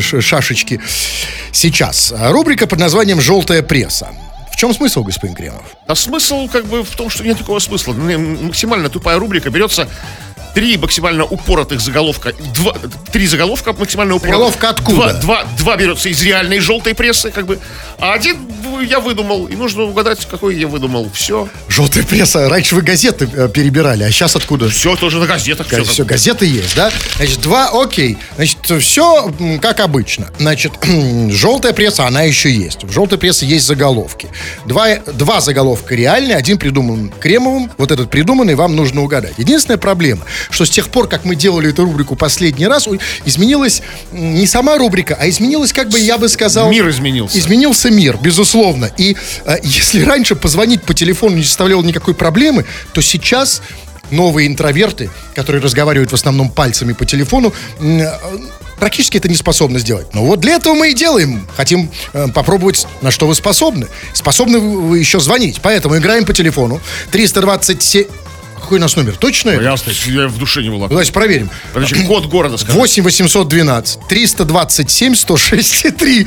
шашечки 0.00 0.80
сейчас. 1.52 2.12
А, 2.16 2.30
Рубрика 2.32 2.66
под 2.66 2.78
названием 2.78 3.20
«Желтая 3.20 3.62
пресса». 3.62 4.08
В 4.52 4.56
чем 4.58 4.72
смысл, 4.72 5.02
господин 5.04 5.36
Кремов? 5.36 5.64
А 5.86 5.94
смысл 5.94 6.48
как 6.48 6.64
бы 6.66 6.82
в 6.82 6.90
том, 6.96 7.10
что 7.10 7.22
нет 7.24 7.36
такого 7.36 7.58
смысла. 7.58 7.92
Максимально 7.92 8.88
тупая 8.88 9.18
рубрика 9.18 9.50
берется 9.50 9.86
три 10.56 10.78
максимально 10.78 11.26
упоротых 11.26 11.82
заголовка, 11.82 12.32
два, 12.54 12.74
три 13.12 13.26
заголовка 13.26 13.74
максимально 13.74 14.14
упоротых. 14.14 14.36
Заголовка 14.36 14.68
откуда? 14.70 14.96
Два, 14.96 15.12
два, 15.12 15.44
два 15.58 15.76
берется 15.76 16.08
из 16.08 16.22
реальной 16.22 16.60
желтой 16.60 16.94
прессы, 16.94 17.30
как 17.30 17.44
бы, 17.44 17.58
а 17.98 18.14
один 18.14 18.38
я 18.82 19.00
выдумал, 19.00 19.46
и 19.48 19.54
нужно 19.54 19.82
угадать, 19.82 20.26
какой 20.26 20.56
я 20.56 20.66
выдумал. 20.66 21.10
Все, 21.12 21.48
Желтая 21.68 22.04
пресса. 22.04 22.48
Раньше 22.48 22.74
вы 22.74 22.80
газеты 22.80 23.28
э, 23.32 23.48
перебирали, 23.52 24.02
а 24.04 24.10
сейчас 24.10 24.34
откуда? 24.34 24.70
все 24.70 24.96
тоже 24.96 25.18
на 25.18 25.26
газетах. 25.26 25.66
Все, 25.66 25.84
Все, 25.84 26.04
газеты 26.06 26.46
есть, 26.46 26.74
да? 26.74 26.90
Значит, 27.16 27.40
два, 27.40 27.70
окей. 27.72 28.16
Значит, 28.36 28.58
все 28.80 29.30
как 29.60 29.80
обычно. 29.80 30.30
Значит, 30.38 30.72
желтая 31.30 31.74
пресса, 31.74 32.06
она 32.06 32.22
еще 32.22 32.50
есть. 32.50 32.84
В 32.84 32.92
желтой 32.92 33.18
прессе 33.18 33.44
есть 33.44 33.66
заголовки. 33.66 34.28
Два, 34.64 34.96
два 34.96 35.42
заголовка 35.42 35.94
реальные, 35.94 36.36
один 36.36 36.56
придуман 36.56 37.12
Кремовым. 37.20 37.70
Вот 37.76 37.90
этот 37.90 38.10
придуманный 38.10 38.54
вам 38.54 38.74
нужно 38.74 39.02
угадать. 39.02 39.34
Единственная 39.36 39.78
проблема, 39.78 40.24
что 40.50 40.64
с 40.64 40.70
тех 40.70 40.88
пор, 40.88 41.08
как 41.08 41.24
мы 41.24 41.36
делали 41.36 41.70
эту 41.70 41.84
рубрику 41.84 42.16
последний 42.16 42.66
раз, 42.66 42.88
изменилась 43.24 43.82
не 44.12 44.46
сама 44.46 44.78
рубрика, 44.78 45.16
а 45.18 45.28
изменилась, 45.28 45.72
как 45.72 45.88
бы 45.88 45.98
я 45.98 46.18
бы 46.18 46.28
сказал... 46.28 46.70
Мир 46.70 46.88
изменился. 46.88 47.38
Изменился 47.38 47.90
мир, 47.90 48.18
безусловно. 48.20 48.90
И 48.96 49.16
э, 49.44 49.56
если 49.62 50.02
раньше 50.02 50.36
позвонить 50.36 50.82
по 50.82 50.94
телефону 50.94 51.36
не 51.36 51.44
составляло 51.44 51.82
никакой 51.82 52.14
проблемы, 52.14 52.64
то 52.92 53.00
сейчас 53.00 53.62
новые 54.10 54.46
интроверты, 54.46 55.10
которые 55.34 55.62
разговаривают 55.62 56.10
в 56.10 56.14
основном 56.14 56.50
пальцами 56.50 56.92
по 56.92 57.04
телефону, 57.04 57.52
э, 57.80 58.06
практически 58.78 59.16
это 59.16 59.28
не 59.28 59.36
способны 59.36 59.78
сделать. 59.78 60.14
Но 60.14 60.24
вот 60.24 60.40
для 60.40 60.54
этого 60.54 60.74
мы 60.74 60.90
и 60.90 60.94
делаем. 60.94 61.46
Хотим 61.56 61.90
э, 62.12 62.28
попробовать, 62.28 62.86
на 63.02 63.10
что 63.10 63.26
вы 63.26 63.34
способны. 63.34 63.86
Способны 64.12 64.58
вы 64.58 64.98
еще 64.98 65.20
звонить. 65.20 65.60
Поэтому 65.62 65.96
играем 65.96 66.24
по 66.24 66.32
телефону. 66.32 66.80
327... 67.10 68.04
Какой 68.66 68.78
у 68.78 68.80
нас 68.80 68.96
номер? 68.96 69.16
Точно? 69.16 69.50
это? 69.50 69.62
Ясно, 69.62 69.92
я 70.06 70.26
в 70.26 70.38
душе 70.38 70.60
не 70.60 70.70
была. 70.70 70.88
Давайте 70.88 71.12
проверим. 71.12 71.48
Подожди, 71.72 72.04
код 72.04 72.26
города 72.26 72.56
скажи. 72.56 72.76
8 72.76 73.04
812 73.04 74.00
327 74.08 75.14
106 75.14 75.96
3. 75.96 76.26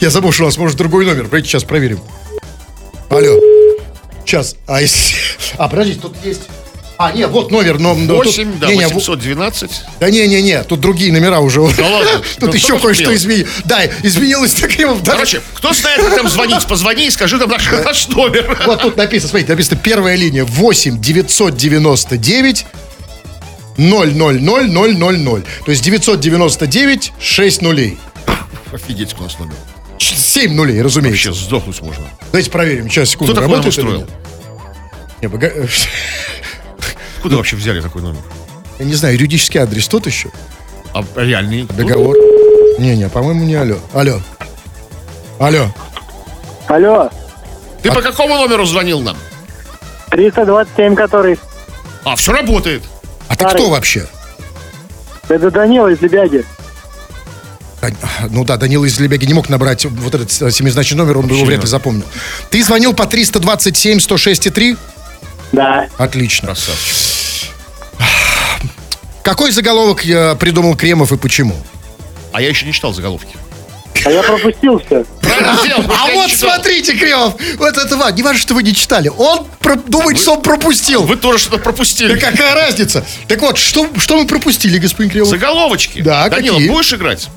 Я 0.00 0.10
забыл, 0.10 0.30
что 0.30 0.42
у 0.42 0.46
нас 0.46 0.58
может 0.58 0.76
другой 0.76 1.06
номер. 1.06 1.24
Давайте 1.24 1.48
сейчас 1.48 1.64
проверим. 1.64 2.00
Алло. 3.08 3.40
Сейчас. 4.26 4.56
А, 4.66 4.82
если... 4.82 5.16
а 5.56 5.70
подождите, 5.70 6.00
тут 6.00 6.14
есть... 6.22 6.42
А, 6.98 7.10
нет, 7.12 7.30
вот 7.30 7.50
номер. 7.50 7.78
Но, 7.78 7.94
но 7.94 8.16
тут- 8.18 8.26
8, 8.26 8.58
да, 8.58 8.68
не, 8.68 8.76
не, 8.76 8.86
812. 8.86 9.70
Да 9.98 10.10
не-не-не, 10.10 10.62
тут 10.64 10.80
другие 10.80 11.12
номера 11.12 11.40
уже. 11.40 11.60
Да 11.76 11.88
ладно? 11.88 12.22
Тут 12.38 12.48
Ну, 12.50 12.52
еще 12.54 12.76
кто 12.76 12.88
кое-что 12.88 13.14
изменилось. 13.14 13.50
Да, 13.64 13.84
изменилось 14.02 14.52
так 14.54 14.70
да. 15.02 15.12
Короче, 15.12 15.40
кто 15.54 15.72
знает, 15.72 16.00
как 16.00 16.14
там 16.16 16.28
звонить, 16.28 16.66
позвони 16.66 17.06
и 17.06 17.10
скажи 17.10 17.38
нам 17.38 17.48
наш, 17.50 17.70
наш 17.84 18.08
номер. 18.08 18.58
Вот 18.66 18.82
тут 18.82 18.96
написано, 18.96 19.30
смотрите, 19.30 19.52
написано 19.52 19.80
первая 19.82 20.16
линия 20.16 20.44
8 20.44 21.00
999 21.00 22.66
000 23.78 24.10
000. 24.12 25.42
То 25.64 25.70
есть 25.70 25.82
999 25.82 27.12
6 27.20 27.62
нулей. 27.62 27.98
Офигеть, 28.72 29.14
у 29.18 29.22
нас 29.22 29.38
номер. 29.38 29.54
7 29.98 30.54
нулей, 30.54 30.82
разумеется. 30.82 31.28
Вообще 31.28 31.44
сдохнуть 31.44 31.80
можно. 31.80 32.04
Давайте 32.30 32.50
проверим. 32.50 32.88
Сейчас, 32.90 33.10
секунду. 33.10 33.32
Кто 33.32 33.42
нам 33.42 33.50
работает 33.50 33.78
устроил? 33.78 34.06
Не, 35.20 35.28
Куда 37.22 37.36
вообще 37.36 37.56
взяли 37.56 37.80
такой 37.80 38.02
номер? 38.02 38.20
Я 38.78 38.84
не 38.84 38.94
знаю, 38.94 39.14
юридический 39.14 39.60
адрес 39.60 39.86
тот 39.88 40.06
еще? 40.06 40.30
А 40.92 41.04
реальный? 41.16 41.64
Договор? 41.64 42.16
Не-не, 42.78 43.08
по-моему, 43.08 43.44
не 43.44 43.54
алло. 43.54 43.76
Алло. 43.92 44.20
Алло. 45.38 45.72
Алло, 46.68 47.10
Ты 47.82 47.90
по 47.90 48.00
какому 48.00 48.36
номеру 48.36 48.64
звонил 48.64 49.00
нам? 49.00 49.16
327 50.10 50.94
который. 50.94 51.38
А, 52.04 52.16
все 52.16 52.32
работает. 52.32 52.82
А 53.28 53.36
ты 53.36 53.44
Старый. 53.44 53.54
кто 53.54 53.70
вообще? 53.70 54.06
Это 55.28 55.50
Данила 55.50 55.88
из 55.88 56.00
Лебяги. 56.00 56.44
Ну 58.30 58.44
да, 58.44 58.56
Данила 58.56 58.84
из 58.84 58.98
Лебяги 59.00 59.24
не 59.24 59.34
мог 59.34 59.48
набрать 59.48 59.84
вот 59.84 60.14
этот 60.14 60.30
семизначный 60.30 60.98
номер, 60.98 61.18
он 61.18 61.26
бы 61.26 61.34
его 61.34 61.44
вряд 61.44 61.62
ли 61.62 61.66
запомнил. 61.66 62.04
Ты 62.50 62.62
звонил 62.62 62.94
по 62.94 63.06
327 63.06 63.98
106 64.00 64.52
3? 64.52 64.76
Да. 65.52 65.88
Отлично. 65.98 66.48
Красавчик. 66.48 67.11
Какой 69.22 69.50
заголовок 69.52 70.04
э, 70.04 70.34
придумал 70.36 70.74
Кремов 70.76 71.12
и 71.12 71.16
почему? 71.16 71.56
А 72.32 72.40
я 72.42 72.48
еще 72.48 72.66
не 72.66 72.72
читал 72.72 72.92
заголовки. 72.92 73.36
А 74.04 74.10
я 74.10 74.22
пропустил 74.22 74.80
все. 74.84 75.04
Правильно 75.20 75.56
сделал, 75.62 75.82
потому 75.82 76.02
А 76.02 76.06
вот 76.14 76.28
читал. 76.30 76.50
смотрите, 76.54 76.94
Кремов, 76.96 77.34
вот 77.58 77.76
это 77.78 77.96
вам, 77.96 78.12
не 78.14 78.22
важно, 78.22 78.40
что 78.40 78.54
вы 78.54 78.62
не 78.64 78.74
читали. 78.74 79.08
Он 79.16 79.46
про- 79.60 79.76
думает, 79.76 80.18
что 80.18 80.32
он 80.34 80.42
пропустил. 80.42 81.04
Вы 81.04 81.16
тоже 81.16 81.38
что-то 81.38 81.58
пропустили. 81.58 82.14
Да 82.14 82.30
какая 82.30 82.54
разница? 82.54 83.04
Так 83.28 83.40
вот, 83.42 83.58
что, 83.58 83.88
что 83.98 84.16
мы 84.16 84.26
пропустили, 84.26 84.78
господин 84.78 85.10
Кремов? 85.10 85.28
Заголовочки. 85.28 86.00
Да, 86.02 86.28
Данила, 86.28 86.54
какие? 86.56 86.70
будешь 86.70 86.92
играть? 86.92 87.28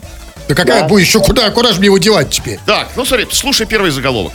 Да 0.48 0.56
какая 0.56 0.82
Да. 0.82 0.88
будет 0.88 1.06
еще 1.06 1.20
куда, 1.20 1.50
куда 1.52 1.72
же 1.72 1.78
мне 1.80 1.86
его 1.88 1.98
девать 2.00 2.32
теперь? 2.32 2.60
Так, 2.66 2.90
ну 2.96 3.06
смотри, 3.06 3.28
слушай 3.32 3.68
первый 3.68 3.92
заголовок. 3.92 4.34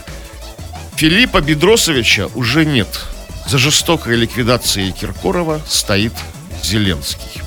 Филиппа 0.97 1.41
Бедросовича 1.41 2.29
уже 2.35 2.65
нет. 2.65 2.89
За 3.49 3.59
жестокой 3.59 4.15
ликвидацией 4.17 4.93
Киркорова 4.93 5.61
стоит 5.69 6.13
Зеленский. 6.65 7.43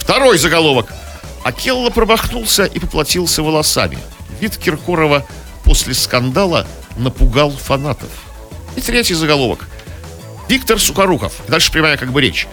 Второй 0.00 0.38
заголовок. 0.38 0.92
Акелла 1.44 1.90
промахнулся 1.90 2.64
и 2.64 2.78
поплатился 2.78 3.42
волосами. 3.42 3.98
Вид 4.40 4.56
Киркорова 4.56 5.26
после 5.64 5.94
скандала 5.94 6.66
напугал 6.96 7.50
фанатов. 7.50 8.10
И 8.76 8.80
третий 8.80 9.14
заголовок. 9.14 9.66
Виктор 10.48 10.78
Сукоруков. 10.78 11.34
Дальше 11.48 11.70
прямая 11.70 11.96
как 11.96 12.12
бы 12.12 12.20
речь. 12.20 12.48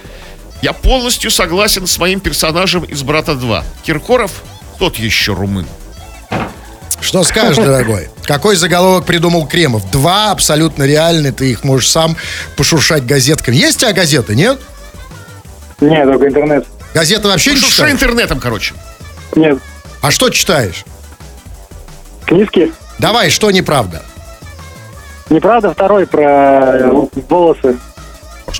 Я 0.62 0.74
полностью 0.74 1.32
согласен 1.32 1.88
с 1.88 1.98
моим 1.98 2.20
персонажем 2.20 2.84
из 2.84 3.04
«Брата 3.04 3.34
2». 3.34 3.64
Киркоров 3.84 4.32
тот 4.80 4.98
еще 4.98 5.34
румын. 5.34 5.68
Что 7.02 7.24
скажешь, 7.24 7.58
дорогой? 7.58 8.10
Какой 8.24 8.56
заголовок 8.56 9.06
придумал 9.06 9.48
Кремов? 9.48 9.90
Два 9.92 10.32
абсолютно 10.32 10.84
реальные, 10.84 11.32
ты 11.34 11.52
их 11.52 11.64
можешь 11.64 11.90
сам 11.90 12.18
пошуршать 12.58 13.06
газетками. 13.06 13.56
Есть 13.56 13.78
у 13.78 13.80
тебя 13.82 13.94
газеты, 13.94 14.36
нет? 14.36 14.60
Нет, 15.90 16.06
только 16.06 16.28
интернет. 16.28 16.66
Газеты 16.94 17.28
вообще 17.28 17.52
не 17.52 17.58
Что 17.58 17.70
читаешь? 17.72 17.94
интернетом, 17.94 18.40
короче. 18.40 18.74
Нет. 19.36 19.60
А 20.02 20.12
что 20.12 20.30
читаешь? 20.30 20.84
Книжки. 22.26 22.72
Давай, 23.00 23.30
что 23.30 23.52
неправда? 23.52 24.02
Неправда, 25.30 25.74
второй 25.74 26.06
про 26.08 26.22
э, 26.78 26.92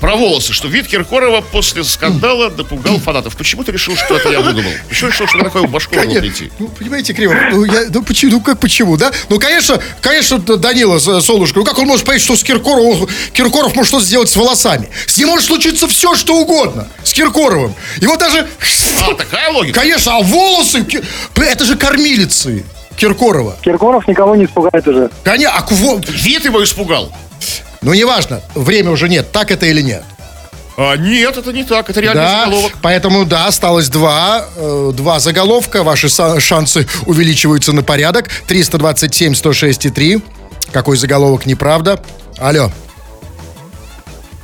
Про 0.00 0.16
волосы, 0.16 0.52
что 0.52 0.68
вид 0.68 0.86
Киркорова 0.86 1.40
после 1.40 1.84
скандала 1.84 2.50
напугал 2.50 2.98
фанатов. 2.98 3.36
Почему 3.36 3.64
ты 3.64 3.72
решил, 3.72 3.96
что 3.96 4.16
это 4.16 4.30
я 4.30 4.40
выдумал? 4.40 4.70
Почему 4.88 5.10
решил, 5.10 5.26
что 5.26 5.38
на 5.38 5.44
такое 5.44 5.62
башку 5.66 5.94
надо 5.94 6.06
Конечно. 6.08 6.28
прийти? 6.28 6.52
Ну, 6.58 6.68
понимаете, 6.68 7.12
Кремов, 7.14 7.36
ну, 7.52 7.64
я, 7.64 7.84
ну, 7.90 8.02
почему, 8.02 8.32
ну, 8.32 8.40
как 8.40 8.58
почему, 8.60 8.96
да? 8.96 9.10
Ну, 9.28 9.38
конечно, 9.38 9.80
конечно, 10.00 10.38
Данила 10.38 10.98
Солнышко, 10.98 11.58
ну, 11.58 11.64
как 11.64 11.78
он 11.78 11.86
может 11.86 12.04
понять, 12.06 12.22
что 12.22 12.36
с 12.36 12.42
Киркоровым, 12.42 13.08
Киркоров 13.32 13.74
может 13.74 13.88
что-то 13.88 14.04
сделать 14.04 14.28
с 14.28 14.36
волосами? 14.36 14.88
С 15.06 15.16
ним 15.18 15.28
может 15.28 15.46
случиться 15.46 15.86
все, 15.88 16.14
что 16.14 16.36
угодно, 16.36 16.88
с 17.02 17.12
Киркоровым. 17.12 17.74
Его 18.00 18.16
даже, 18.16 18.46
А, 19.08 19.14
такая 19.14 19.50
логика? 19.52 19.80
конечно, 19.80 20.16
а 20.16 20.20
волосы, 20.22 20.84
это 21.36 21.64
же 21.64 21.76
кормилицы 21.76 22.64
Киркорова. 22.96 23.56
Киркоров 23.62 24.08
никого 24.08 24.36
не 24.36 24.46
испугает 24.46 24.86
уже. 24.88 25.10
Конечно, 25.22 25.54
а 25.56 25.60
кво- 25.62 26.04
Вид 26.10 26.44
его 26.44 26.64
испугал. 26.64 27.12
Ну, 27.86 27.94
неважно, 27.94 28.40
время 28.56 28.90
уже 28.90 29.08
нет, 29.08 29.30
так 29.30 29.52
это 29.52 29.64
или 29.66 29.80
нет. 29.80 30.02
А, 30.76 30.96
нет, 30.96 31.36
это 31.36 31.52
не 31.52 31.62
так, 31.62 31.88
это 31.88 32.00
реальный 32.00 32.20
Да, 32.20 32.44
заголовок. 32.46 32.72
поэтому, 32.82 33.24
да, 33.24 33.46
осталось 33.46 33.88
два, 33.88 34.44
э, 34.56 34.90
два 34.92 35.20
заголовка. 35.20 35.84
Ваши 35.84 36.08
шансы 36.08 36.88
увеличиваются 37.06 37.72
на 37.72 37.84
порядок. 37.84 38.28
327, 38.48 39.36
106 39.36 39.86
и 39.86 39.90
3. 39.90 40.20
Какой 40.72 40.96
заголовок, 40.96 41.46
неправда? 41.46 42.00
Алло. 42.38 42.72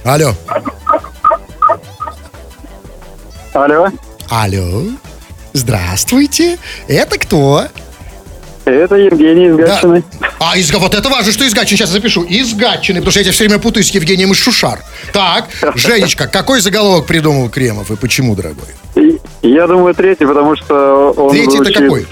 Алло. 0.05 0.35
Алло. 3.55 3.89
Алло. 4.31 4.85
Здравствуйте. 5.53 6.59
Это 6.87 7.19
кто? 7.19 7.67
Это 8.65 8.95
Евгений 8.97 9.47
из 9.49 9.57
Да. 9.57 9.67
Гатчины. 9.67 10.05
А, 10.39 10.57
из, 10.57 10.73
вот 10.73 10.95
это 10.95 11.09
важно, 11.09 11.33
что 11.33 11.45
из 11.45 11.53
Гатчины. 11.55 11.79
Сейчас 11.79 11.91
запишу. 11.91 12.23
Из 12.23 12.55
Гатчины, 12.55 13.01
потому 13.01 13.11
что 13.11 13.21
я 13.21 13.25
тебя 13.25 13.33
все 13.33 13.45
время 13.45 13.59
путаю 13.61 13.83
с 13.85 13.91
Евгением 13.91 14.33
из 14.33 14.39
Шушар. 14.39 14.81
Так, 15.13 15.49
Женечка, 15.77 16.29
какой 16.29 16.61
заголовок 16.61 17.07
придумал 17.07 17.49
Кремов 17.49 17.91
и 17.91 17.97
почему, 17.97 18.37
дорогой? 18.37 18.69
Я 19.43 19.67
думаю, 19.67 19.95
третий, 19.95 20.27
потому 20.27 20.55
что 20.57 21.13
он 21.17 21.31
Третий 21.33 21.59
это 21.61 21.73
какой? 21.73 22.07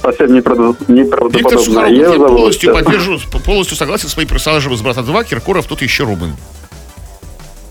совсем 0.00 0.34
неправда- 0.34 0.74
Виктор 0.88 0.88
неправдоподобно. 0.88 1.62
Сухоруков, 1.64 1.90
Я 1.96 2.26
полностью 2.26 2.74
поддерживаю, 2.74 3.20
полностью 3.44 3.76
согласен 3.76 4.08
с 4.08 4.16
моим 4.16 4.28
персонажем 4.28 4.72
из 4.72 4.80
«Брата 4.80 5.00
2». 5.00 5.24
Киркоров 5.24 5.66
тут 5.66 5.82
еще 5.82 6.04
румын. 6.04 6.34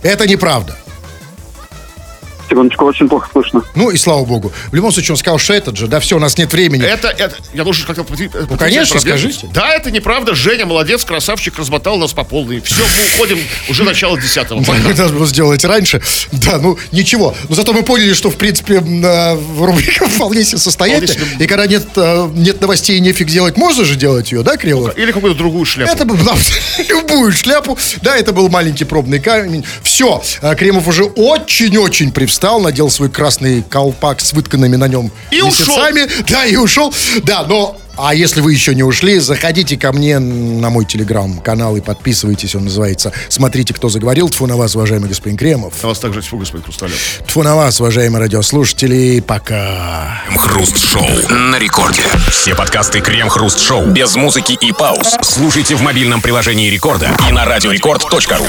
Это 0.04 0.28
неправда. 0.28 0.78
Секундочку, 2.52 2.84
очень 2.84 3.08
плохо 3.08 3.30
слышно. 3.32 3.64
Ну 3.76 3.92
и 3.92 3.98
слава 3.98 4.26
богу. 4.26 4.52
В 4.72 4.76
любом 4.76 4.92
случае, 4.92 5.14
он 5.14 5.18
сказал, 5.18 5.40
что 5.40 5.54
этот 5.54 5.78
же, 5.78 5.88
да, 5.88 6.02
все, 6.02 6.18
у 6.18 6.20
нас 6.20 6.38
нет 6.38 6.52
времени. 6.52 6.84
Это, 6.84 7.08
это, 7.08 7.38
я 7.54 7.64
должен 7.64 7.86
как-то... 7.88 8.06
Ну, 8.50 8.58
конечно, 8.58 9.00
скажите. 9.00 9.48
Да, 9.54 9.74
это 9.74 9.90
неправда. 9.90 10.36
Женя 10.36 10.66
молодец, 10.66 11.06
красавчик, 11.06 11.58
размотал 11.58 11.98
нас 11.98 12.12
по 12.12 12.26
полной. 12.26 12.60
Все, 12.60 12.84
мы 12.84 13.16
уходим 13.16 13.40
уже 13.70 13.86
начало 13.86 14.20
десятого. 14.20 14.60
Мы 14.60 14.94
должны 14.94 15.16
было 15.16 15.28
сделать 15.28 15.64
раньше. 15.64 16.02
Да, 16.34 16.58
ну 16.58 16.78
ничего. 16.92 17.34
Но 17.48 17.56
зато 17.56 17.72
мы 17.72 17.84
поняли, 17.84 18.12
что 18.12 18.30
в 18.30 18.36
принципе 18.36 18.76
э, 18.76 19.38
рубрика 19.58 20.10
вполне 20.10 20.44
себе 20.44 20.60
себе. 20.60 21.28
И 21.40 21.48
когда 21.48 21.68
нет, 21.68 21.86
э, 21.96 22.30
нет 22.34 22.60
новостей 22.60 23.00
нефиг 23.00 23.28
делать, 23.28 23.56
можно 23.56 23.86
же 23.86 23.96
делать 23.96 24.34
ее, 24.34 24.44
да, 24.44 24.58
Кривов? 24.58 24.98
Или 24.98 25.14
какую-то 25.14 25.38
другую 25.38 25.64
шляпу. 25.64 25.92
Это 25.94 26.04
был 26.04 26.18
да, 26.18 26.36
любую 26.90 27.32
шляпу. 27.32 27.78
Да, 28.02 28.18
это 28.18 28.34
был 28.34 28.50
маленький 28.50 28.84
пробный 28.84 29.20
камень. 29.20 29.64
Все. 29.84 30.22
Кремов 30.58 30.88
уже 30.90 31.06
очень-очень 31.06 32.12
привстал, 32.12 32.41
надел 32.60 32.90
свой 32.90 33.10
красный 33.10 33.62
колпак 33.64 34.22
с 34.22 34.34
вытканными 34.34 34.76
на 34.76 34.88
нем 34.88 35.12
И 35.32 35.42
ушел. 35.42 35.78
месяцами. 35.78 36.30
Да, 36.30 36.46
и 36.46 36.56
ушел. 36.56 36.94
Да, 37.24 37.44
но 37.44 37.78
а 37.98 38.16
если 38.16 38.42
вы 38.42 38.54
еще 38.54 38.74
не 38.74 38.84
ушли, 38.84 39.20
заходите 39.20 39.78
ко 39.78 39.92
мне 39.92 40.18
на 40.18 40.70
мой 40.70 40.86
телеграм-канал 40.86 41.76
и 41.76 41.82
подписывайтесь. 41.82 42.56
Он 42.56 42.64
называется 42.64 43.12
«Смотрите, 43.30 43.74
кто 43.74 43.90
заговорил». 43.90 44.30
Тьфу 44.30 44.48
на 44.48 44.56
вас, 44.56 44.76
уважаемый 44.76 45.08
господин 45.10 45.38
Кремов. 45.38 45.74
На 45.84 45.90
вас 45.90 46.00
также 46.00 46.22
тьфу, 46.22 46.38
господин 46.38 46.64
Хрусталев. 46.64 47.22
Тьфу 47.28 47.44
на 47.44 47.56
вас, 47.56 47.80
уважаемые 47.80 48.22
радиослушатели. 48.22 49.20
Пока. 49.20 50.22
Крем-хруст-шоу 50.28 51.30
на 51.30 51.60
рекорде. 51.60 52.04
Все 52.30 52.56
подкасты 52.56 53.02
Крем-хруст-шоу 53.02 53.86
без 53.88 54.16
музыки 54.16 54.58
и 54.60 54.72
пауз. 54.72 55.18
Слушайте 55.22 55.76
в 55.76 55.82
мобильном 55.82 56.22
приложении 56.22 56.70
Рекорда 56.70 57.12
и 57.28 57.32
на 57.32 57.46
радиорекорд.ру. 57.46 58.46